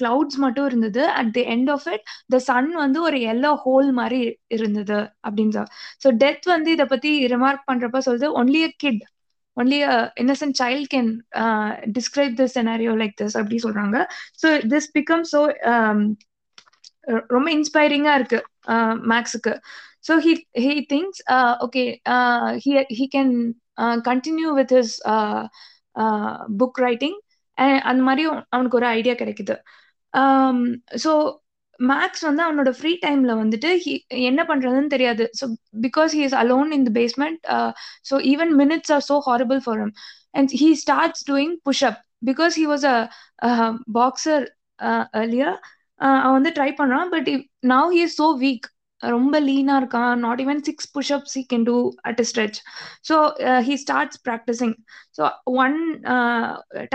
கிளவுட்ஸ் 0.00 0.38
மட்டும் 0.38 0.66
இருந்தது. 0.66 1.02
At 1.20 1.32
the 1.32 1.42
end 1.54 1.70
of 1.70 1.86
it 1.88 2.04
the 2.30 2.38
sun 2.48 2.70
வந்து 2.76 2.98
ஒரு 3.02 3.18
எல்லோ 3.32 3.50
ஹோல் 3.64 3.88
மாதிரி 3.92 4.20
இருந்தது 4.50 4.98
அப்படின்னு 5.26 5.64
ஸோ 6.02 6.10
டெத் 6.22 6.46
வந்து 6.54 6.70
இதை 6.70 6.86
பத்தி 6.86 7.12
ரிமார்க் 7.34 7.68
பண்றப்ப 7.70 8.02
சொல்லுது 8.06 8.28
only 8.40 8.62
a 8.62 8.70
kid 8.76 9.02
only 9.56 9.78
innocent 10.16 10.56
child 10.62 10.88
can 10.94 11.10
describe 11.98 12.36
the 12.36 12.46
scenario 12.56 12.92
like 13.02 13.16
this 13.22 13.36
அப்படி 13.40 13.58
சொல்றாங்க. 13.66 13.96
ஸோ 14.42 14.48
திஸ் 14.72 14.90
பிகம் 14.96 15.24
ஸோ 15.32 15.40
ரொம்ப 17.28 17.48
இன்ஸ்பைரிங்கா 17.50 18.12
இருக்கு 18.14 18.40
மேக்ஸுக்கு 19.12 19.52
so 20.08 20.14
he 20.18 20.32
he 20.64 20.74
thinks 20.92 21.20
okay 21.66 21.84
he 22.64 22.72
he 22.98 23.06
can 23.16 23.34
continue 24.08 24.50
with 24.54 24.74
his 24.76 24.94
book 26.60 26.78
writing 26.78 27.18
அந்த 27.82 28.00
மாதிரியும் 28.02 28.38
அவனுக்கு 28.50 28.78
ஒரு 28.80 28.86
ஐடியா 28.96 29.14
கிடைக்குது. 29.14 29.54
ஸோ 31.04 31.10
மேக்ஸ் 31.90 32.24
வந்து 32.28 32.42
அவனோட 32.46 32.70
ஃப்ரீ 32.78 32.92
டைம்ல 33.04 33.32
வந்துட்டு 33.42 33.70
என்ன 34.30 34.40
பண்றதுன்னு 34.50 34.92
தெரியாது. 34.94 35.24
So 35.40 35.44
because 35.86 36.12
he 36.18 36.22
is 36.28 36.36
alone 36.42 36.70
in 36.76 36.86
the 36.88 36.92
basement 37.00 37.40
so 38.10 38.16
even 38.32 38.52
minutes 38.62 38.92
are 38.96 39.04
so 39.10 39.16
horrible 39.30 39.60
for 39.66 39.80
him 39.82 39.94
and 40.38 40.52
he 40.62 40.68
starts 40.84 41.24
doing 41.30 41.54
push 41.68 41.84
up 41.90 42.00
because 42.30 42.54
he 42.62 42.66
was 42.72 42.86
a 42.94 42.98
boxer 44.00 44.44
earlier 45.22 45.56
அவன் 46.00 46.36
வந்து 46.38 46.52
try 46.58 46.70
பண்றான். 46.80 47.10
But 47.14 47.28
now 47.74 47.90
he 47.96 48.02
is 48.06 48.18
so 48.22 48.28
weak 48.44 48.66
ரொம்ப 49.00 49.36
லீனா 49.48 49.74
இருக்கான். 49.80 50.14
Not 50.26 50.40
even 50.44 50.60
six 50.68 50.88
push 50.94 51.12
ups 51.16 51.34
he 51.38 51.42
can 51.52 51.66
do 51.70 51.76
at 52.10 52.20
a 52.22 52.26
stretch 52.30 52.58
so 53.08 53.16
he 53.68 53.74
starts 53.84 54.20
practising 54.28 54.74
so 55.18 55.22
one 55.64 55.76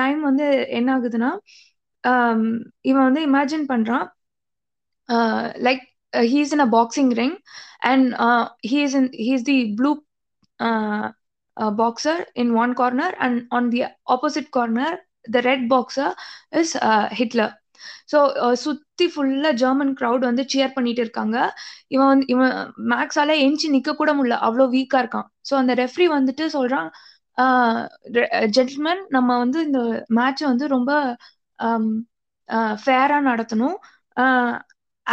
time 0.02 0.20
வந்து 0.30 0.48
என்ன 0.80 0.90
ஆகுதுன்னா 0.98 1.32
இவன் 2.90 3.06
வந்து 3.08 3.22
இமேஜின் 3.30 3.66
பண்றான். 3.74 4.08
Like 5.68 5.84
he's 6.14 6.54
in 6.54 6.66
a 6.68 6.70
boxing 6.78 7.12
ring 7.14 7.38
and 7.84 8.08
he's 8.72 8.96
in 9.02 9.10
he's 9.28 9.46
the 9.52 9.58
blue 9.80 9.92
boxer 11.78 12.22
in 12.36 12.52
one 12.56 12.74
corner 12.74 13.16
and 13.20 13.40
on 13.52 13.70
the 13.70 13.82
opposite 14.16 14.50
corner 14.58 14.98
the 15.32 15.42
red 15.50 15.66
boxer 15.70 16.14
is 16.62 16.74
Hitler 17.20 17.54
so 18.12 18.18
சுத்தி 18.64 19.06
ஃபுல்லா 19.14 19.50
German 19.62 19.94
crowd 20.00 20.24
வந்து 20.28 20.44
cheer 20.54 20.74
பண்ணிட்டு 20.74 21.02
இருக்காங்க. 21.02 21.38
இவன் 21.90 22.10
வந்து 22.10 22.26
இவன் 22.28 22.54
மேக்ஸால 22.92 23.36
எஞ்சி 23.46 23.68
நிக்க 23.76 23.94
கூட 23.96 24.12
முடியல. 24.14 24.38
அவ்வளோ 24.48 24.66
வீக்கா 24.76 25.00
இருக்கான். 25.04 25.28
ஸோ 25.50 25.54
அந்த 25.62 25.74
ரெஃப்ரி 25.82 26.08
வந்துட்டு 26.18 26.46
சொல்றான் 26.58 26.90
ஜென்டில்மேன் 28.56 29.02
நம்ம 29.10 29.30
வந்து 29.38 29.60
இந்த 29.68 29.80
மேட்ச் 30.10 30.44
வந்து 30.44 30.66
ரொம்ப 30.68 30.92
ஃபேரா 32.80 33.18
நடத்தணும். 33.30 33.78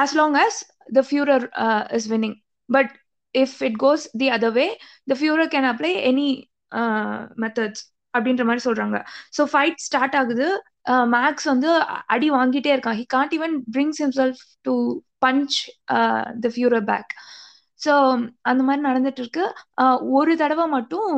As 0.05 0.13
long 0.21 0.35
as 0.47 0.55
the 0.97 1.05
Fuhrer 1.11 1.41
uh, 1.67 1.85
is 1.99 2.07
winning. 2.09 2.37
But 2.69 2.89
if 3.35 3.53
it 3.63 3.75
goes 3.79 4.03
the 4.15 4.31
other 4.31 4.53
way, 4.53 4.71
the 5.11 5.17
Fuhrer 5.23 5.51
can 5.51 5.65
apply 5.73 5.93
any 6.13 6.31
uh, 6.73 7.21
methods. 7.45 7.79
அப்படின்ற 8.15 8.45
மாதிரி 8.49 8.63
சொல்றாங்க. 8.67 8.99
ஸோ 9.37 9.43
ஃபைட் 9.53 9.83
ஸ்டார்ட் 9.87 10.15
ஆகுது. 10.21 10.47
Uh, 10.93 11.05
மேக்ஸ் 11.15 11.49
வந்து 11.51 11.71
அடி 12.15 12.29
வாங்கிட்டே 12.37 12.71
இருக்கான். 12.75 12.99
He 13.01 13.05
can't 13.15 13.35
even 13.39 13.55
brings 13.75 14.01
himself 14.03 14.41
to 14.67 14.75
punch 15.25 15.57
the 16.45 16.51
Fuhrer 16.55 16.87
back 16.91 17.13
so 17.85 17.95
அந்த 18.51 18.63
மாதிரி 18.67 18.83
நடந்துட்டு 18.89 19.23
இருக்கு. 19.25 19.45
Uh, 19.83 19.97
ஒரு 20.19 20.33
தடவை 20.43 20.67
மட்டும் 20.77 21.11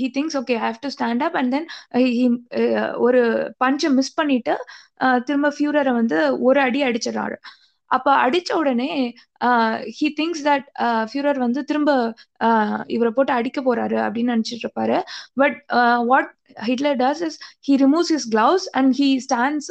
he 0.00 0.06
thinks 0.16 0.36
okay 0.42 0.56
have 0.64 0.78
to 0.84 0.90
stand 0.96 1.24
up 1.28 1.38
and 1.40 1.54
then 1.56 1.68
ஒரு 3.06 3.22
பஞ்சை 3.64 3.90
மிஸ் 3.98 4.16
பண்ணிட்டு 4.20 4.56
uh, 5.04 5.18
திரும்ப 5.28 5.50
ஃபியூரரை 5.58 5.94
வந்து 6.00 6.20
ஒரு 6.48 6.60
அடி 6.68 6.82
அடிச்சிடறாரு. 6.90 7.38
அப்ப 7.90 8.08
அடிச்ச 8.24 8.50
உடனே 8.52 8.90
ஹி 9.98 10.08
திங்ஸ் 10.20 10.42
தட் 10.48 10.66
ஃபியூரர் 11.10 11.38
வந்து 11.38 11.60
திரும்ப 11.64 11.90
இவரை 12.86 13.10
போட்டு 13.16 13.32
அடிக்க 13.32 13.60
போறாரு 13.62 13.98
அப்படின்னு 14.06 14.34
நினைச்சிட்டு 14.34 14.66
இருப்பாரு. 14.66 14.98
But 15.34 15.58
what 16.12 16.30
Hitler 16.68 16.98
does 17.04 17.22
is 17.28 17.38
he 17.68 17.76
removes 17.84 18.12
his 18.14 18.28
gloves 18.36 18.66
and 18.78 18.92
he 19.00 19.08
stands 19.28 19.70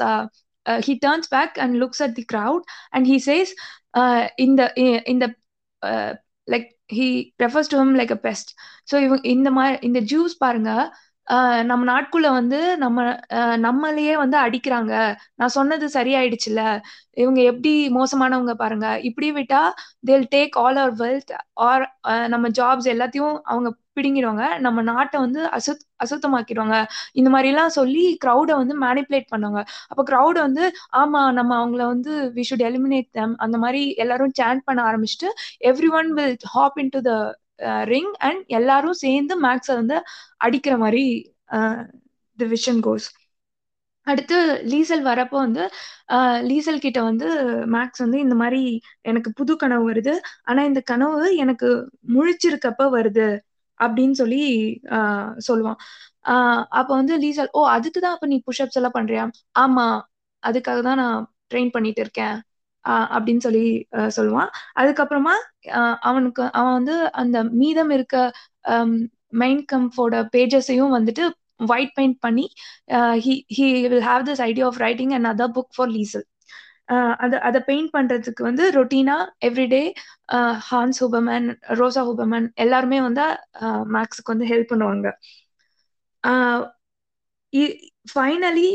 he 0.88 0.96
turns 1.06 1.30
back 1.30 1.58
and 1.66 1.76
looks 1.84 2.04
at 2.04 2.16
the 2.16 2.26
crowd 2.34 2.66
and 2.92 3.08
he 3.08 3.18
says 3.30 3.54
இந்த 4.46 4.62
இந்த 5.14 5.26
like 6.48 6.68
he 6.98 7.08
refers 7.44 7.72
to 7.72 7.78
him 7.78 7.96
like 8.02 8.12
a 8.12 8.22
pest 8.22 8.52
so 8.92 8.96
இவங்க 9.06 9.24
இந்த 9.28 9.50
மாதிரி 9.52 9.78
இந்த 9.88 10.00
juice 10.14 10.36
பாருங்க 10.38 10.72
நம்ம 11.66 11.84
நாட்குள்ள 11.92 12.28
வந்து 12.32 12.58
நம்ம 12.78 13.00
நம்மளையே 13.66 14.14
வந்து 14.18 14.38
அடிக்கிறாங்க. 14.38 14.94
நான் 15.36 15.56
சொன்னது 15.58 15.86
சரியாயிடுச்சுல. 15.96 16.62
இவங்க 17.18 17.40
எப்படி 17.44 17.72
மோசமானவங்க 17.98 18.54
பாருங்க. 18.56 18.88
இப்படி 19.10 19.30
விட்டா 19.32 19.62
they'll 20.04 20.28
take 20.32 20.58
all 20.64 20.78
our 20.78 20.96
wealth 21.02 21.34
or 21.70 21.86
நம்ம 22.30 22.48
ஜாப்ஸ் 22.60 22.90
எல்லாத்தையும் 22.94 23.36
அவங்க 23.46 23.70
பிடுங்கிடுவாங்க. 23.98 24.46
நம்ம 24.60 24.80
நாட்டை 24.84 25.18
வந்து 25.20 25.42
அசுத் 25.58 25.84
அசுத்தமாக்கிடுவாங்க. 26.04 26.78
இந்த 27.14 27.30
மாதிரி 27.30 27.50
எல்லாம் 27.54 27.76
சொல்லி 27.78 28.04
க்ரௌடை 28.26 28.56
வந்து 28.62 28.76
மேனிப்புலேட் 28.80 29.32
பண்ணுவாங்க. 29.32 29.62
அப்ப 29.90 30.04
க்ரௌட் 30.10 30.40
வந்து 30.40 30.64
ஆமா 30.96 31.22
நம்ம 31.32 31.52
அவங்கள 31.60 31.84
வந்து 31.94 32.14
வி 32.36 32.46
ஷுட் 32.50 32.66
எலிமினேட் 32.70 33.10
தம் 33.12 33.36
அந்த 33.46 33.58
மாதிரி 33.58 33.82
எல்லாரும் 33.98 34.36
சேண்ட் 34.42 34.66
பண்ண 34.66 34.82
ஆரம்பிச்சுட்டு 34.90 35.30
every 35.72 35.90
one 36.00 36.12
will 36.14 36.38
hop 36.54 36.78
into 36.96 37.02
the 37.02 37.14
ring 37.86 38.14
and 38.28 38.42
எல்லாரும் 38.60 38.98
சேர்ந்து 39.04 39.36
மேக்ஸை 39.46 39.76
வந்து 39.82 39.98
அடிக்கிற 40.46 40.76
மாதிரி 40.78 41.04
தி 42.40 42.48
விஷன் 42.56 42.82
கோஸ் 42.88 43.08
அடுத்து 44.08 44.38
லீசல் 44.72 45.04
வரப்போ 45.04 45.38
வந்து 45.46 45.64
லீசல் 46.50 46.84
கிட்ட 46.84 47.00
வந்து 47.04 47.28
மேக்ஸ் 47.76 48.04
வந்து 48.04 48.18
இந்த 48.20 48.36
மாதிரி 48.42 48.62
எனக்கு 49.02 49.30
புது 49.34 49.54
கனவு 49.64 49.84
வருது. 49.92 50.14
ஆனா 50.46 50.62
இந்த 50.70 50.82
கனவு 50.92 51.28
எனக்கு 51.44 51.70
முழிச்சிருக்கப்ப 52.16 52.84
வருது 52.98 53.28
அப்படின்னு 53.80 54.16
சொல்லி 54.22 54.42
சொல்லுவான். 55.48 55.80
அப்ப 56.80 56.90
வந்து 57.00 57.16
லீசல் 57.24 57.50
ஓ 57.54 57.62
அதுக்கு 57.76 58.00
தான் 58.00 58.16
அப்ப 58.18 58.28
நீ 58.34 58.38
புஷ்அப்ஸ் 58.48 58.78
எல்லாம் 58.80 58.98
பண்றியா? 59.00 59.24
ஆமா 59.60 59.86
அதுக்காக 60.44 60.80
தான் 60.82 61.02
நான் 61.04 61.20
ட்ரெயின் 61.52 61.74
பண்ணிட்டு 61.76 62.02
இருக்கேன். 62.06 62.38
அப்படின்னு 63.16 63.38
சொல்லி 63.38 63.64
அஹ், 63.92 64.12
சொல்லுவான். 64.18 64.50
அதுக்கப்புறமா 64.80 65.36
அவனுக்கு 66.02 66.44
அவன் 66.52 66.74
வந்து 66.74 66.96
அந்த 67.14 67.38
மீதம் 67.54 67.90
இருக்க 67.90 68.18
மெயின் 69.36 69.66
கம்போட 69.74 70.16
பேஜஸையும் 70.34 70.94
வந்துட்டு 70.98 71.24
ஒயிட் 71.70 71.94
பெயிண்ட் 71.94 72.20
பண்ணி 72.20 72.46
he 73.52 73.66
will 73.86 74.08
have 74.08 74.24
this 74.30 74.42
idea 74.42 74.66
of 74.66 74.80
writing 74.80 75.12
and 75.12 75.28
other 75.28 75.54
book 75.56 75.74
for 75.76 75.92
Liesel 75.92 76.26
அதை 77.18 77.40
அதை 77.40 77.62
பெயிண்ட் 77.66 77.92
பண்றதுக்கு 77.94 78.42
வந்து 78.42 78.72
ரொட்டீனா 78.72 79.16
எவ்ரிடே 79.42 79.84
ஹான்ஸ் 80.68 81.00
ஹூபமேன் 81.04 81.48
ரோசா 81.80 82.02
ஹூபமேன் 82.10 82.48
எல்லாருமே 82.56 83.02
வந்து 83.02 83.24
மேக்ஸுக்கு 83.96 84.34
வந்து 84.34 84.46
ஹெல்ப் 84.46 84.72
பண்ணுவாங்க. 84.72 85.08
ஃபைனலி 88.08 88.70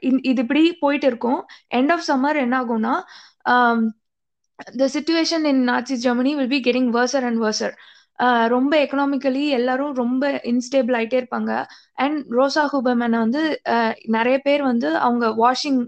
இது 0.00 0.20
இப்படி 0.22 0.72
போயிட்டு 0.72 1.06
இருக்கும் 1.06 1.46
எண்ட் 1.74 1.92
ஆஃப் 1.92 2.04
சம்மர் 2.08 2.36
என்ன 2.36 2.62
ஆகும்னா 2.62 2.94
the 4.76 4.88
situation 4.92 5.44
in 5.44 5.62
Nazi 5.62 5.94
Germany 5.94 6.34
will 6.34 6.48
be 6.48 6.60
getting 6.60 6.90
worse 6.98 7.24
and 7.24 7.42
worse 7.42 7.72
ரொம்ப 8.48 8.72
எக்கனாமிக்கலி 8.84 9.48
எல்லாரும் 9.48 9.94
ரொம்ப 9.94 10.40
இன்ஸ்டேபிள் 10.42 10.94
ஆயிட்டே 10.96 11.18
இருப்பாங்க. 11.22 11.66
அண்ட் 11.94 12.26
ரோசா 12.30 12.66
ஹூபமேனை 12.72 13.18
வந்து 13.18 13.60
நிறைய 14.06 14.38
பேர் 14.38 14.62
வந்து 14.62 14.96
அவங்க 14.96 15.26
வாஷிங் 15.44 15.80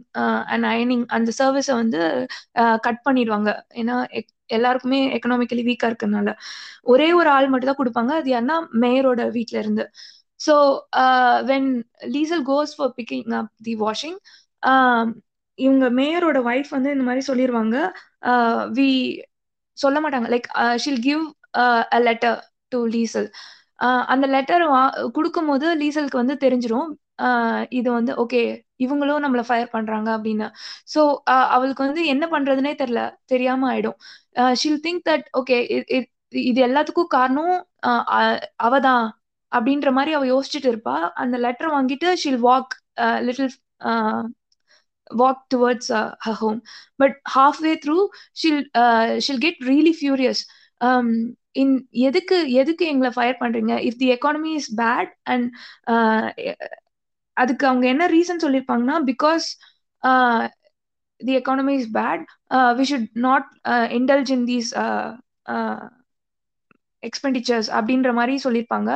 அண்ட் 0.45 0.65
அயனிங் 0.65 1.05
அந்த 1.07 1.33
சர்வீஸை 1.43 1.73
வந்து 1.73 2.27
கட் 2.53 3.03
பண்ணிடுவாங்க. 3.11 3.51
ஏன்னா 3.75 3.97
எக்- 4.19 4.33
எல்லாருக்குமே 4.47 5.19
எக்கனாமிக்கலி 5.19 5.63
வீக்கா 5.69 5.93
இருக்கிறதுனால 5.93 6.35
ஒரே 6.83 7.13
ஒரு 7.13 7.29
ஆள் 7.29 7.49
மட்டும் 7.49 7.75
தான் 7.75 8.07
கொடுப்பாங்க. 8.07 8.11
அது 8.21 8.33
ஏன்னா 8.33 8.57
மேயரோட 8.81 9.31
வீட்ல 9.31 9.59
இருந்து. 9.59 9.91
So 10.43 10.55
when 11.51 11.69
Liesel 12.17 12.45
goes 12.51 12.73
for 12.79 12.93
picking 12.99 13.35
up 13.41 13.53
the 13.69 13.75
washing 13.85 14.19
இவங்க 15.59 15.87
மேயரோட 15.99 16.39
ஒய்ஃப் 16.51 16.71
வந்து 16.71 16.93
இந்த 16.95 17.05
மாதிரி 17.09 17.23
சொல்லிடுவாங்க 17.31 17.77
வி 18.79 18.89
uh, 19.19 19.25
சொல்ல 19.79 19.99
மாட்டாங்க. 20.05 20.29
Like 20.35 20.49
she'll 20.85 21.03
give 21.07 21.23
a 21.95 21.99
letter 22.07 22.39
to 22.73 22.79
Liesel 22.95 23.29
அந்த 24.13 24.27
லெட்டர் 24.27 24.65
வா 24.73 24.83
கொடுக்கும் 25.17 25.49
போது 25.51 25.67
லீசலுக்கு 25.77 26.21
வந்து 26.23 26.37
தெரிஞ்சிரும். 26.45 26.91
Uh, 27.19 27.61
இது 27.71 27.89
வந்து 27.93 28.13
ஓகே 28.23 28.43
இவங்களும் 28.85 29.23
நம்மளை 29.25 29.45
ஃபயர் 29.49 29.73
பண்றாங்க 29.75 30.09
அப்படின்னு. 30.19 30.47
ஸோ 30.95 31.01
uh, 31.33 31.47
அவளுக்கு 31.57 31.83
வந்து 31.87 32.03
என்ன 32.07 32.25
பண்றதுனே 32.35 32.73
தெரியல. 32.83 33.03
தெரியாம 33.27 33.69
ஆயிடும். 33.73 33.99
ஷில் 34.63 34.83
திங்க் 34.87 35.03
தட் 35.11 35.27
ஓகே 35.41 35.59
இது 36.51 36.61
எல்லாத்துக்கும் 36.69 37.13
காரணம் 37.17 37.55
அவதான் 38.67 39.05
அப்படின்ற 39.53 39.91
மாதிரி 39.93 40.13
அவ 40.15 40.27
யோசிச்சுட்டு 40.27 40.71
இருப்பா. 40.73 40.97
அந்த 41.15 41.37
லெட்டர் 41.39 41.73
வாங்கிட்டு 41.73 42.09
she'll 42.23 42.41
walk 42.43 42.73
little 43.21 43.53
walk 45.11 45.43
towards 45.55 45.93
her 46.27 46.33
home 46.41 46.61
but 46.97 47.17
half 47.37 47.61
way 47.61 47.73
through 47.85 47.99
she'll 48.43 48.63
she'll 49.21 49.21
she'll 49.25 49.43
get 49.47 49.57
furious 50.01 50.43
in 51.53 51.73
um, 51.75 51.89
எதுக்கு 52.09 52.37
எதுக்கு 52.53 52.85
எங்களை 52.87 53.11
ஃபயர் 53.15 53.41
பண்றீங்க? 53.41 53.73
If 53.89 53.99
the 53.99 54.07
economy 54.13 54.53
is 54.55 54.71
bad 54.75 55.11
and 55.23 55.49
அதுக்கு 57.37 57.65
அவங்க 57.67 57.87
என்ன 57.87 58.05
reason 58.07 58.43
சொல்லியிருப்பாங்கன்னா 58.45 58.97
because 59.11 59.47
the 61.21 61.35
economy 61.41 61.75
is 61.81 61.91
bad 61.99 62.23
we 62.79 62.87
should 62.93 63.09
not 63.27 63.49
indulge 63.99 64.31
in 64.31 64.47
these 64.47 64.71
expenditures 67.09 67.69
அப்படின்ற 67.79 68.13
மாதிரி 68.21 68.35
சொல்லியிருப்பாங்க. 68.47 68.91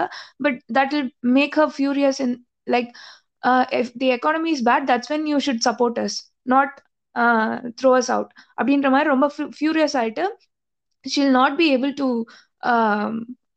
But 0.47 0.59
that 0.79 0.93
will 0.97 1.13
make 1.39 1.57
her 1.61 1.73
furious 1.77 2.21
in 2.27 2.35
like 2.77 2.91
if 3.81 3.93
the 4.03 4.11
economy 4.19 4.53
is 4.57 4.67
bad 4.71 4.89
that's 4.93 5.13
when 5.15 5.27
you 5.33 5.39
should 5.49 5.65
support 5.69 6.01
us 6.07 6.19
not 6.55 6.75
throw 7.81 7.93
us 8.01 8.13
out 8.17 8.33
அப்படின்ற 8.59 8.91
மாதிரி 8.97 9.11
ரொம்ப 9.15 9.29
furious 9.59 9.97
ஆயிட்டு 10.03 10.27
she'll 11.05 11.33
not 11.33 11.53
be 11.59 11.67
able 11.75 11.93
to 11.95 12.07
um, 12.63 13.13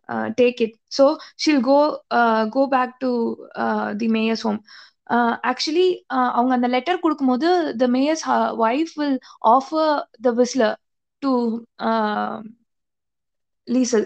uh, 0.10 0.30
take 0.40 0.62
it. 0.62 0.74
So 0.90 1.18
she'll 1.38 1.62
go 1.62 2.00
uh, 2.12 2.46
go 2.46 2.68
back 2.68 3.00
to 3.00 3.10
uh, 3.56 3.94
the 3.94 4.08
mayor's 4.08 4.44
home. 4.48 4.60
Uh, 5.08 5.34
actually 5.52 5.88
uh, 6.16 6.30
அவங்க 6.38 6.54
அந்த 6.58 6.68
letter 6.76 7.02
கொடுக்கும்போது 7.04 7.50
the 7.82 7.88
mayor's 7.96 8.24
uh, 8.36 8.50
wife 8.64 8.92
will 9.02 9.18
offer 9.54 9.88
the 10.26 10.34
whistler 10.40 10.74
to 11.22 11.32
uh, 11.90 12.36
Liesel. 13.68 14.06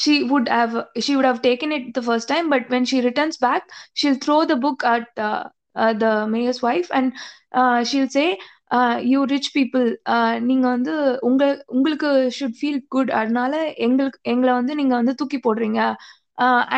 She 0.00 0.14
would 0.24 0.48
have 0.48 0.74
she 0.98 1.14
would 1.16 1.26
have 1.26 1.40
taken 1.42 1.72
it 1.72 1.88
the 1.94 2.02
first 2.02 2.28
time, 2.28 2.46
but 2.52 2.70
when 2.74 2.84
she 2.84 3.00
returns 3.00 3.36
back, 3.38 3.64
she'll 3.94 4.20
throw 4.24 4.38
the 4.44 4.56
book 4.56 4.84
at 4.84 5.08
uh, 5.18 5.42
uh, 5.76 5.92
the 5.94 6.12
mayor's 6.26 6.60
wife 6.62 6.88
and 6.90 7.12
uh, 7.52 7.84
she'll 7.84 8.08
say, 8.08 8.26
uh, 8.70 8.96
"You 9.04 9.26
rich 9.34 9.48
people, 9.56 9.88
uh, 10.16 10.36
நீங்க 10.48 10.66
வந்து 10.68 10.94
உங்க 11.30 11.42
உங்களுக்கு 11.76 12.10
should 12.38 12.54
feel 12.62 12.78
good. 12.96 13.10
அதனால 13.20 13.52
எங்களுக்கு 13.88 14.20
எங்களை 14.34 14.54
வந்து 14.60 14.74
நீங்க 14.74 14.94
வந்து 15.00 15.14
தூக்கி 15.14 15.40
போடுறீங்க 15.48 15.80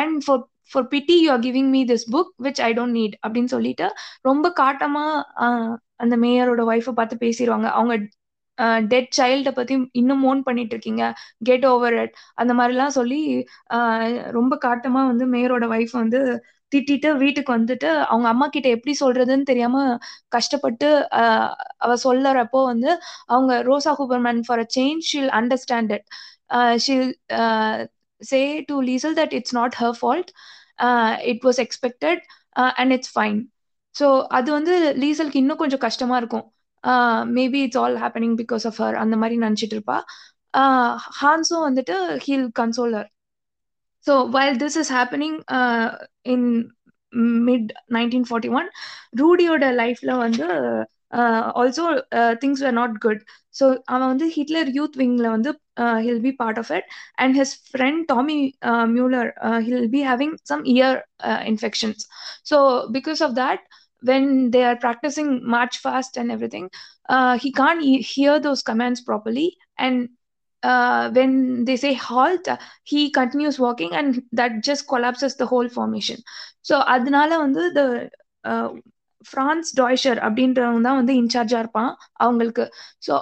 and 0.00 0.18
for 0.26 0.42
for 0.72 0.88
pity 0.94 1.16
you 1.24 1.30
are 1.30 1.44
giving 1.46 1.70
me 1.76 1.82
this 1.92 2.06
book 2.14 2.32
which 2.42 2.60
I 2.68 2.70
don't 2.78 2.96
need 2.98 3.16
அப்படின்னு 3.26 3.52
சொல்லிட்டு 3.56 3.88
ரொம்ப 4.30 4.46
காட்டமா 4.60 5.06
uh, 5.44 5.70
அந்த 6.02 6.14
மேயரோட 6.22 6.62
ஒய்ஃபை 6.70 6.92
பார்த்து 6.98 7.16
பேசிடுவாங்க 7.24 7.68
அவங்க 7.78 7.94
டெட் 8.88 9.10
சைல்டை 9.18 9.52
பத்தி 9.52 9.74
இன்னும் 9.92 10.22
மோன் 10.24 10.40
பண்ணிட்டு 10.42 10.74
இருக்கீங்க 10.74 11.04
கெட் 11.42 11.66
ஓவர் 11.66 11.96
இட் 11.96 12.14
அந்த 12.36 12.52
மாதிரிலாம் 12.58 12.96
சொல்லி 12.98 13.20
ரொம்ப 14.38 14.54
காட்டமா 14.66 15.02
வந்து 15.08 15.26
மேயரோட 15.34 15.66
ஒய்ஃப் 15.74 15.94
வந்து 15.98 16.20
திட்டிட்டு 16.72 17.08
வீட்டுக்கு 17.22 17.50
வந்துட்டு 17.52 17.88
அவங்க 18.04 18.26
அம்மா 18.28 18.46
கிட்ட 18.48 18.68
எப்படி 18.76 18.92
சொல்றதுன்னு 19.00 19.48
தெரியாம 19.50 19.76
கஷ்டப்பட்டு 20.36 20.88
அவ 21.78 21.94
சொல்லறப்போ 22.04 22.60
வந்து 22.66 22.90
அவங்க 23.28 23.52
Rosa 23.68 23.92
Hubermann 24.00 24.40
for 24.46 24.62
a 24.64 24.68
change 24.76 25.02
she'll 25.10 25.30
understand 25.40 25.92
it 25.92 26.06
she'll 26.82 27.10
say 28.20 28.40
to 28.68 28.76
Liesel 28.88 29.16
that 29.20 29.34
it's 29.38 29.56
not 29.60 29.76
her 29.78 29.96
fault 30.00 30.30
it 31.32 31.42
was 31.44 31.60
expected 31.66 32.22
and 32.76 32.92
it's 32.92 33.12
fine 33.16 33.40
so 33.94 34.06
அது 34.38 34.48
வந்து 34.52 34.74
லீசலுக்கு 35.02 35.40
இன்னும் 35.40 35.60
கொஞ்சம் 35.62 35.84
கஷ்டமா 35.86 36.16
இருக்கும். 36.18 36.46
Maybe 37.38 37.60
it's 37.62 37.78
all 37.78 37.96
happening 37.96 38.36
because 38.42 38.66
of 38.66 38.78
her 38.82 38.96
அந்த 38.96 39.16
மாதிரி 39.16 39.36
நினச்சிட்டு 39.42 39.76
இருப்பா. 39.76 39.98
ஹான்ஸும் 41.20 41.66
வந்துட்டு 41.68 41.96
he'll 42.24 42.48
console her 42.60 43.08
so 44.06 44.14
while 44.30 44.56
this 44.58 44.78
is 44.78 44.92
happening 44.92 45.38
in 46.24 46.48
mid 47.48 47.70
nineteen 47.90 48.26
forty 48.28 48.50
one 48.50 48.68
ரூடியோட 49.20 49.64
லைஃப்ல 49.82 50.12
வந்து 50.18 50.46
also 51.60 51.84
things 52.42 52.62
were 52.62 52.72
not 52.72 52.94
good 52.98 53.22
so 53.58 53.64
அவன் 53.84 54.08
வந்து 54.08 54.26
ஹிட்லர் 54.28 54.70
யூத் 54.74 54.96
விங்ல 54.96 55.26
வந்து 55.28 55.50
he'll 56.06 56.22
be 56.22 56.32
part 56.32 56.58
of 56.58 56.70
it 56.70 56.88
and 57.14 57.36
his 57.36 57.54
friend 57.68 58.02
Tommy 58.08 58.38
Muller 58.96 59.28
he'll 59.68 59.90
be 59.90 60.02
having 60.04 60.34
some 60.42 60.62
ear 60.74 60.98
infections 61.46 62.04
so 62.50 62.58
because 62.92 63.22
of 63.22 63.34
that 63.36 63.64
when 64.02 64.50
they 64.50 64.64
are 64.64 64.76
practicing 64.76 65.40
march 65.46 65.78
fast 65.78 66.16
and 66.16 66.30
everything 66.30 66.68
uh, 67.08 67.38
he 67.38 67.52
can't 67.52 67.82
e- 67.82 68.02
hear 68.02 68.38
those 68.40 68.62
commands 68.62 69.00
properly. 69.00 69.56
And 69.78 70.08
uh, 70.62 71.10
when 71.10 71.64
they 71.64 71.76
say 71.76 71.94
halt 71.94 72.48
uh, 72.48 72.56
he 72.84 73.10
continues 73.10 73.58
walking 73.58 73.92
and 73.92 74.22
that 74.32 74.62
just 74.62 74.88
collapses 74.88 75.36
the 75.36 75.46
whole 75.46 75.68
formation. 75.68 76.18
So 76.62 76.80
adnala 76.82 77.38
under 77.40 77.70
the 77.72 78.10
uh, 78.44 78.70
Franz 79.28 79.50
Franz 79.52 79.70
Deutscher 79.80 80.18
அப்படின்றவங்க 80.26 80.82
தான் 80.86 80.98
வந்து 81.00 81.14
இன்சார்ஜா 81.20 81.58
இருப்பான் 81.62 81.90
அவங்களுக்கு. 82.24 82.64
So 83.06 83.12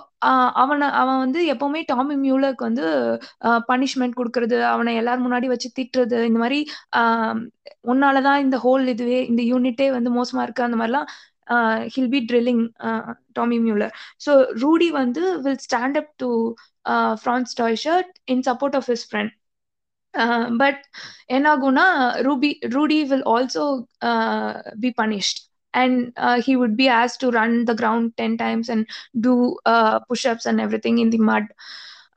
அவனை 0.63 0.87
அவன் 1.01 1.21
வந்து 1.25 1.41
எப்பவுமே 1.53 1.81
Tommy 1.91 2.15
மியூலருக்கு 2.25 2.69
வந்து 2.69 2.85
பனிஷ்மெண்ட் 3.71 4.19
கொடுக்கறது 4.19 4.59
அவனை 4.73 4.93
எல்லாரும் 5.01 5.27
முன்னாடி 5.27 5.49
வச்சு 5.55 5.69
திட்டுறது 5.79 6.19
இந்த 6.31 6.41
மாதிரி 6.45 6.59
உன்னாலதான் 7.93 8.43
இந்த 8.45 8.57
ஹோல் 8.67 8.87
இதுவே 8.95 9.19
இந்த 9.33 9.43
யூனிட்டே 9.53 9.89
வந்து 9.97 10.13
மோசமா 10.19 10.45
இருக்கு 10.47 10.67
அந்த 10.69 10.79
மாதிரிலாம் 10.81 11.09
he'll 11.95 12.13
be 12.15 12.21
drilling 12.31 12.65
Tommy 13.39 13.59
Muller. 13.67 13.95
So 14.27 14.33
Rudy 14.65 14.89
வந்து 15.01 15.23
will 15.45 15.63
stand 15.67 15.99
up 16.03 16.13
to 16.19 16.31
Franz 17.23 17.53
Deutscher 17.61 18.05
in 18.35 18.45
support 18.51 18.77
of 18.81 18.89
his 18.93 19.07
friend 19.11 19.35
but 20.63 20.81
என்னாகும்னா 21.37 21.87
Ruby 22.29 22.51
Rudy 22.77 22.99
will 23.11 23.27
also 23.35 23.65
be 24.85 24.91
punished 25.03 25.41
and 25.74 26.14
uh, 26.18 26.41
he 26.41 26.56
would 26.56 26.76
be 26.78 26.88
asked 26.89 27.20
to 27.20 27.32
run 27.32 27.66
the 27.66 27.76
ground 27.76 28.14
10 28.18 28.38
times 28.38 28.70
and 28.70 28.88
do 29.20 29.58
uh, 29.66 30.00
push-ups 30.10 30.46
and 30.46 30.60
everything 30.60 30.98
in 31.00 31.10
the 31.10 31.18
mud 31.20 31.43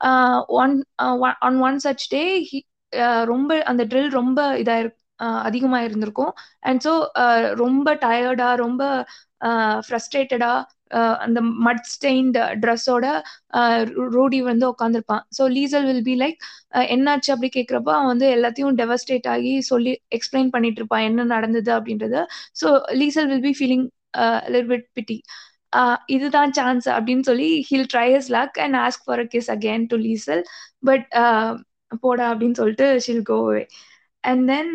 uh, 0.01 0.43
one, 0.47 0.83
one 0.99 1.35
on 1.41 1.59
one 1.59 1.79
such 1.79 2.09
day 2.09 2.29
he 2.43 2.59
ரொம்ப 3.23 3.51
அந்த 3.63 3.83
drill 3.85 4.11
ரொம்ப 4.11 4.39
இதா 4.61 4.75
அதிகமா 5.47 5.79
இருந்திருக்கும் 5.87 6.31
and 6.59 6.79
so 6.85 6.93
ரொம்ப 7.53 7.93
டயர்டா 8.03 8.47
ரொம்ப 8.55 8.83
ஃப்ரஸ்ட்ரேட்டடா 9.87 10.51
அந்த 11.24 11.38
மட் 11.66 11.84
ஸ்டெயின்ட் 11.94 12.38
ட்ரெஸ்ஸோட 12.62 13.06
ரூடி 14.16 14.40
வந்து 14.42 14.66
உட்காந்துருப்பான் 14.68 15.22
so 15.38 15.44
Liesel 15.56 15.86
will 15.86 16.04
be 16.04 16.14
like 16.16 16.38
என்னாச்சு 16.88 17.30
அப்படி 17.30 17.50
கேட்குறப்ப 17.56 17.90
அவன் 17.96 18.10
வந்து 18.12 18.28
எல்லாத்தையும் 18.36 18.78
டெவஸ்டேட் 18.82 19.28
ஆகி 19.28 19.52
சொல்லி 19.62 19.94
எக்ஸ்பிளைன் 20.18 20.50
பண்ணிட்டு 20.50 20.80
இருப்பான் 20.82 21.06
என்ன 21.10 21.26
நடந்தது 21.34 21.72
அப்படின்றது. 21.78 22.20
So 22.60 22.68
Liesel 23.02 23.28
will 23.32 23.46
be 23.48 23.54
feeling 23.58 23.86
little 24.54 24.70
bit 24.72 24.88
pity 24.92 25.18
இதுதான் 26.08 26.52
சான்ஸ் 26.52 26.86
அப்படின்னு 26.88 27.24
சொல்லி 27.30 27.48
he'll 27.70 27.88
try 27.94 28.06
his 28.14 28.30
luck 28.30 28.58
and 28.64 28.76
ask 28.76 29.04
for 29.06 29.22
a 29.24 29.26
kiss 29.34 29.50
again 29.50 29.86
to 29.90 29.96
Liesel 29.98 30.42
but 30.84 31.06
போடா 32.02 32.26
அப்படின்னு 32.32 32.58
சொல்லிட்டு 32.60 32.86
she'll 33.06 33.24
go away 33.30 33.62
and 34.24 34.44
then 34.48 34.70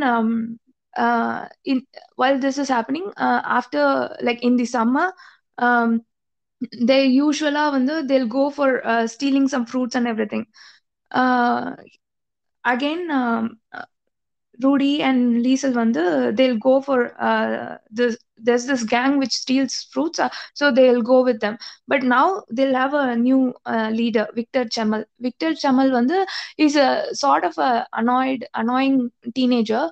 in 1.65 1.81
in 2.19 2.39
this 2.41 2.59
is 2.59 2.71
happening 2.71 3.09
after 3.57 3.91
like 4.27 4.41
in 4.41 4.57
the 4.57 4.67
summer 4.73 5.11
um, 5.58 6.02
they 6.90 7.02
usually 7.06 7.64
வந்து 7.76 7.94
they'll 8.08 8.32
go 8.40 8.44
for 8.58 8.68
uh, 8.92 9.04
stealing 9.14 9.46
some 9.54 9.66
fruits 9.72 9.96
and 9.98 10.06
everything 10.12 10.44
uh, 11.22 11.64
again 12.74 13.02
um, 13.20 13.44
Rudy 14.62 14.94
and 15.08 15.20
Liesel 15.44 15.72
வந்து 15.80 16.02
they'll 16.38 16.60
go 16.68 16.74
for 16.86 16.98
uh, 17.28 17.78
this 17.98 18.14
there's 18.46 18.66
this 18.70 18.82
gang 18.94 19.12
which 19.20 19.34
steals 19.42 19.74
fruits 19.92 20.18
uh, 20.24 20.28
so 20.60 20.70
they'll 20.76 21.04
go 21.12 21.18
with 21.28 21.38
them 21.44 21.56
but 21.92 22.02
now 22.02 22.26
they'll 22.56 22.78
have 22.82 22.94
a 22.94 23.16
new 23.16 23.40
uh, 23.72 23.88
leader 24.00 24.26
Victor 24.38 24.64
Chamal 24.76 25.04
Victor 25.26 25.50
Chamal 25.62 25.90
வந்து 25.98 26.18
is 26.66 26.76
a 26.88 26.90
sort 27.24 27.44
of 27.50 27.56
a 27.68 27.72
annoyed 28.02 28.44
annoying 28.62 28.96
teenager 29.38 29.84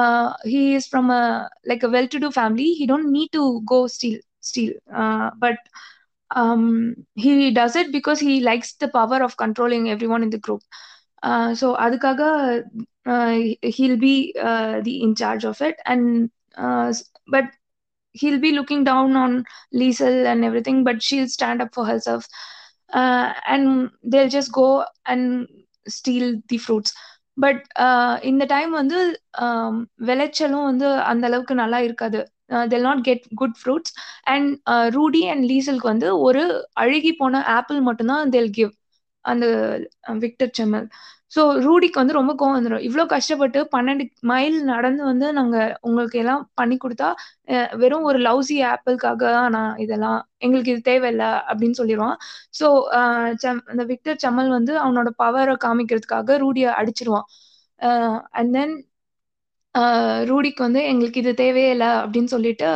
uh, 0.00 0.28
he 0.52 0.62
is 0.78 0.86
from 0.92 1.08
a 1.20 1.48
like 1.70 1.82
a 1.88 1.92
well-to-do 1.96 2.30
family 2.40 2.70
he 2.80 2.86
don't 2.92 3.10
need 3.18 3.30
to 3.38 3.44
go 3.72 3.80
steal 3.96 4.18
Steal 4.39 4.73
uh, 4.93 5.29
but 5.39 5.57
um, 6.35 6.95
he 7.15 7.51
does 7.51 7.75
it 7.75 7.91
because 7.91 8.19
he 8.19 8.41
likes 8.41 8.73
the 8.73 8.87
power 8.87 9.21
of 9.23 9.37
controlling 9.37 9.89
everyone 9.89 10.23
in 10.23 10.29
the 10.29 10.37
group 10.37 10.61
uh, 11.23 11.53
so 11.55 11.75
அதுக்காக 11.85 12.21
uh, 13.05 13.35
he'll 13.61 13.97
be 13.97 14.35
uh, 14.49 14.81
the 14.81 15.01
in 15.03 15.15
charge 15.15 15.45
of 15.45 15.61
it 15.61 15.77
and 15.85 16.29
uh, 16.57 16.93
but 17.27 17.45
he'll 18.11 18.39
be 18.39 18.51
looking 18.51 18.83
down 18.83 19.15
on 19.15 19.43
Liesel 19.73 20.25
and 20.25 20.43
everything 20.43 20.83
but 20.83 21.01
she'll 21.01 21.27
stand 21.27 21.61
up 21.61 21.73
for 21.73 21.85
herself 21.85 22.27
uh, 22.93 23.33
and 23.47 23.89
they'll 24.03 24.29
just 24.29 24.51
go 24.51 24.85
and 25.05 25.47
steal 25.87 26.27
the 26.49 26.57
fruits 26.67 26.93
but 27.37 27.61
இந்த 28.21 28.45
time 28.45 28.71
வந்து 28.71 28.97
விளைச்சலும் 30.07 30.65
வந்து 30.69 30.87
அந்த 31.01 31.25
அளவுக்கு 31.27 31.53
நல்லா 31.53 31.79
இருக்காது 31.79 32.19
they'll 32.67 32.81
not 32.81 33.03
get 33.03 33.25
good 33.35 33.57
fruits 33.59 33.93
and 34.25 34.49
Rudy 34.89 35.21
and 35.27 35.45
லீசலுக்கு 35.51 35.91
வந்து 35.93 36.09
ஒரு 36.19 36.43
அழுகி 36.75 37.13
போன 37.13 37.43
ஆப்பிள் 37.57 37.79
மட்டும்தான் 37.81 38.29
தெல் 38.29 38.51
கிவ் 38.51 38.73
அந்த 39.25 39.45
விக்டர் 40.19 40.53
செம்மல் 40.53 40.87
ஸோ 41.35 41.41
ரூடிக்கு 41.65 41.97
வந்து 41.99 42.13
ரொம்ப 42.13 42.31
கோவம் 42.39 42.55
வந்துடும் 42.57 42.83
இவ்வளோ 42.87 43.03
கஷ்டப்பட்டு 43.05 43.59
பன்னெண்டு 43.73 44.03
மைல் 44.21 44.57
நடந்து 44.65 45.01
வந்து 45.03 45.27
நாங்கள் 45.33 45.73
உங்களுக்கு 45.81 46.17
எல்லாம் 46.19 46.43
பண்ணி 46.53 46.75
கொடுத்தா 46.77 47.09
வெறும் 47.81 48.07
ஒரு 48.09 48.19
லவ்ஸி 48.19 48.57
ஆப்பிள்காக 48.71 49.23
தான் 49.29 49.51
நான் 49.51 49.73
இதெல்லாம் 49.77 50.19
எங்களுக்கு 50.37 50.73
இது 50.73 50.81
தேவையில்லை 50.81 51.29
அப்படின்னு 51.49 51.79
சொல்லிடுவான் 51.81 52.17
ஸோ 52.59 52.67
அந்த 53.71 53.83
விக்டர் 53.91 54.21
செம்மல் 54.25 54.51
வந்து 54.57 54.73
அவனோட 54.79 55.11
பவரை 55.23 55.55
காமிக்கிறதுக்காக 55.65 56.37
ரூடியை 56.37 56.71
அடிச்சிருவான். 56.79 57.27
அண்ட் 58.33 58.51
தென் 58.57 58.73
ரூடிக்கு 60.25 60.61
வந்து 60.63 60.81
எங்களுக்கு 60.83 61.21
இது 61.21 61.31
தேவையே 61.35 61.69
இல்லை 61.71 61.89
அப்படின்னு 62.01 62.31
சொல்லிட்டு 62.31 62.69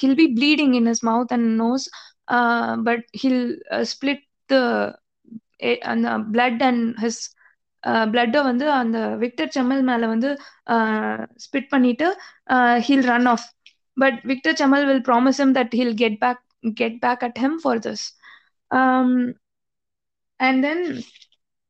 he'll 0.00 0.18
be 0.18 0.26
bleeding 0.38 0.74
in 0.74 0.86
his 0.86 1.04
mouth 1.04 1.34
and 1.36 1.50
nose 1.60 1.86
but 2.84 3.04
he'll 3.22 3.44
split 3.92 4.24
the 4.50 4.56
அந்த 5.84 6.08
பிளட் 6.32 6.62
அண்ட் 6.62 6.84
ஹிஸ் 7.00 7.22
பிளட்டை 8.06 8.40
வந்து 8.42 8.66
அந்த 8.72 8.98
விக்டர் 9.16 9.52
செம்மல் 9.52 9.82
மேல 9.82 10.06
வந்து 10.06 10.30
ஸ்பிட் 11.44 11.70
பண்ணிட்டு 11.70 12.06
he'll 12.86 13.06
run 13.06 13.26
off 13.26 13.46
but 13.96 14.18
Viktor 14.24 14.58
Chemmel 14.58 14.86
will 14.86 15.04
promise 15.08 15.40
him 15.40 15.54
that 15.54 15.74
he'll 15.74 15.96
get 15.96 16.18
back 16.18 16.42
get 16.76 16.98
back 17.00 17.22
at 17.24 17.38
him 17.38 17.58
for 17.62 17.80
this 17.86 18.04
and 20.40 20.60
then 20.62 20.84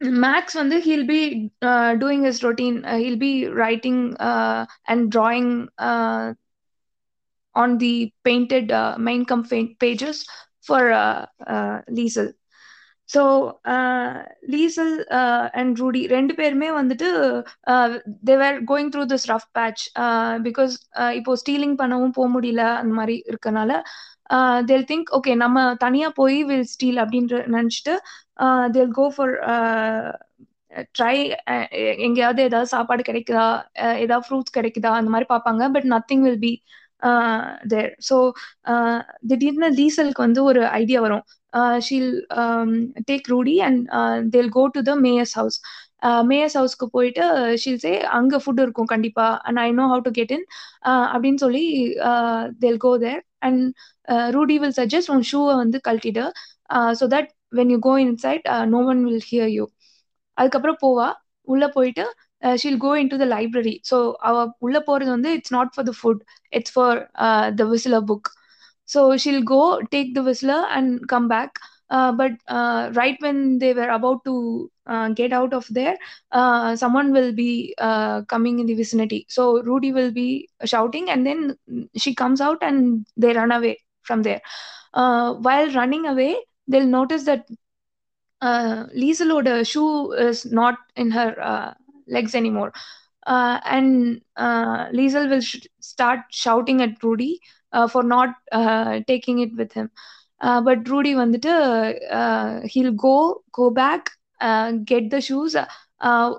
Max 0.01 0.55
வந்து 0.55 0.77
he'll 0.79 1.07
be 1.07 1.21
doing 1.99 2.25
his 2.25 2.43
routine 2.45 2.79
he'll 2.97 3.19
be 3.19 3.33
writing 3.57 4.03
and 4.87 5.17
writing 5.17 5.51
on 7.55 7.77
the 7.79 7.95
painted 8.25 8.73
Mein 9.01 9.25
Kampf 9.25 9.45
pages 9.81 10.21
for 10.67 10.89
Liesel 11.91 12.31
so 13.09 13.23
Liesel 14.49 14.95
and 15.53 15.79
Rudy 15.79 16.07
ரெண்டு 16.07 16.35
பேருமே 16.35 16.69
வந்துட்டு 16.71 17.09
they're 18.25 18.59
going 18.65 18.91
through 18.91 19.05
this 19.05 19.27
rough 19.31 19.49
patch 19.53 19.85
because 20.43 20.75
இப்போ 21.15 21.35
stealing 21.37 21.77
பண்ணவும் 21.77 22.11
போக 22.11 22.29
முடியல 22.29 22.65
அந்த 22.75 22.93
மாதிரி 22.95 23.17
இருக்கனால 23.31 23.81
தேல் 24.65 24.85
திங்க் 24.85 25.11
ஓகே 25.11 25.35
நம்ம 25.35 25.75
தனியாக 25.75 26.13
போய் 26.13 26.39
வில் 26.45 26.67
ஸ்டீல் 26.67 26.99
அப்படின்ற 26.99 27.37
நினச்சிட்டு 27.47 27.95
தேல் 28.77 28.95
கோ 29.01 29.07
ஃபார் 29.17 29.35
ட்ரை 30.97 31.15
எங்கேயாவது 32.07 32.41
ஏதாவது 32.49 32.69
சாப்பாடு 32.75 33.03
கிடைக்குதா? 33.09 33.47
ஏதாவது 34.05 34.25
ஃப்ரூட்ஸ் 34.27 34.57
கிடைக்குதா? 34.59 34.93
அந்த 35.01 35.11
மாதிரி 35.15 35.29
பார்ப்பாங்க. 35.35 35.63
But 35.77 35.89
nothing 35.95 36.25
will 36.27 36.43
be 36.47 36.53
there 37.73 37.91
so 38.09 38.17
திடீர்னு 39.31 39.69
லீசலுக்கு 39.81 40.27
வந்து 40.27 40.41
ஒரு 40.51 40.63
ஐடியா 40.81 41.01
வரும். 41.07 41.25
Sheel 41.87 42.11
take 43.11 43.29
Rudy 43.35 43.55
and 43.69 43.83
they'll 44.35 44.51
go 44.59 44.65
to 44.77 44.81
the 44.89 44.95
mayor's 45.07 45.35
house 45.41 45.59
mayor's 46.31 46.57
ஹவுஸ்க்கு 46.59 46.87
போயிட்டு 46.97 47.25
ஷீல் 47.63 47.81
சே 47.85 47.93
அங்கே 48.19 48.39
ஃபுட் 48.43 48.61
இருக்கும் 48.65 48.91
கண்டிப்பா. 48.95 49.27
And 49.47 49.61
I 49.67 49.69
know 49.79 49.85
how 49.93 50.03
to 50.09 50.13
get 50.19 50.35
in 50.37 50.47
அப்படின்னு 51.15 51.41
சொல்லி 51.45 51.65
they'll 52.65 52.83
go 52.87 52.93
there 53.07 53.23
and 53.49 53.65
Rudy 54.37 54.57
will 54.65 54.77
suggest 54.81 55.13
உன் 55.15 55.27
ஷூவை 55.33 55.55
வந்து 55.63 55.81
கழட்டிடு. 55.89 56.27
So 57.01 57.07
that 57.15 57.31
when 57.53 57.71
you 57.75 57.79
go 57.89 57.93
inside 58.25 58.47
no 58.75 58.81
one 58.93 59.03
will 59.09 59.27
hear 59.31 59.53
you 59.59 59.65
அதுக்கப்புறம் 60.37 60.81
போவா 60.85 61.09
உள்ள 61.49 61.65
போயிட்டு 61.77 62.05
she'll 62.63 62.81
go 62.85 62.91
in 63.03 63.11
to 63.13 63.17
the 63.23 63.27
library 63.37 63.77
so 63.91 63.97
அவ 64.29 64.45
உள்ள 64.67 64.79
போறது 64.89 65.11
வந்து 65.17 65.31
it's 65.39 65.55
not 65.57 65.73
for 65.75 65.87
the 65.91 65.95
food 66.01 66.21
it's 66.59 66.75
for 66.77 66.99
the 67.61 67.65
Whistler 67.75 68.07
book 68.11 68.29
so 68.89 69.01
she'll 69.25 69.43
go 69.55 69.63
take 69.95 70.13
the 70.19 70.23
Whistler 70.31 70.67
and 70.77 70.93
come 71.15 71.29
back 71.35 71.57
but 72.21 72.39
right 73.01 73.21
when 73.27 73.43
they 73.63 73.71
were 73.81 73.95
about 73.99 74.23
to 74.29 74.35
get 75.15 75.33
out 75.33 75.53
of 75.53 75.65
there 75.71 75.95
uh, 76.33 76.75
someone 76.77 77.13
will 77.13 77.33
be 77.35 77.75
uh, 77.79 78.23
coming 78.25 78.59
in 78.59 78.67
the 78.67 78.75
vicinity 78.75 79.27
so 79.29 79.43
rudy 79.63 79.93
will 79.93 80.13
be 80.13 80.29
shouting 80.65 81.11
and 81.11 81.27
then 81.27 81.41
she 81.97 82.15
comes 82.15 82.41
out 82.41 82.61
and 82.63 82.79
they 83.17 83.33
run 83.33 83.53
away 83.53 83.75
from 84.03 84.23
there 84.23 84.41
uh, 84.95 85.35
while 85.47 85.69
running 85.73 86.07
away 86.07 86.33
they'll 86.68 86.86
notice 86.88 87.24
that 87.26 87.46
uh, 88.42 88.86
Lieselode's 88.96 89.68
shoe 89.68 90.12
is 90.14 90.46
not 90.52 90.76
in 90.96 91.12
her 91.12 91.36
uh, 91.42 91.74
legs 92.08 92.36
anymore. 92.36 92.72
Uh, 93.26 93.60
and 93.66 94.22
uh, 94.36 94.88
Liesel 94.90 95.30
will 95.30 95.42
sh- 95.42 95.66
start 95.80 96.20
shouting 96.30 96.82
at 96.82 97.02
Rudy 97.04 97.40
uh, 97.72 97.88
for 97.88 98.04
not 98.04 98.36
uh, 98.52 99.00
taking 99.08 99.40
it 99.40 99.56
with 99.56 99.74
him. 99.74 99.90
Uh, 100.42 100.62
but 100.68 100.88
Rudy 100.90 101.14
வந்துட்டு 101.22 101.54
uh, 102.20 102.54
he'll 102.72 102.96
go 103.08 103.18
go 103.60 103.66
back 103.82 104.04
uh, 104.48 104.72
get 104.92 105.10
the 105.14 105.22
shoes 105.28 105.54
uh, 105.56 106.32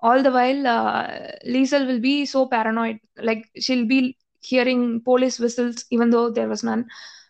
all 0.00 0.22
the 0.22 0.30
while 0.30 0.66
uh, 0.66 1.06
Liesel 1.54 1.86
will 1.86 2.00
be 2.00 2.24
so 2.26 2.46
paranoid 2.46 2.98
like 3.28 3.42
she'll 3.58 3.86
be 3.86 4.16
hearing 4.50 5.00
police 5.10 5.38
whistles 5.38 5.84
even 5.90 6.10
though 6.10 6.28
there 6.30 6.48
was 6.48 6.62
none 6.62 6.84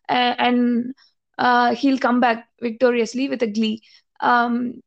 uh, 0.09 0.34
and 0.47 0.95
uh, 1.39 1.74
he'll 1.74 1.99
come 1.99 2.20
back 2.20 2.49
victoriously 2.61 3.28
with 3.28 3.43
a 3.43 3.47
glee 3.47 3.82
um, 4.20 4.80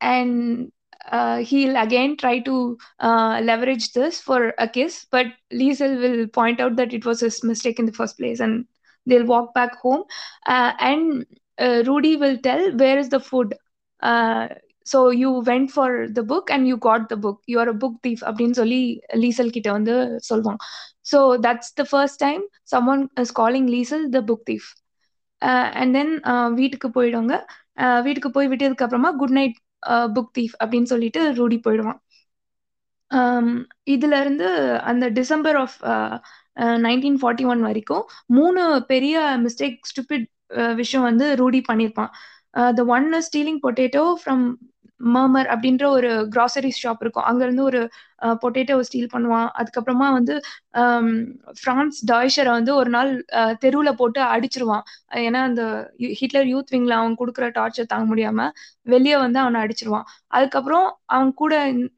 and 0.00 0.70
uh, 1.10 1.38
he'll 1.38 1.76
again 1.76 2.16
try 2.16 2.38
to 2.38 2.78
uh, 3.00 3.40
leverage 3.42 3.92
this 3.92 4.20
for 4.20 4.54
a 4.58 4.68
kiss, 4.68 5.06
but 5.10 5.26
Liesel 5.52 6.00
will 6.00 6.26
point 6.28 6.60
out 6.60 6.76
that 6.76 6.92
it 6.92 7.04
was 7.04 7.20
his 7.20 7.42
mistake 7.42 7.78
in 7.78 7.86
the 7.86 7.92
first 7.92 8.16
place, 8.18 8.40
and 8.40 8.66
they'll 9.06 9.26
walk 9.26 9.52
back 9.54 9.76
home. 9.80 10.04
Uh, 10.46 10.72
and 10.78 11.26
uh, 11.58 11.82
Rudy 11.86 12.16
will 12.16 12.38
tell 12.38 12.76
where 12.76 12.98
is 12.98 13.08
the 13.08 13.20
food. 13.20 13.54
Uh, 14.00 14.48
so 14.84 15.10
you 15.10 15.40
went 15.40 15.70
for 15.70 16.08
the 16.08 16.22
book 16.22 16.50
and 16.50 16.66
you 16.66 16.76
got 16.76 17.08
the 17.08 17.16
book. 17.16 17.40
You 17.46 17.60
are 17.60 17.68
a 17.68 17.74
book 17.74 17.94
thief. 18.02 18.22
அப்படின்னு 18.22 18.56
சொல்லி 18.60 18.82
Liesel 19.22 19.52
கிட்ட 19.56 19.68
வந்து 19.78 19.94
சொல்லுவாங்க 20.28 20.62
so 21.12 21.18
that's 21.46 21.72
the 21.80 21.84
first 21.90 22.20
time 22.26 22.42
summon 22.72 23.04
is 23.22 23.34
calling 23.42 23.68
Liesel 23.76 24.04
the 24.16 24.22
book 24.30 24.44
thief 24.50 24.68
And 25.81 25.93
then 25.93 26.13
வீட்டுக்கு 26.59 26.89
போயிடுவாங்க. 26.97 27.33
வீட்டுக்கு 28.05 28.29
போய் 28.31 28.49
விட்டதுக்கு 28.51 28.85
அப்புறமா 28.87 29.11
குட் 29.21 29.35
நைட் 29.39 29.57
புக் 30.15 30.31
தீஃப் 30.39 30.55
அப்படின்னு 30.63 30.91
சொல்லிட்டு 30.93 31.21
ரூடி 31.33 31.57
போயிடுவான். 31.67 31.99
இதுல 33.93 34.15
இருந்து 34.21 34.47
அந்த 34.91 35.05
December 35.09 35.55
of 35.55 35.77
nineteen 36.85 37.19
forty 37.21 37.45
one 37.45 37.61
வரைக்கும் 37.61 38.03
மூணு 38.37 38.61
பெரிய 38.87 39.17
மிஸ்டேக் 39.45 39.77
ஸ்டூபிட் 39.91 40.27
விஷயம் 40.75 41.05
வந்து 41.09 41.25
ரூடி 41.35 41.59
பண்ணியிருப்பான் 41.69 42.11
the 42.75 42.83
one 42.95 43.07
stealing 43.27 43.61
potato 43.65 44.03
from 44.21 44.45
மர்மர் 45.15 45.49
அப்படின்ற 45.53 45.85
ஒரு 45.97 46.09
கிராசரி 46.35 46.71
ஷாப் 46.83 47.01
இருக்கும். 47.01 47.27
அங்க 47.29 47.41
இருந்து 47.43 47.63
ஒரு 47.63 47.81
பொட்டேட்டோ 48.41 48.75
ஸ்டீல் 48.87 49.11
பண்ணுவான். 49.13 49.47
அதுக்கப்புறமா 49.59 50.07
வந்து 50.17 50.35
ஆம், 50.81 51.11
பிரான்ஸ் 51.61 51.99
டாய்ஷரை 52.11 52.51
வந்து 52.57 52.71
ஒரு 52.75 52.89
நாள் 52.89 53.11
தெருவுல 53.63 53.91
போட்டு 53.93 54.21
அடிச்சிருவான். 54.33 54.83
ஏன்னா 55.25 55.41
அந்த 55.49 55.63
ஹிட்லர் 56.19 56.49
யூத் 56.53 56.73
விங்ல 56.75 56.95
அவன் 57.01 57.19
கொடுக்குற 57.21 57.47
டார்ச்சர் 57.57 57.91
தாங்க 57.93 58.07
முடியாம 58.13 58.49
வெளியே 58.87 59.17
வந்து 59.17 59.39
அவனை 59.39 59.61
அடிச்சிருவான். 59.65 60.07
அதுக்கப்புறம் 60.31 60.87
அவன் 61.07 61.33
கூட 61.33 61.53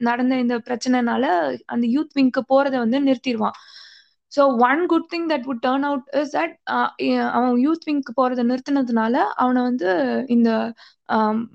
நடந்த 0.08 0.36
இந்த 0.44 0.56
பிரச்சனைனால 0.68 1.24
அந்த 1.66 1.84
யூத் 1.96 2.16
விங்க்கு 2.18 2.42
போறதை 2.52 2.78
வந்து 2.78 3.00
நிறுத்திடுவான் 3.06 3.58
so 4.32 4.42
one 4.66 4.82
good 4.86 5.08
thing 5.12 5.28
that 5.30 5.46
would 5.48 5.62
turn 5.62 5.84
out 5.86 6.08
is 6.20 6.32
that 6.36 6.54
அவன் 7.36 7.54
யூத் 7.58 7.86
விங்க்கு 7.88 8.12
போறதை 8.16 8.42
நிறுத்தினதுனால 8.50 9.14
அவனை 9.36 9.60
வந்து 9.62 9.90
இந்த 10.28 10.50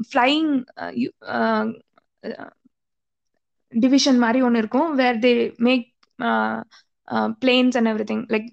ஃப்ளையிங் 0.10 0.52
டிவிஷன் 3.76 4.20
மாதிரி 4.20 4.40
ஒன்று 4.42 4.62
இருக்கும் 4.64 4.92
where 4.96 5.20
they 5.26 5.32
make 5.68 5.86
planes 7.42 7.78
and 7.80 7.92
everything 8.12 8.24
like 8.36 8.48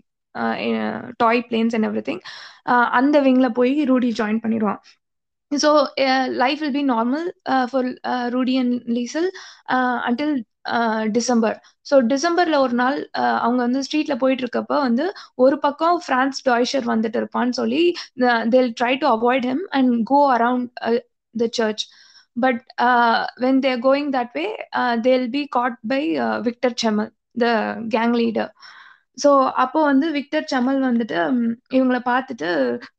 toy 1.16 1.42
planes 1.50 1.76
and 1.76 1.88
everything 2.08 2.22
அந்த 3.00 3.16
விங்கில் 3.20 3.56
போய் 3.58 3.72
ரூடி 3.84 4.10
ஜாயின் 4.20 4.42
பண்ணிடுவான். 4.44 4.80
So 5.52 5.70
life 6.42 6.60
will 6.62 6.76
be 6.78 6.84
normal 6.92 7.26
for 7.70 7.88
Rudy 8.36 8.54
and 8.56 8.74
Liesel 8.98 9.28
until 10.08 10.34
December 11.16 11.56
so 11.86 11.94
டிசம்பர்ல 12.12 12.56
ஒரு 12.64 12.74
நாள் 12.74 12.98
uh, 13.20 13.36
அவங்க 13.44 13.60
வந்து 13.66 13.80
ஸ்ட்ரீட்ல 13.86 14.14
போயிட்டு 14.20 14.42
இருக்கப்ப 14.44 14.74
வந்து 14.80 15.04
ஒரு 15.44 15.56
பக்கம் 15.58 15.96
பிரான்ஸ் 16.06 16.38
டாய்ஷர் 16.48 16.86
வந்துட்டு 16.86 17.18
இருப்பான்னு 17.20 17.56
சொல்லி 17.60 17.82
they'll 18.52 18.70
try 18.80 18.92
to 19.02 19.08
avoid 19.16 19.48
him 19.50 19.64
and 19.78 19.92
go 20.12 20.20
around 20.36 20.70
the 21.34 21.48
church 21.58 21.84
but 22.36 22.62
when 23.40 23.60
they're 23.60 23.80
going 23.80 24.10
that 24.12 24.34
way 24.34 24.46
they'll 25.02 25.26
be 25.30 25.42
caught 25.50 25.80
by 25.88 26.02
Victor 26.42 26.76
Chemmel 26.82 27.10
the 27.36 27.48
gang 27.94 28.16
leader 28.16 28.52
so 29.18 29.30
அப்போ 29.62 29.80
வந்து 29.82 30.06
விக்டர் 30.12 30.46
செமல் 30.52 30.78
வந்துட்டு 30.86 31.16
இவங்கள 31.76 31.98
பார்த்துட்டு 32.06 32.50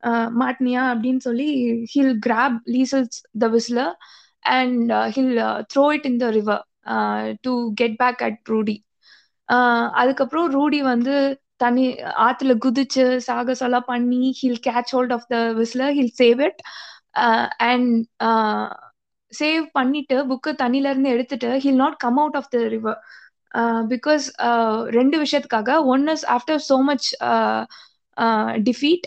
uh, 0.04 0.26
மாட்னியா 0.42 0.84
அப்படின்னு 0.92 1.22
சொல்லி 1.22 1.48
he'll 1.94 2.18
grab 2.26 2.58
Liesel's 2.74 3.18
the 3.40 3.48
whistler 3.50 3.94
and 4.54 4.92
he'll 5.16 5.40
throw 5.74 5.86
it 5.98 6.08
in 6.12 6.22
the 6.24 6.30
river 6.32 6.64
to 7.42 7.54
get 7.74 7.98
back 8.00 8.22
at 8.22 8.40
Rudy 8.48 8.78
அதுக்கப்புறம் 9.94 10.48
Rudy 10.50 10.80
வந்து 10.84 11.16
தண்ணி 11.58 11.86
ஆத்துல 12.24 12.54
குதிச்சு 12.60 13.04
சாகசம்லாம் 13.28 13.90
பண்ணி 13.90 14.24
he'll 14.40 14.64
catch 14.64 14.94
hold 14.96 15.14
of 15.14 15.28
the 15.28 15.38
whistler 15.54 15.94
he'll 15.94 16.16
save 16.18 16.40
it 16.48 16.62
and 17.64 17.94
save 19.34 19.66
பண்ணிட்டு 19.74 20.18
புக்கு 20.30 20.52
தண்ணில 20.62 20.92
இருந்து 20.92 21.10
எடுத்துட்டு 21.10 21.50
he'll 21.64 21.82
not 21.82 21.98
come 22.00 22.20
out 22.20 22.38
of 22.42 22.50
the 22.50 22.62
river 22.70 23.00
because 23.94 24.26
ரெண்டு 24.98 25.18
விஷயத்துக்காக 25.24 25.76
one 25.88 26.06
is 26.10 26.26
after 26.36 26.62
so 26.70 26.78
much 26.84 27.08
defeat 28.64 29.06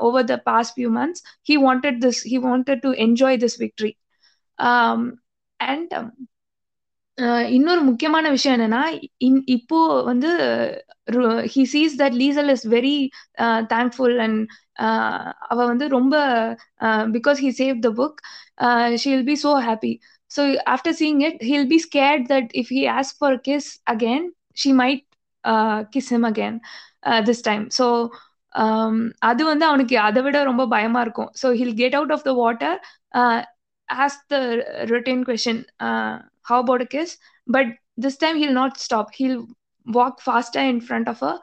over 0.00 0.26
the 0.26 0.36
past 0.46 0.74
few 0.76 0.90
months 0.92 1.22
he 1.48 1.56
wanted 1.62 1.98
this 2.02 2.22
he 2.32 2.38
wanted 2.44 2.82
to 2.82 2.92
enjoy 3.06 3.38
this 3.44 3.58
victory 3.62 3.92
and 5.60 5.94
இன்னொரு 7.50 7.80
முக்கியமான 7.82 8.30
விஷயம் 8.30 8.56
என்னன்னா 8.56 8.82
இன் 9.18 9.38
இப்போ 9.54 9.78
வந்து 10.02 10.30
he 11.54 11.62
sees 11.72 11.94
that 12.02 12.16
Liesel 12.22 12.50
is 12.54 12.66
very 12.68 12.96
thankful 13.72 14.16
and 14.20 14.40
அவ 15.48 15.58
வந்து 15.64 15.86
ரொம்ப 15.88 16.14
because 17.16 17.38
he 17.44 17.50
save 17.60 17.78
the 17.80 17.90
book 18.00 18.18
she 18.96 19.08
will 19.14 19.28
be 19.30 19.36
so 19.44 19.52
happy 19.68 19.92
so 20.30 20.42
after 20.74 20.96
seeing 21.00 21.20
it 21.28 21.40
he'll 21.50 21.68
be 21.68 21.78
scared 21.88 22.26
that 22.32 22.50
if 22.62 22.72
he 22.76 22.82
ask 22.98 23.12
for 23.18 23.38
kiss 23.48 23.70
again 23.94 24.26
she 24.54 24.72
might 24.82 25.02
kiss 25.94 26.10
him 26.14 26.28
again 26.30 26.58
this 27.28 27.44
time 27.44 27.64
so 27.78 27.86
அது 29.28 29.42
வந்து 29.44 29.64
அவனுக்கு 29.66 29.96
அதை 30.00 30.20
விட 30.22 30.36
ரொம்ப 30.44 30.64
பயமா 30.68 31.00
இருக்கும். 31.00 31.30
So 31.42 31.46
he'll 31.52 31.76
get 31.76 31.96
out 31.98 32.14
of 32.16 32.24
the 32.24 32.32
water 32.34 32.78
as 33.88 34.18
the 34.28 34.36
written 34.90 35.18
question 35.24 35.60
how 36.45 36.59
about 36.59 36.81
a 36.81 36.85
kiss 36.85 37.17
but 37.47 37.67
this 37.97 38.17
time 38.17 38.37
he'll 38.37 38.59
not 38.61 38.77
stop 38.79 39.13
he'll 39.13 39.41
walk 39.87 40.21
faster 40.21 40.59
in 40.59 40.79
front 40.81 41.07
of 41.07 41.19
her 41.19 41.35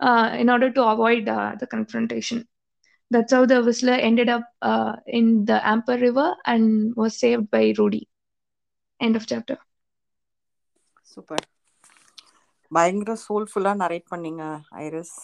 uh, 0.00 0.28
in 0.38 0.50
order 0.50 0.70
to 0.70 0.82
avoid 0.84 1.28
uh, 1.28 1.52
the 1.60 1.66
confrontation 1.66 2.44
that's 3.10 3.32
how 3.32 3.44
the 3.46 3.62
whistler 3.62 3.98
ended 4.10 4.28
up 4.28 4.44
uh, 4.62 4.92
in 5.06 5.44
the 5.44 5.58
amper 5.64 6.00
river 6.00 6.28
and 6.46 6.94
was 6.96 7.18
saved 7.18 7.50
by 7.50 7.64
rudy 7.78 8.04
end 9.00 9.16
of 9.16 9.26
chapter 9.26 9.58
super 11.10 11.44
பயங்கர 12.72 13.12
சோல்ஃபுல்லாக 13.24 13.80
narrate 13.82 14.06
பண்ணீங்க 14.12 14.44
Iris 14.84 15.16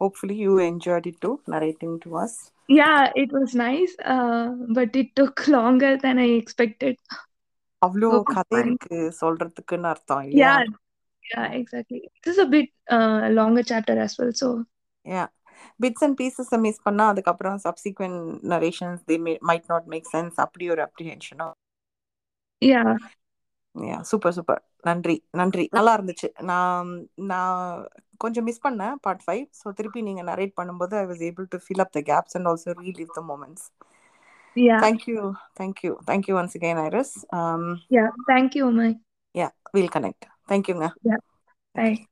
hopefully 0.00 0.36
you 0.46 0.52
enjoyed 0.68 1.08
it 1.10 1.20
to 1.26 1.30
narrating 1.54 1.96
to 2.04 2.10
us 2.24 2.38
yeah 2.68 3.02
it 3.22 3.30
was 3.36 3.50
nice 3.54 3.92
uh, 4.12 4.46
but 4.76 4.96
it 4.96 5.08
took 5.18 5.46
longer 5.56 5.90
than 6.04 6.16
i 6.24 6.30
expected 6.38 6.94
அவ்வளோ 7.81 8.09
கதை. 8.33 8.59
இருக்கு 8.63 8.97
சொல்றதுக்குன்னு 9.21 9.89
அர்த்தம் 9.93 10.23
இல்லையா? 10.27 10.53
Yeah 10.55 10.79
yeah 11.23 11.47
exactly. 11.59 11.99
This 12.23 12.33
is 12.35 12.41
a 12.45 12.49
bit 12.55 12.69
uh, 12.97 13.29
longer 13.39 13.63
chapter 13.71 13.95
as 14.05 14.13
well 14.19 14.31
so. 14.41 14.49
Yeah 15.05 15.23
bits 15.79 16.03
and 16.05 16.17
pieces 16.19 16.51
miss 16.65 16.85
பண்ணா 16.87 17.05
அதுக்கப்புறம் 17.11 17.57
subsequent 17.65 18.19
narrations 18.53 19.01
they 19.09 19.15
might 19.49 19.67
not 19.73 19.87
make 19.93 20.07
sense 20.13 20.37
அப்படி 20.45 20.67
ஒரு 20.75 20.83
அப்ரிஹென்ஷனோ 20.87 21.49
yeah. 22.61 22.91
யா 23.75 23.97
சூப்பர் 24.11 24.35
சூப்பர் 24.37 24.61
நன்றி 24.87 25.15
நன்றி. 25.39 25.65
நல்லா 25.77 25.91
இருந்துச்சு. 25.97 26.27
நான் 26.49 26.89
நான் 27.31 27.59
கொஞ்சம் 28.23 28.45
மிஸ் 28.47 28.63
பண்ணேன் 28.65 28.95
பார்ட் 29.05 29.23
ஃபைவ் 29.25 29.43
ஸோ 29.59 29.67
திருப்பி 29.77 30.01
நீங்கள் 30.07 30.27
நரேட் 30.31 30.53
பண்ணும்போது 30.59 30.95
I 31.01 31.05
was 31.11 31.21
able 31.29 31.47
to 31.53 31.59
fill 31.65 31.83
up 31.85 31.93
the 31.97 32.01
gaps 32.09 32.35
and 32.37 32.49
also 32.51 32.73
relive 32.81 33.11
the 33.17 33.21
moments 33.31 33.65
yeah. 34.55 34.79
Thank 34.79 35.07
you. 35.07 35.35
Thank 35.55 35.83
you. 35.83 35.97
Thank 36.05 36.27
you 36.27 36.35
once 36.35 36.55
again 36.55 36.77
iris. 36.77 37.25
Um 37.31 37.81
yeah. 37.89 38.09
Thank 38.27 38.55
you 38.55 38.65
umay. 38.65 38.99
yeah 39.33 39.49
we'll 39.73 39.89
connect. 39.89 40.27
Thank 40.47 40.67
you 40.67 40.75
Nga. 40.75 40.93
yeah. 41.03 41.21
Bye. 41.75 42.07